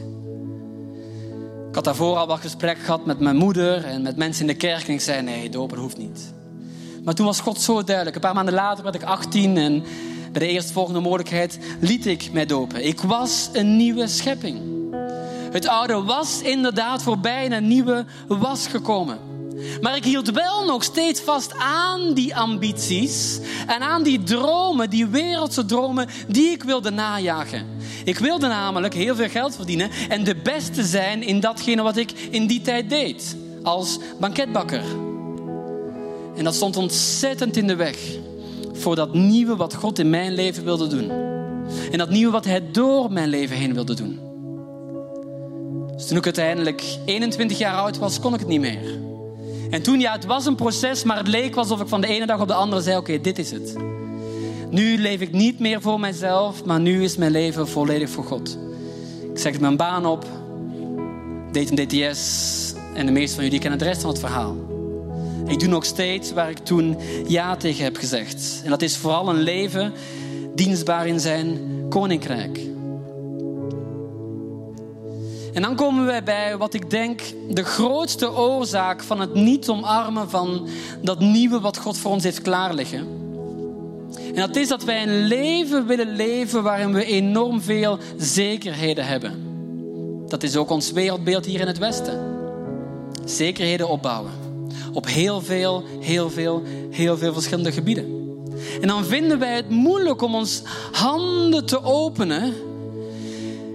Ik 1.69 1.75
had 1.75 1.83
daarvoor 1.83 2.17
al 2.17 2.27
wat 2.27 2.39
gesprek 2.39 2.77
gehad 2.77 3.05
met 3.05 3.19
mijn 3.19 3.35
moeder 3.35 3.85
en 3.85 4.01
met 4.01 4.17
mensen 4.17 4.41
in 4.41 4.47
de 4.47 4.57
kerk. 4.57 4.87
En 4.87 4.93
ik 4.93 5.01
zei, 5.01 5.21
nee, 5.21 5.49
dopen 5.49 5.77
hoeft 5.77 5.97
niet. 5.97 6.33
Maar 7.03 7.13
toen 7.13 7.25
was 7.25 7.39
God 7.39 7.61
zo 7.61 7.83
duidelijk. 7.83 8.15
Een 8.15 8.21
paar 8.21 8.33
maanden 8.33 8.53
later 8.53 8.83
werd 8.83 8.95
ik 8.95 9.03
18 9.03 9.57
en 9.57 9.83
bij 10.31 10.41
de 10.41 10.47
eerstvolgende 10.47 10.99
mogelijkheid 10.99 11.59
liet 11.79 12.05
ik 12.05 12.29
mij 12.31 12.45
dopen. 12.45 12.85
Ik 12.85 13.01
was 13.01 13.49
een 13.53 13.75
nieuwe 13.75 14.07
schepping. 14.07 14.59
Het 15.51 15.67
oude 15.67 16.03
was 16.03 16.41
inderdaad 16.41 17.03
voorbij 17.03 17.45
en 17.45 17.51
een 17.51 17.67
nieuwe 17.67 18.05
was 18.27 18.67
gekomen. 18.67 19.17
Maar 19.82 19.95
ik 19.95 20.03
hield 20.03 20.32
wel 20.32 20.66
nog 20.66 20.84
steeds 20.84 21.22
vast 21.22 21.53
aan 21.58 22.14
die 22.14 22.36
ambities 22.36 23.39
en 23.68 23.82
aan 23.82 24.03
die 24.03 24.24
dromen, 24.24 24.89
die 24.89 25.08
wereldse 25.08 25.66
dromen 25.66 26.08
die 26.28 26.49
ik 26.49 26.64
wilde 26.64 26.89
najagen. 26.89 27.66
Ik 28.03 28.18
wilde 28.18 28.47
namelijk 28.47 28.93
heel 28.93 29.16
veel 29.16 29.30
geld 29.30 29.55
verdienen 29.55 29.89
en 30.10 30.24
de 30.24 30.36
beste 30.36 30.84
zijn 30.84 31.24
in 31.24 31.39
datgene 31.39 31.82
wat 31.82 31.97
ik 31.97 32.12
in 32.12 32.47
die 32.47 32.62
tijd 32.62 32.89
deed, 32.89 33.36
als 33.64 33.99
banketbakker. 34.20 34.84
En 36.36 36.43
dat 36.43 36.55
stond 36.55 36.78
ontzettend 36.78 37.58
in 37.58 37.68
de 37.68 37.76
weg 37.76 37.97
voor 38.74 38.95
dat 38.95 39.14
nieuwe 39.14 39.55
wat 39.55 39.74
God 39.76 39.99
in 39.99 40.10
mijn 40.10 40.34
leven 40.34 40.64
wilde 40.64 40.88
doen. 40.88 41.10
En 41.91 41.97
dat 41.97 42.10
nieuwe 42.10 42.32
wat 42.32 42.45
Hij 42.45 42.72
door 42.72 43.12
mijn 43.12 43.30
leven 43.30 43.58
heen 43.58 43.74
wilde 43.74 43.93
doen. 43.93 44.20
Dus 45.95 46.08
toen 46.08 46.18
ik 46.18 46.26
uiteindelijk 46.26 46.84
21 47.05 47.58
jaar 47.58 47.76
oud 47.76 47.97
was, 47.97 48.20
kon 48.20 48.34
ik 48.34 48.39
het 48.39 48.47
niet 48.47 48.60
meer. 48.60 49.07
En 49.70 49.82
toen, 49.82 49.99
ja, 49.99 50.11
het 50.11 50.26
was 50.26 50.45
een 50.45 50.55
proces, 50.55 51.03
maar 51.03 51.18
het 51.18 51.28
leek 51.28 51.55
alsof 51.55 51.82
ik 51.82 51.88
van 51.88 52.01
de 52.01 52.07
ene 52.07 52.26
dag 52.26 52.41
op 52.41 52.47
de 52.47 52.53
andere 52.53 52.82
zei: 52.82 52.97
Oké, 52.97 53.22
dit 53.22 53.39
is 53.39 53.51
het. 53.51 53.76
Nu 54.70 54.97
leef 54.97 55.22
ik 55.22 55.32
niet 55.32 55.59
meer 55.59 55.82
voor 55.82 55.99
mijzelf, 55.99 56.65
maar 56.65 56.80
nu 56.80 57.03
is 57.03 57.18
mijn 57.18 57.32
leven 57.32 57.68
volledig 57.68 58.09
voor 58.09 58.24
God. 58.24 58.57
Ik 59.34 59.39
zeg 59.39 59.59
mijn 59.59 59.78
baan 59.78 60.05
op, 60.05 60.26
deed 61.51 61.70
een 61.70 61.88
DTS 61.88 62.74
en 62.93 63.05
de 63.05 63.11
meeste 63.11 63.36
van 63.36 63.43
jullie 63.43 63.59
kennen 63.59 63.80
de 63.80 63.86
rest 63.86 64.01
van 64.01 64.09
het 64.09 64.20
verhaal. 64.20 64.55
Ik 65.47 65.59
doe 65.59 65.70
nog 65.70 65.86
steeds 65.86 66.34
waar 66.34 66.49
ik 66.49 66.57
toen 66.57 66.97
ja 67.28 67.55
tegen 67.55 67.84
heb 67.84 67.97
gezegd. 67.97 68.61
En 68.63 68.70
dat 68.70 68.82
is 68.82 68.97
vooral 68.97 69.30
een 69.30 69.41
leven 69.41 69.93
dienstbaar 70.55 71.07
in 71.07 71.20
zijn 71.20 71.59
koninkrijk. 71.89 72.59
En 75.58 75.64
dan 75.64 75.76
komen 75.76 76.05
wij 76.05 76.24
bij 76.24 76.58
wat 76.58 76.74
ik 76.74 76.89
denk 76.89 77.22
de 77.49 77.64
grootste 77.64 78.32
oorzaak 78.34 79.03
van 79.03 79.20
het 79.20 79.34
niet 79.34 79.70
omarmen 79.70 80.30
van 80.30 80.68
dat 81.01 81.20
nieuwe 81.20 81.60
wat 81.60 81.78
God 81.78 81.97
voor 81.97 82.12
ons 82.12 82.24
heeft 82.24 82.41
klaarliggen. 82.41 83.08
En 84.34 84.36
dat 84.36 84.55
is 84.55 84.68
dat 84.68 84.84
wij 84.84 85.03
een 85.03 85.28
leven 85.28 85.88
willen 85.88 86.16
leven 86.16 86.64
waarin 86.64 86.93
we 86.93 87.05
enorm 87.05 87.62
veel 87.62 87.97
zekerheden 88.18 89.05
hebben. 89.05 89.34
Dat 90.28 90.43
is 90.43 90.55
ook 90.55 90.70
ons 90.70 90.91
wereldbeeld 90.91 91.45
hier 91.45 91.60
in 91.60 91.68
het 91.68 91.78
Westen. 91.78 92.20
Zekerheden 93.26 93.89
opbouwen. 93.89 94.32
Op 94.93 95.05
heel 95.05 95.41
veel, 95.41 95.84
heel 95.99 96.30
veel, 96.30 96.64
heel 96.91 97.18
veel 97.18 97.34
verschillende 97.34 97.72
gebieden. 97.72 98.05
En 98.82 98.88
dan 98.88 99.05
vinden 99.05 99.39
wij 99.39 99.55
het 99.55 99.70
moeilijk 99.70 100.22
om 100.22 100.36
ons 100.36 100.62
handen 100.91 101.66
te 101.66 101.84
openen 101.84 102.53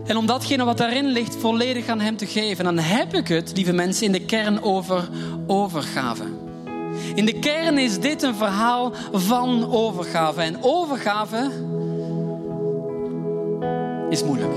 en 0.07 0.17
om 0.17 0.27
datgene 0.27 0.65
wat 0.65 0.79
daarin 0.79 1.07
ligt 1.07 1.37
volledig 1.37 1.89
aan 1.89 2.01
Hem 2.01 2.17
te 2.17 2.27
geven. 2.27 2.67
En 2.67 2.75
dan 2.75 2.85
heb 2.85 3.15
ik 3.15 3.29
het, 3.29 3.53
lieve 3.55 3.73
mensen, 3.73 4.07
in 4.07 4.13
de 4.13 4.25
kern 4.25 4.63
over 4.63 5.09
overgave. 5.47 6.25
In 7.15 7.25
de 7.25 7.39
kern 7.39 7.79
is 7.79 8.01
dit 8.01 8.23
een 8.23 8.35
verhaal 8.35 8.93
van 9.13 9.73
overgave. 9.73 10.41
En 10.41 10.57
overgave 10.61 11.51
is 14.11 14.25
moeilijk. 14.25 14.55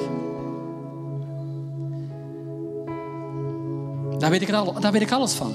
Daar 4.17 4.29
weet 4.29 4.41
ik, 4.41 4.51
al, 4.51 4.79
daar 4.79 4.91
weet 4.91 5.01
ik 5.01 5.11
alles 5.11 5.33
van. 5.33 5.53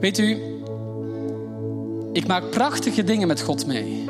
Weet 0.00 0.18
u, 0.18 0.42
ik 2.12 2.26
maak 2.26 2.50
prachtige 2.50 3.04
dingen 3.04 3.28
met 3.28 3.42
God 3.42 3.66
mee. 3.66 4.04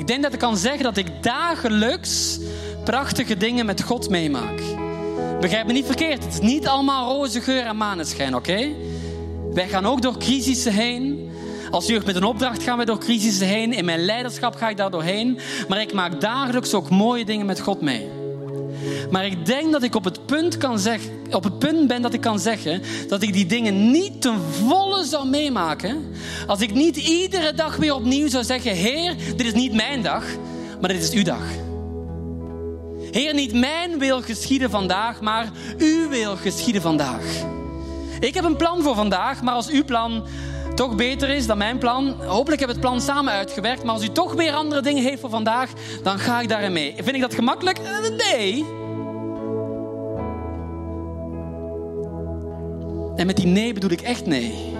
Ik 0.00 0.06
denk 0.06 0.22
dat 0.22 0.32
ik 0.32 0.38
kan 0.38 0.56
zeggen 0.56 0.82
dat 0.82 0.96
ik 0.96 1.22
dagelijks 1.22 2.38
prachtige 2.84 3.36
dingen 3.36 3.66
met 3.66 3.82
God 3.82 4.08
meemaak. 4.08 4.60
Begrijp 5.40 5.66
me 5.66 5.72
niet 5.72 5.86
verkeerd. 5.86 6.24
Het 6.24 6.32
is 6.32 6.40
niet 6.40 6.66
allemaal 6.66 7.12
roze 7.12 7.40
geur 7.40 7.62
en 7.62 7.76
maneschijn, 7.76 8.34
oké? 8.34 8.68
Wij 9.52 9.68
gaan 9.68 9.86
ook 9.86 10.02
door 10.02 10.18
crisissen 10.18 10.72
heen. 10.72 11.30
Als 11.70 11.86
jeugd 11.86 12.06
met 12.06 12.16
een 12.16 12.24
opdracht 12.24 12.62
gaan 12.62 12.78
we 12.78 12.84
door 12.84 12.98
crisissen 12.98 13.46
heen. 13.46 13.72
In 13.72 13.84
mijn 13.84 14.04
leiderschap 14.04 14.54
ga 14.54 14.68
ik 14.68 14.76
daar 14.76 14.90
doorheen. 14.90 15.38
Maar 15.68 15.80
ik 15.80 15.92
maak 15.92 16.20
dagelijks 16.20 16.74
ook 16.74 16.90
mooie 16.90 17.24
dingen 17.24 17.46
met 17.46 17.60
God 17.60 17.80
mee. 17.80 18.19
Maar 19.10 19.26
ik 19.26 19.46
denk 19.46 19.72
dat 19.72 19.82
ik 19.82 19.94
op 19.94 20.04
het 20.04 20.26
punt, 20.26 20.56
kan 20.56 20.78
zeggen, 20.78 21.10
op 21.30 21.44
het 21.44 21.58
punt 21.58 21.86
ben 21.86 22.02
dat 22.02 22.14
ik 22.14 22.20
kan 22.20 22.38
zeggen 22.38 22.82
dat 23.08 23.22
ik 23.22 23.32
die 23.32 23.46
dingen 23.46 23.90
niet 23.90 24.20
ten 24.20 24.40
volle 24.40 25.04
zou 25.04 25.28
meemaken. 25.28 26.12
Als 26.46 26.60
ik 26.60 26.74
niet 26.74 26.96
iedere 26.96 27.54
dag 27.54 27.76
weer 27.76 27.94
opnieuw 27.94 28.28
zou 28.28 28.44
zeggen: 28.44 28.72
Heer, 28.72 29.14
dit 29.36 29.46
is 29.46 29.54
niet 29.54 29.72
mijn 29.72 30.02
dag, 30.02 30.24
maar 30.80 30.92
dit 30.92 31.02
is 31.02 31.10
uw 31.10 31.24
dag. 31.24 31.42
Heer, 33.10 33.34
niet 33.34 33.52
mijn 33.52 33.98
wil 33.98 34.22
geschieden 34.22 34.70
vandaag, 34.70 35.20
maar 35.20 35.50
uw 35.78 36.08
wil 36.08 36.36
geschieden 36.36 36.82
vandaag. 36.82 37.24
Ik 38.20 38.34
heb 38.34 38.44
een 38.44 38.56
plan 38.56 38.82
voor 38.82 38.94
vandaag, 38.94 39.42
maar 39.42 39.54
als 39.54 39.68
uw 39.68 39.84
plan 39.84 40.26
toch 40.74 40.96
beter 40.96 41.28
is 41.28 41.46
dan 41.46 41.58
mijn 41.58 41.78
plan. 41.78 42.14
Hopelijk 42.26 42.60
hebben 42.60 42.80
we 42.80 42.86
het 42.86 42.90
plan 42.90 43.00
samen 43.00 43.32
uitgewerkt. 43.32 43.82
Maar 43.82 43.94
als 43.94 44.04
u 44.04 44.08
toch 44.08 44.32
weer 44.32 44.52
andere 44.52 44.80
dingen 44.80 45.02
heeft 45.02 45.20
voor 45.20 45.30
vandaag, 45.30 45.70
dan 46.02 46.18
ga 46.18 46.40
ik 46.40 46.48
daarin 46.48 46.72
mee. 46.72 46.94
Vind 46.96 47.16
ik 47.16 47.20
dat 47.20 47.34
gemakkelijk? 47.34 47.78
Eh, 47.78 48.32
nee. 48.32 48.64
En 53.16 53.26
met 53.26 53.36
die 53.36 53.46
nee 53.46 53.72
bedoel 53.72 53.90
ik 53.90 54.00
echt 54.00 54.26
nee. 54.26 54.78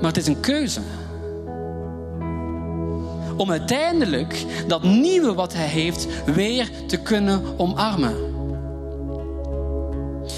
Maar 0.00 0.10
het 0.10 0.16
is 0.16 0.26
een 0.26 0.40
keuze. 0.40 0.80
Om 3.36 3.50
uiteindelijk 3.50 4.44
dat 4.66 4.82
nieuwe 4.82 5.34
wat 5.34 5.54
hij 5.54 5.66
heeft 5.66 6.06
weer 6.24 6.70
te 6.86 6.96
kunnen 6.96 7.42
omarmen. 7.56 8.14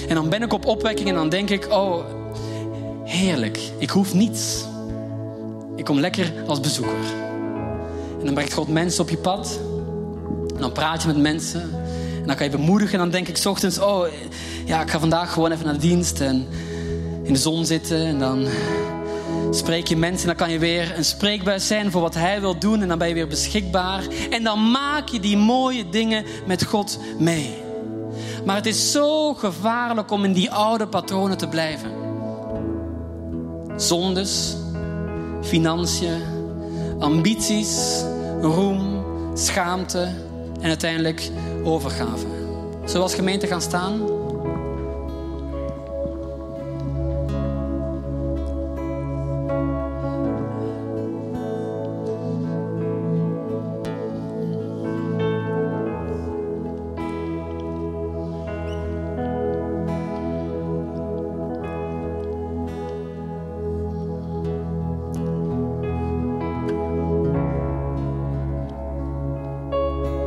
En 0.09 0.15
dan 0.15 0.29
ben 0.29 0.43
ik 0.43 0.53
op 0.53 0.67
opwekking 0.67 1.09
en 1.09 1.15
dan 1.15 1.29
denk 1.29 1.51
ik, 1.51 1.69
oh, 1.71 2.05
heerlijk. 3.05 3.61
Ik 3.79 3.91
hoef 3.91 4.15
niets. 4.15 4.65
Ik 5.77 5.85
kom 5.85 6.01
lekker 6.01 6.33
als 6.47 6.61
bezoeker. 6.61 6.99
En 8.19 8.25
dan 8.25 8.35
brengt 8.35 8.53
God 8.53 8.69
mensen 8.69 9.03
op 9.03 9.11
je 9.11 9.17
pad. 9.17 9.61
En 10.55 10.61
dan 10.61 10.73
praat 10.73 11.03
je 11.03 11.09
met 11.09 11.17
mensen. 11.17 11.71
Dan 12.29 12.37
kan 12.37 12.47
je 12.47 12.57
bemoedigen. 12.57 12.93
En 12.93 12.99
dan 12.99 13.11
denk 13.11 13.29
ik 13.29 13.47
ochtends, 13.47 13.79
oh 13.79 14.07
ja, 14.65 14.83
ik 14.83 14.91
ga 14.91 14.99
vandaag 14.99 15.33
gewoon 15.33 15.53
even 15.53 15.65
naar 15.65 15.75
de 15.75 15.81
dienst. 15.81 16.21
En 16.21 16.47
in 17.23 17.33
de 17.33 17.39
zon 17.39 17.67
zitten. 17.67 18.07
En 18.07 18.19
dan 18.19 18.47
spreek 19.51 19.87
je 19.87 19.97
mensen. 19.97 20.21
En 20.21 20.37
dan 20.37 20.47
kan 20.47 20.53
je 20.53 20.59
weer 20.59 20.97
een 20.97 21.05
spreekbuis 21.05 21.67
zijn 21.67 21.91
voor 21.91 22.01
wat 22.01 22.15
hij 22.15 22.41
wil 22.41 22.59
doen. 22.59 22.83
En 22.83 22.89
dan 22.89 22.99
ben 22.99 23.09
je 23.09 23.15
weer 23.15 23.29
beschikbaar. 23.29 24.03
En 24.31 24.45
dan 24.45 24.71
maak 24.71 25.09
je 25.09 25.21
die 25.21 25.37
mooie 25.37 25.89
dingen 25.89 26.25
met 26.47 26.65
God 26.65 26.99
mee. 27.19 27.55
Maar 28.45 28.57
het 28.57 28.67
is 28.67 28.93
zo 28.93 29.35
gevaarlijk 29.35 30.11
om 30.11 30.25
in 30.25 30.33
die 30.33 30.51
oude 30.51 30.87
patronen 30.87 31.39
te 31.39 31.49
blijven 31.49 31.99
zondes, 33.81 34.57
financiën, 35.43 36.23
ambities, 36.99 38.03
roem, 38.41 39.05
schaamte 39.35 40.01
en 40.61 40.69
uiteindelijk 40.69 41.31
overgave. 41.71 42.27
Zoals 42.85 43.15
gemeente 43.15 43.47
gaan 43.47 43.61
staan? 43.61 44.19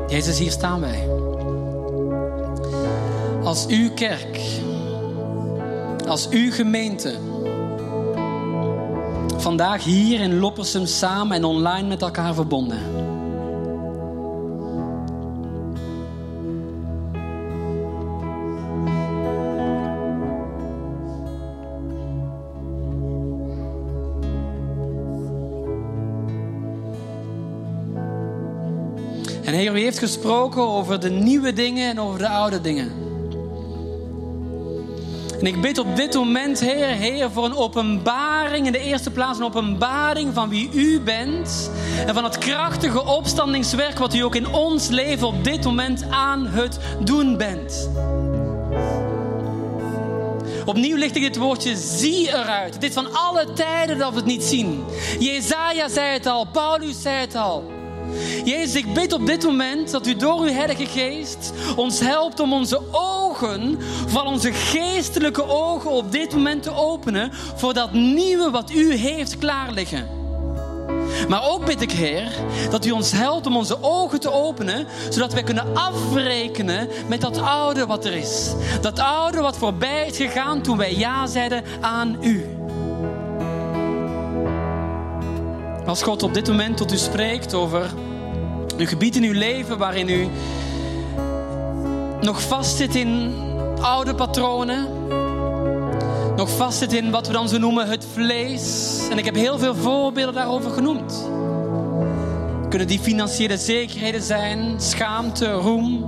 Jezus, 0.07 0.39
hier 0.39 0.51
staan 0.51 0.79
wij. 0.79 1.20
Als 3.51 3.67
uw 3.67 3.89
kerk, 3.93 4.39
als 6.07 6.29
uw 6.29 6.51
gemeente, 6.51 7.15
vandaag 9.37 9.83
hier 9.83 10.19
in 10.19 10.39
Loppersum 10.39 10.85
samen 10.85 11.37
en 11.37 11.43
online 11.43 11.87
met 11.87 12.01
elkaar 12.01 12.33
verbonden. 12.33 12.77
En 29.43 29.53
Heer, 29.53 29.75
u 29.75 29.79
heeft 29.79 29.99
gesproken 29.99 30.61
over 30.61 30.99
de 30.99 31.09
nieuwe 31.09 31.53
dingen 31.53 31.89
en 31.89 31.99
over 31.99 32.19
de 32.19 32.27
oude 32.27 32.61
dingen. 32.61 33.10
En 35.41 35.47
ik 35.47 35.61
bid 35.61 35.77
op 35.77 35.95
dit 35.95 36.13
moment, 36.13 36.59
Heer, 36.59 36.87
Heer, 36.87 37.31
voor 37.31 37.45
een 37.45 37.55
openbaring. 37.55 38.65
In 38.65 38.71
de 38.71 38.79
eerste 38.79 39.11
plaats 39.11 39.37
een 39.37 39.45
openbaring 39.45 40.33
van 40.33 40.49
wie 40.49 40.69
U 40.73 40.99
bent. 40.99 41.71
En 42.07 42.13
van 42.13 42.23
het 42.23 42.37
krachtige 42.37 43.05
opstandingswerk 43.05 43.97
wat 43.97 44.13
U 44.13 44.19
ook 44.19 44.35
in 44.35 44.47
ons 44.47 44.87
leven 44.87 45.27
op 45.27 45.43
dit 45.43 45.63
moment 45.63 46.05
aan 46.09 46.47
het 46.47 46.79
doen 47.03 47.37
bent. 47.37 47.89
Opnieuw 50.65 50.97
ligt 50.97 51.15
ik 51.15 51.21
dit 51.21 51.37
woordje 51.37 51.75
zie 51.75 52.27
eruit. 52.27 52.81
Dit 52.81 52.93
van 52.93 53.13
alle 53.13 53.53
tijden 53.53 53.97
dat 53.97 54.09
we 54.09 54.15
het 54.15 54.25
niet 54.25 54.43
zien. 54.43 54.83
Jezaja 55.19 55.89
zei 55.89 56.13
het 56.13 56.25
al, 56.25 56.45
Paulus 56.45 57.01
zei 57.01 57.15
het 57.15 57.35
al. 57.35 57.80
Jezus, 58.43 58.75
ik 58.75 58.93
bid 58.93 59.13
op 59.13 59.25
dit 59.25 59.43
moment 59.43 59.91
dat 59.91 60.07
u 60.07 60.15
door 60.15 60.39
uw 60.39 60.53
Heilige 60.53 60.85
Geest 60.85 61.53
ons 61.75 61.99
helpt 61.99 62.39
om 62.39 62.53
onze 62.53 62.81
ogen, 62.91 63.79
van 64.07 64.27
onze 64.27 64.53
geestelijke 64.53 65.47
ogen 65.47 65.91
op 65.91 66.11
dit 66.11 66.33
moment 66.33 66.63
te 66.63 66.73
openen 66.75 67.31
voor 67.55 67.73
dat 67.73 67.93
nieuwe 67.93 68.49
wat 68.49 68.71
u 68.71 68.93
heeft 68.93 69.37
klaar 69.37 69.71
liggen. 69.71 70.19
Maar 71.27 71.49
ook 71.49 71.65
bid 71.65 71.81
ik, 71.81 71.91
Heer, 71.91 72.31
dat 72.69 72.85
u 72.85 72.91
ons 72.91 73.11
helpt 73.11 73.45
om 73.45 73.57
onze 73.57 73.77
ogen 73.81 74.19
te 74.19 74.31
openen, 74.31 74.87
zodat 75.09 75.33
wij 75.33 75.43
kunnen 75.43 75.75
afrekenen 75.75 76.89
met 77.07 77.21
dat 77.21 77.37
oude 77.37 77.85
wat 77.85 78.05
er 78.05 78.13
is. 78.13 78.53
Dat 78.81 78.99
oude 78.99 79.41
wat 79.41 79.57
voorbij 79.57 80.07
is 80.07 80.17
gegaan 80.17 80.61
toen 80.61 80.77
wij 80.77 80.95
ja 80.95 81.27
zeiden 81.27 81.63
aan 81.81 82.17
u. 82.21 82.60
Als 85.91 86.03
God 86.03 86.23
op 86.23 86.33
dit 86.33 86.47
moment 86.47 86.77
tot 86.77 86.93
u 86.93 86.97
spreekt 86.97 87.53
over 87.53 87.93
een 88.77 88.87
gebied 88.87 89.15
in 89.15 89.23
uw 89.23 89.33
leven 89.33 89.77
waarin 89.77 90.09
u 90.09 90.27
nog 92.21 92.41
vastzit 92.41 92.95
in 92.95 93.33
oude 93.81 94.15
patronen, 94.15 94.87
nog 96.35 96.49
vastzit 96.49 96.93
in 96.93 97.11
wat 97.11 97.27
we 97.27 97.33
dan 97.33 97.49
zo 97.49 97.57
noemen 97.57 97.87
het 97.87 98.05
vlees. 98.13 98.97
En 99.09 99.17
ik 99.17 99.25
heb 99.25 99.35
heel 99.35 99.59
veel 99.59 99.75
voorbeelden 99.75 100.35
daarover 100.35 100.71
genoemd. 100.71 101.29
Kunnen 102.69 102.87
die 102.87 102.99
financiële 102.99 103.57
zekerheden 103.57 104.21
zijn, 104.21 104.81
schaamte, 104.81 105.51
roem, 105.51 106.05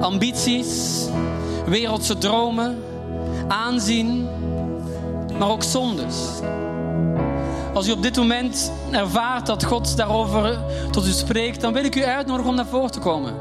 ambities, 0.00 1.04
wereldse 1.66 2.18
dromen, 2.18 2.82
aanzien, 3.48 4.28
maar 5.38 5.50
ook 5.50 5.62
zondes. 5.62 6.14
Als 7.76 7.88
u 7.88 7.92
op 7.92 8.02
dit 8.02 8.16
moment 8.16 8.72
ervaart 8.90 9.46
dat 9.46 9.64
God 9.64 9.96
daarover 9.96 10.58
tot 10.90 11.06
u 11.06 11.10
spreekt, 11.10 11.60
dan 11.60 11.72
wil 11.72 11.84
ik 11.84 11.94
u 11.94 12.04
uitnodigen 12.04 12.50
om 12.50 12.56
naar 12.56 12.66
voren 12.66 12.90
te 12.90 12.98
komen. 12.98 13.34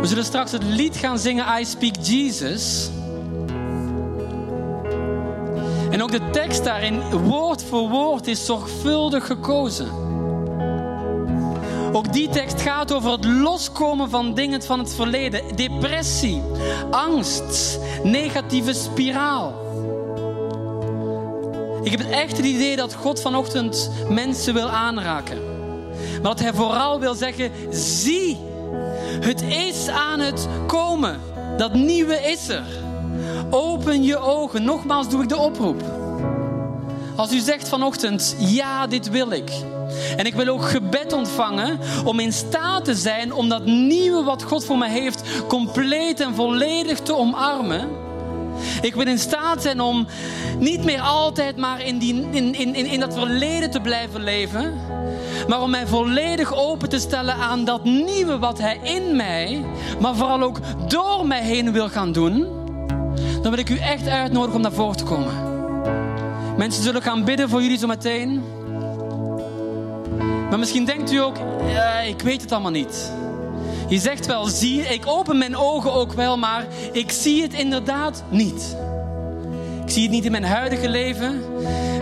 We 0.00 0.06
zullen 0.06 0.24
straks 0.24 0.52
het 0.52 0.64
lied 0.64 0.96
gaan 0.96 1.18
zingen 1.18 1.60
I 1.60 1.64
Speak 1.64 1.94
Jesus. 2.00 2.90
En 5.90 6.02
ook 6.02 6.10
de 6.10 6.30
tekst 6.30 6.64
daarin, 6.64 7.00
woord 7.10 7.64
voor 7.64 7.88
woord, 7.88 8.26
is 8.26 8.46
zorgvuldig 8.46 9.26
gekozen. 9.26 10.01
Ook 11.92 12.12
die 12.12 12.28
tekst 12.28 12.60
gaat 12.60 12.92
over 12.92 13.10
het 13.10 13.24
loskomen 13.24 14.10
van 14.10 14.34
dingen 14.34 14.62
van 14.62 14.78
het 14.78 14.94
verleden. 14.94 15.56
Depressie, 15.56 16.42
angst, 16.90 17.78
negatieve 18.02 18.72
spiraal. 18.72 19.60
Ik 21.82 21.90
heb 21.90 22.00
het 22.00 22.10
echt 22.10 22.36
het 22.36 22.46
idee 22.46 22.76
dat 22.76 22.94
God 22.94 23.20
vanochtend 23.20 23.90
mensen 24.08 24.54
wil 24.54 24.68
aanraken. 24.68 25.38
Maar 26.12 26.30
dat 26.30 26.40
hij 26.40 26.52
vooral 26.54 27.00
wil 27.00 27.14
zeggen, 27.14 27.50
zie, 27.70 28.38
het 29.20 29.42
is 29.42 29.88
aan 29.88 30.20
het 30.20 30.48
komen. 30.66 31.20
Dat 31.56 31.74
nieuwe 31.74 32.14
is 32.14 32.48
er. 32.48 32.66
Open 33.50 34.02
je 34.02 34.18
ogen. 34.18 34.64
Nogmaals 34.64 35.08
doe 35.08 35.22
ik 35.22 35.28
de 35.28 35.36
oproep. 35.36 35.82
Als 37.16 37.32
u 37.32 37.38
zegt 37.38 37.68
vanochtend, 37.68 38.36
ja, 38.38 38.86
dit 38.86 39.10
wil 39.10 39.30
ik. 39.30 39.50
En 40.16 40.26
ik 40.26 40.34
wil 40.34 40.46
ook 40.46 40.64
gebed 40.64 41.12
ontvangen 41.12 41.78
om 42.04 42.20
in 42.20 42.32
staat 42.32 42.84
te 42.84 42.94
zijn 42.94 43.32
om 43.32 43.48
dat 43.48 43.64
nieuwe 43.64 44.22
wat 44.22 44.42
God 44.42 44.64
voor 44.64 44.78
mij 44.78 44.90
heeft 44.90 45.22
compleet 45.48 46.20
en 46.20 46.34
volledig 46.34 47.00
te 47.00 47.16
omarmen. 47.16 47.88
Ik 48.80 48.94
wil 48.94 49.06
in 49.06 49.18
staat 49.18 49.62
zijn 49.62 49.80
om 49.80 50.06
niet 50.58 50.84
meer 50.84 51.00
altijd 51.00 51.56
maar 51.56 51.84
in, 51.84 51.98
die, 51.98 52.28
in, 52.30 52.54
in, 52.54 52.74
in 52.74 53.00
dat 53.00 53.14
verleden 53.14 53.70
te 53.70 53.80
blijven 53.80 54.22
leven. 54.22 54.74
Maar 55.48 55.62
om 55.62 55.70
mij 55.70 55.86
volledig 55.86 56.54
open 56.54 56.88
te 56.88 56.98
stellen 56.98 57.34
aan 57.34 57.64
dat 57.64 57.84
nieuwe 57.84 58.38
wat 58.38 58.58
Hij 58.58 58.78
in 58.82 59.16
mij, 59.16 59.64
maar 60.00 60.14
vooral 60.14 60.42
ook 60.42 60.58
door 60.88 61.26
mij 61.26 61.42
heen 61.42 61.72
wil 61.72 61.88
gaan 61.88 62.12
doen. 62.12 62.46
Dan 63.42 63.50
wil 63.50 63.58
ik 63.58 63.68
u 63.68 63.78
echt 63.78 64.08
uitnodigen 64.08 64.54
om 64.54 64.62
naar 64.62 64.72
voren 64.72 64.96
te 64.96 65.04
komen. 65.04 65.32
Mensen 66.56 66.82
zullen 66.82 67.02
gaan 67.02 67.24
bidden 67.24 67.48
voor 67.48 67.62
jullie 67.62 67.78
zo 67.78 67.86
meteen. 67.86 68.42
Maar 70.52 70.60
misschien 70.60 70.84
denkt 70.84 71.12
u 71.12 71.16
ook, 71.16 71.36
ja, 71.66 72.00
ik 72.00 72.20
weet 72.20 72.42
het 72.42 72.52
allemaal 72.52 72.70
niet. 72.70 73.12
Je 73.88 73.98
zegt 73.98 74.26
wel, 74.26 74.46
zie, 74.46 74.80
ik 74.80 75.06
open 75.06 75.38
mijn 75.38 75.56
ogen 75.56 75.92
ook 75.92 76.12
wel, 76.12 76.38
maar 76.38 76.66
ik 76.92 77.12
zie 77.12 77.42
het 77.42 77.52
inderdaad 77.52 78.24
niet. 78.28 78.76
Ik 79.84 79.90
zie 79.90 80.02
het 80.02 80.10
niet 80.10 80.24
in 80.24 80.30
mijn 80.30 80.44
huidige 80.44 80.88
leven. 80.88 81.42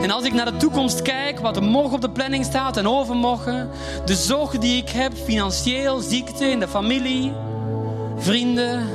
En 0.01 0.11
als 0.11 0.25
ik 0.25 0.33
naar 0.33 0.45
de 0.45 0.57
toekomst 0.57 1.03
kijk, 1.03 1.41
wat 1.41 1.57
er 1.57 1.63
morgen 1.63 1.93
op 1.93 2.01
de 2.01 2.11
planning 2.11 2.45
staat 2.45 2.77
en 2.77 2.89
overmorgen, 2.89 3.71
de 4.05 4.15
zorgen 4.15 4.61
die 4.61 4.83
ik 4.83 4.89
heb, 4.89 5.13
financieel, 5.25 6.01
ziekte 6.01 6.45
in 6.45 6.61
de 6.61 6.69
familie, 6.69 7.33
vrienden, 8.17 8.89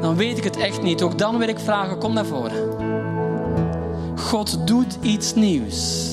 dan 0.00 0.16
weet 0.16 0.38
ik 0.38 0.44
het 0.44 0.56
echt 0.56 0.82
niet. 0.82 1.02
Ook 1.02 1.18
dan 1.18 1.38
wil 1.38 1.48
ik 1.48 1.58
vragen, 1.58 1.98
kom 1.98 2.12
naar 2.12 2.26
voren. 2.26 2.70
God 4.16 4.66
doet 4.66 4.98
iets 5.00 5.34
nieuws. 5.34 6.10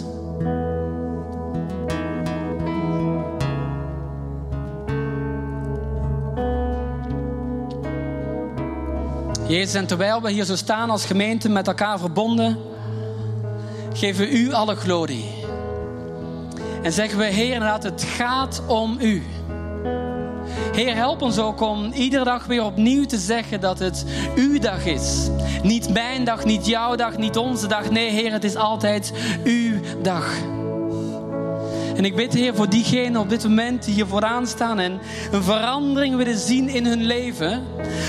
Jezus, 9.47 9.73
en 9.73 9.87
terwijl 9.87 10.21
we 10.21 10.31
hier 10.31 10.45
zo 10.45 10.55
staan 10.55 10.89
als 10.89 11.05
gemeente 11.05 11.49
met 11.49 11.67
elkaar 11.67 11.99
verbonden, 11.99 12.57
geven 13.93 14.25
we 14.25 14.31
u 14.31 14.53
alle 14.53 14.75
glorie. 14.75 15.25
En 16.81 16.91
zeggen 16.91 17.17
we, 17.17 17.25
Heer, 17.25 17.53
inderdaad, 17.53 17.83
het 17.83 18.03
gaat 18.03 18.61
om 18.67 18.97
u. 18.99 19.23
Heer, 20.73 20.95
help 20.95 21.21
ons 21.21 21.39
ook 21.39 21.61
om 21.61 21.91
iedere 21.91 22.23
dag 22.23 22.45
weer 22.45 22.63
opnieuw 22.63 23.05
te 23.05 23.17
zeggen 23.17 23.61
dat 23.61 23.79
het 23.79 24.05
uw 24.35 24.59
dag 24.59 24.85
is. 24.85 25.29
Niet 25.63 25.93
mijn 25.93 26.23
dag, 26.23 26.45
niet 26.45 26.65
jouw 26.65 26.95
dag, 26.95 27.17
niet 27.17 27.37
onze 27.37 27.67
dag. 27.67 27.89
Nee, 27.89 28.09
Heer, 28.09 28.31
het 28.31 28.43
is 28.43 28.55
altijd 28.55 29.13
uw 29.43 29.79
dag. 30.01 30.56
En 31.97 32.05
ik 32.05 32.15
bid, 32.15 32.33
Heer, 32.33 32.55
voor 32.55 32.69
diegenen 32.69 33.21
op 33.21 33.29
dit 33.29 33.43
moment 33.43 33.85
die 33.85 33.93
hier 33.93 34.07
vooraan 34.07 34.47
staan 34.47 34.79
en 34.79 34.99
een 35.31 35.43
verandering 35.43 36.15
willen 36.15 36.37
zien 36.37 36.69
in 36.69 36.85
hun 36.85 37.03
leven. 37.03 37.63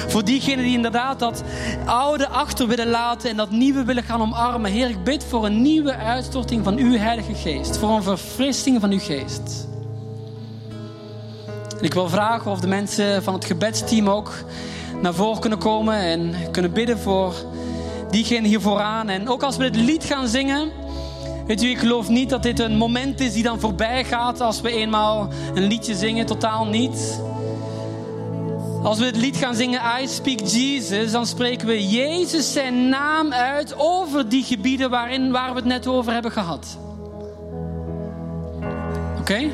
Voor 0.09 0.24
diegenen 0.24 0.64
die 0.64 0.76
inderdaad 0.76 1.18
dat 1.18 1.43
oude 1.84 2.28
achter 2.28 2.66
willen 2.66 2.89
laten 2.89 3.30
en 3.30 3.36
dat 3.36 3.51
nieuwe 3.51 3.84
willen 3.84 4.03
gaan 4.03 4.20
omarmen. 4.20 4.70
Heer, 4.70 4.89
ik 4.89 5.05
bid 5.05 5.24
voor 5.24 5.47
een 5.47 5.62
nieuwe 5.62 5.97
uitstorting 5.97 6.64
van 6.64 6.76
uw 6.76 6.97
Heilige 6.97 7.34
Geest. 7.34 7.78
Voor 7.78 7.91
een 7.91 8.03
verfrissing 8.03 8.80
van 8.80 8.91
uw 8.91 9.01
geest. 9.01 9.68
Ik 11.80 11.95
wil 11.95 12.09
vragen 12.09 12.51
of 12.51 12.61
de 12.61 12.68
mensen 12.68 13.22
van 13.22 13.34
het 13.34 13.45
gebedsteam 13.45 14.09
ook 14.09 14.32
naar 15.03 15.14
voren 15.14 15.41
kunnen 15.41 15.59
komen 15.59 15.95
en 15.95 16.34
kunnen 16.51 16.72
bidden 16.72 16.99
voor 16.99 17.34
diegenen 18.11 18.45
hier 18.45 18.61
vooraan. 18.61 19.09
En 19.09 19.28
ook 19.28 19.43
als 19.43 19.57
we 19.57 19.70
dit 19.70 19.82
lied 19.84 20.05
gaan 20.05 20.28
zingen 20.28 20.70
Weet 21.49 21.62
u, 21.62 21.68
ik 21.68 21.78
geloof 21.78 22.09
niet 22.09 22.30
dat 22.30 22.42
dit 22.42 22.61
een 22.61 22.76
moment 22.76 23.20
is 23.20 23.32
die 23.32 23.42
dan 23.42 23.61
voorbij 23.61 24.05
gaat 24.05 24.40
als 24.40 24.61
we 24.61 24.70
eenmaal 24.70 25.28
een 25.55 25.66
liedje 25.66 25.94
zingen. 25.94 26.26
Totaal 26.26 26.66
niet. 26.66 27.20
Als 28.82 28.99
we 28.99 29.05
het 29.05 29.16
lied 29.16 29.36
gaan 29.36 29.55
zingen 29.55 29.80
I 30.01 30.09
Speak 30.09 30.40
Jesus, 30.40 31.12
dan 31.12 31.26
spreken 31.26 31.66
we 31.66 31.88
Jezus 31.88 32.53
zijn 32.53 32.88
naam 32.88 33.32
uit 33.32 33.74
over 33.76 34.28
die 34.28 34.44
gebieden 34.44 34.90
waarin, 34.90 35.30
waar 35.30 35.51
we 35.51 35.57
het 35.57 35.64
net 35.64 35.86
over 35.86 36.12
hebben 36.12 36.32
gehad. 36.32 36.78
Oké? 39.18 39.51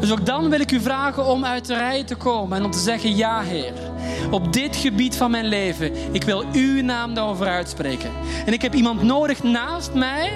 Dus 0.00 0.12
ook 0.12 0.26
dan 0.26 0.50
wil 0.50 0.60
ik 0.60 0.72
u 0.72 0.80
vragen 0.80 1.26
om 1.26 1.44
uit 1.44 1.66
de 1.66 1.74
rij 1.74 2.04
te 2.04 2.14
komen 2.14 2.58
en 2.58 2.64
om 2.64 2.70
te 2.70 2.78
zeggen: 2.78 3.16
Ja, 3.16 3.40
Heer, 3.40 3.72
op 4.30 4.52
dit 4.52 4.76
gebied 4.76 5.16
van 5.16 5.30
mijn 5.30 5.46
leven, 5.46 5.92
ik 6.12 6.22
wil 6.22 6.44
uw 6.52 6.82
naam 6.82 7.14
daarover 7.14 7.46
uitspreken. 7.46 8.10
En 8.46 8.52
ik 8.52 8.62
heb 8.62 8.74
iemand 8.74 9.02
nodig 9.02 9.42
naast 9.42 9.94
mij, 9.94 10.32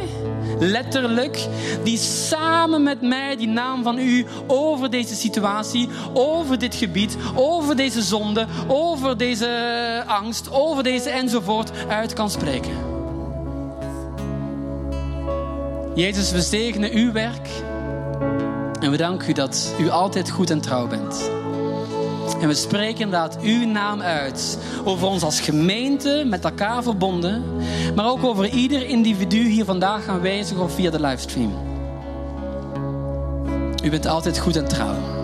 letterlijk, 0.59 1.47
die 1.85 1.99
samen 1.99 2.83
met 2.83 3.03
mij 3.03 3.37
die 3.37 3.49
naam 3.49 3.83
van 3.83 3.99
u 3.99 4.27
over 4.47 4.91
deze 4.91 5.15
situatie, 5.15 5.89
over 6.13 6.59
dit 6.59 6.75
gebied, 6.75 7.17
over 7.35 7.77
deze 7.77 8.03
zonde, 8.03 8.47
over 8.67 9.17
deze 9.17 10.03
angst, 10.07 10.53
over 10.53 10.83
deze 10.83 11.11
enzovoort 11.11 11.71
uit 11.89 12.13
kan 12.13 12.31
spreken. 12.31 12.89
Jezus, 15.95 16.33
we 16.33 16.41
zegenen 16.41 16.93
uw 16.93 17.13
werk. 17.13 17.49
En 18.81 18.91
we 18.91 18.97
danken 18.97 19.31
u 19.31 19.33
dat 19.33 19.75
u 19.81 19.89
altijd 19.89 20.31
goed 20.31 20.51
en 20.51 20.61
trouw 20.61 20.87
bent. 20.87 21.38
En 22.41 22.49
we 22.49 22.55
spreken 22.55 23.01
inderdaad 23.01 23.39
uw 23.41 23.67
naam 23.67 24.01
uit. 24.01 24.59
Over 24.85 25.07
ons 25.07 25.23
als 25.23 25.41
gemeente, 25.41 26.25
met 26.27 26.45
elkaar 26.45 26.83
verbonden. 26.83 27.43
Maar 27.95 28.07
ook 28.11 28.25
over 28.25 28.49
ieder 28.49 28.87
individu 28.87 29.49
hier 29.49 29.65
vandaag 29.65 30.09
aanwezig 30.09 30.59
of 30.59 30.75
via 30.75 30.91
de 30.91 31.01
livestream. 31.01 31.53
U 33.85 33.91
bent 33.91 34.07
altijd 34.07 34.39
goed 34.39 34.57
en 34.57 34.69
trouw. 34.69 35.18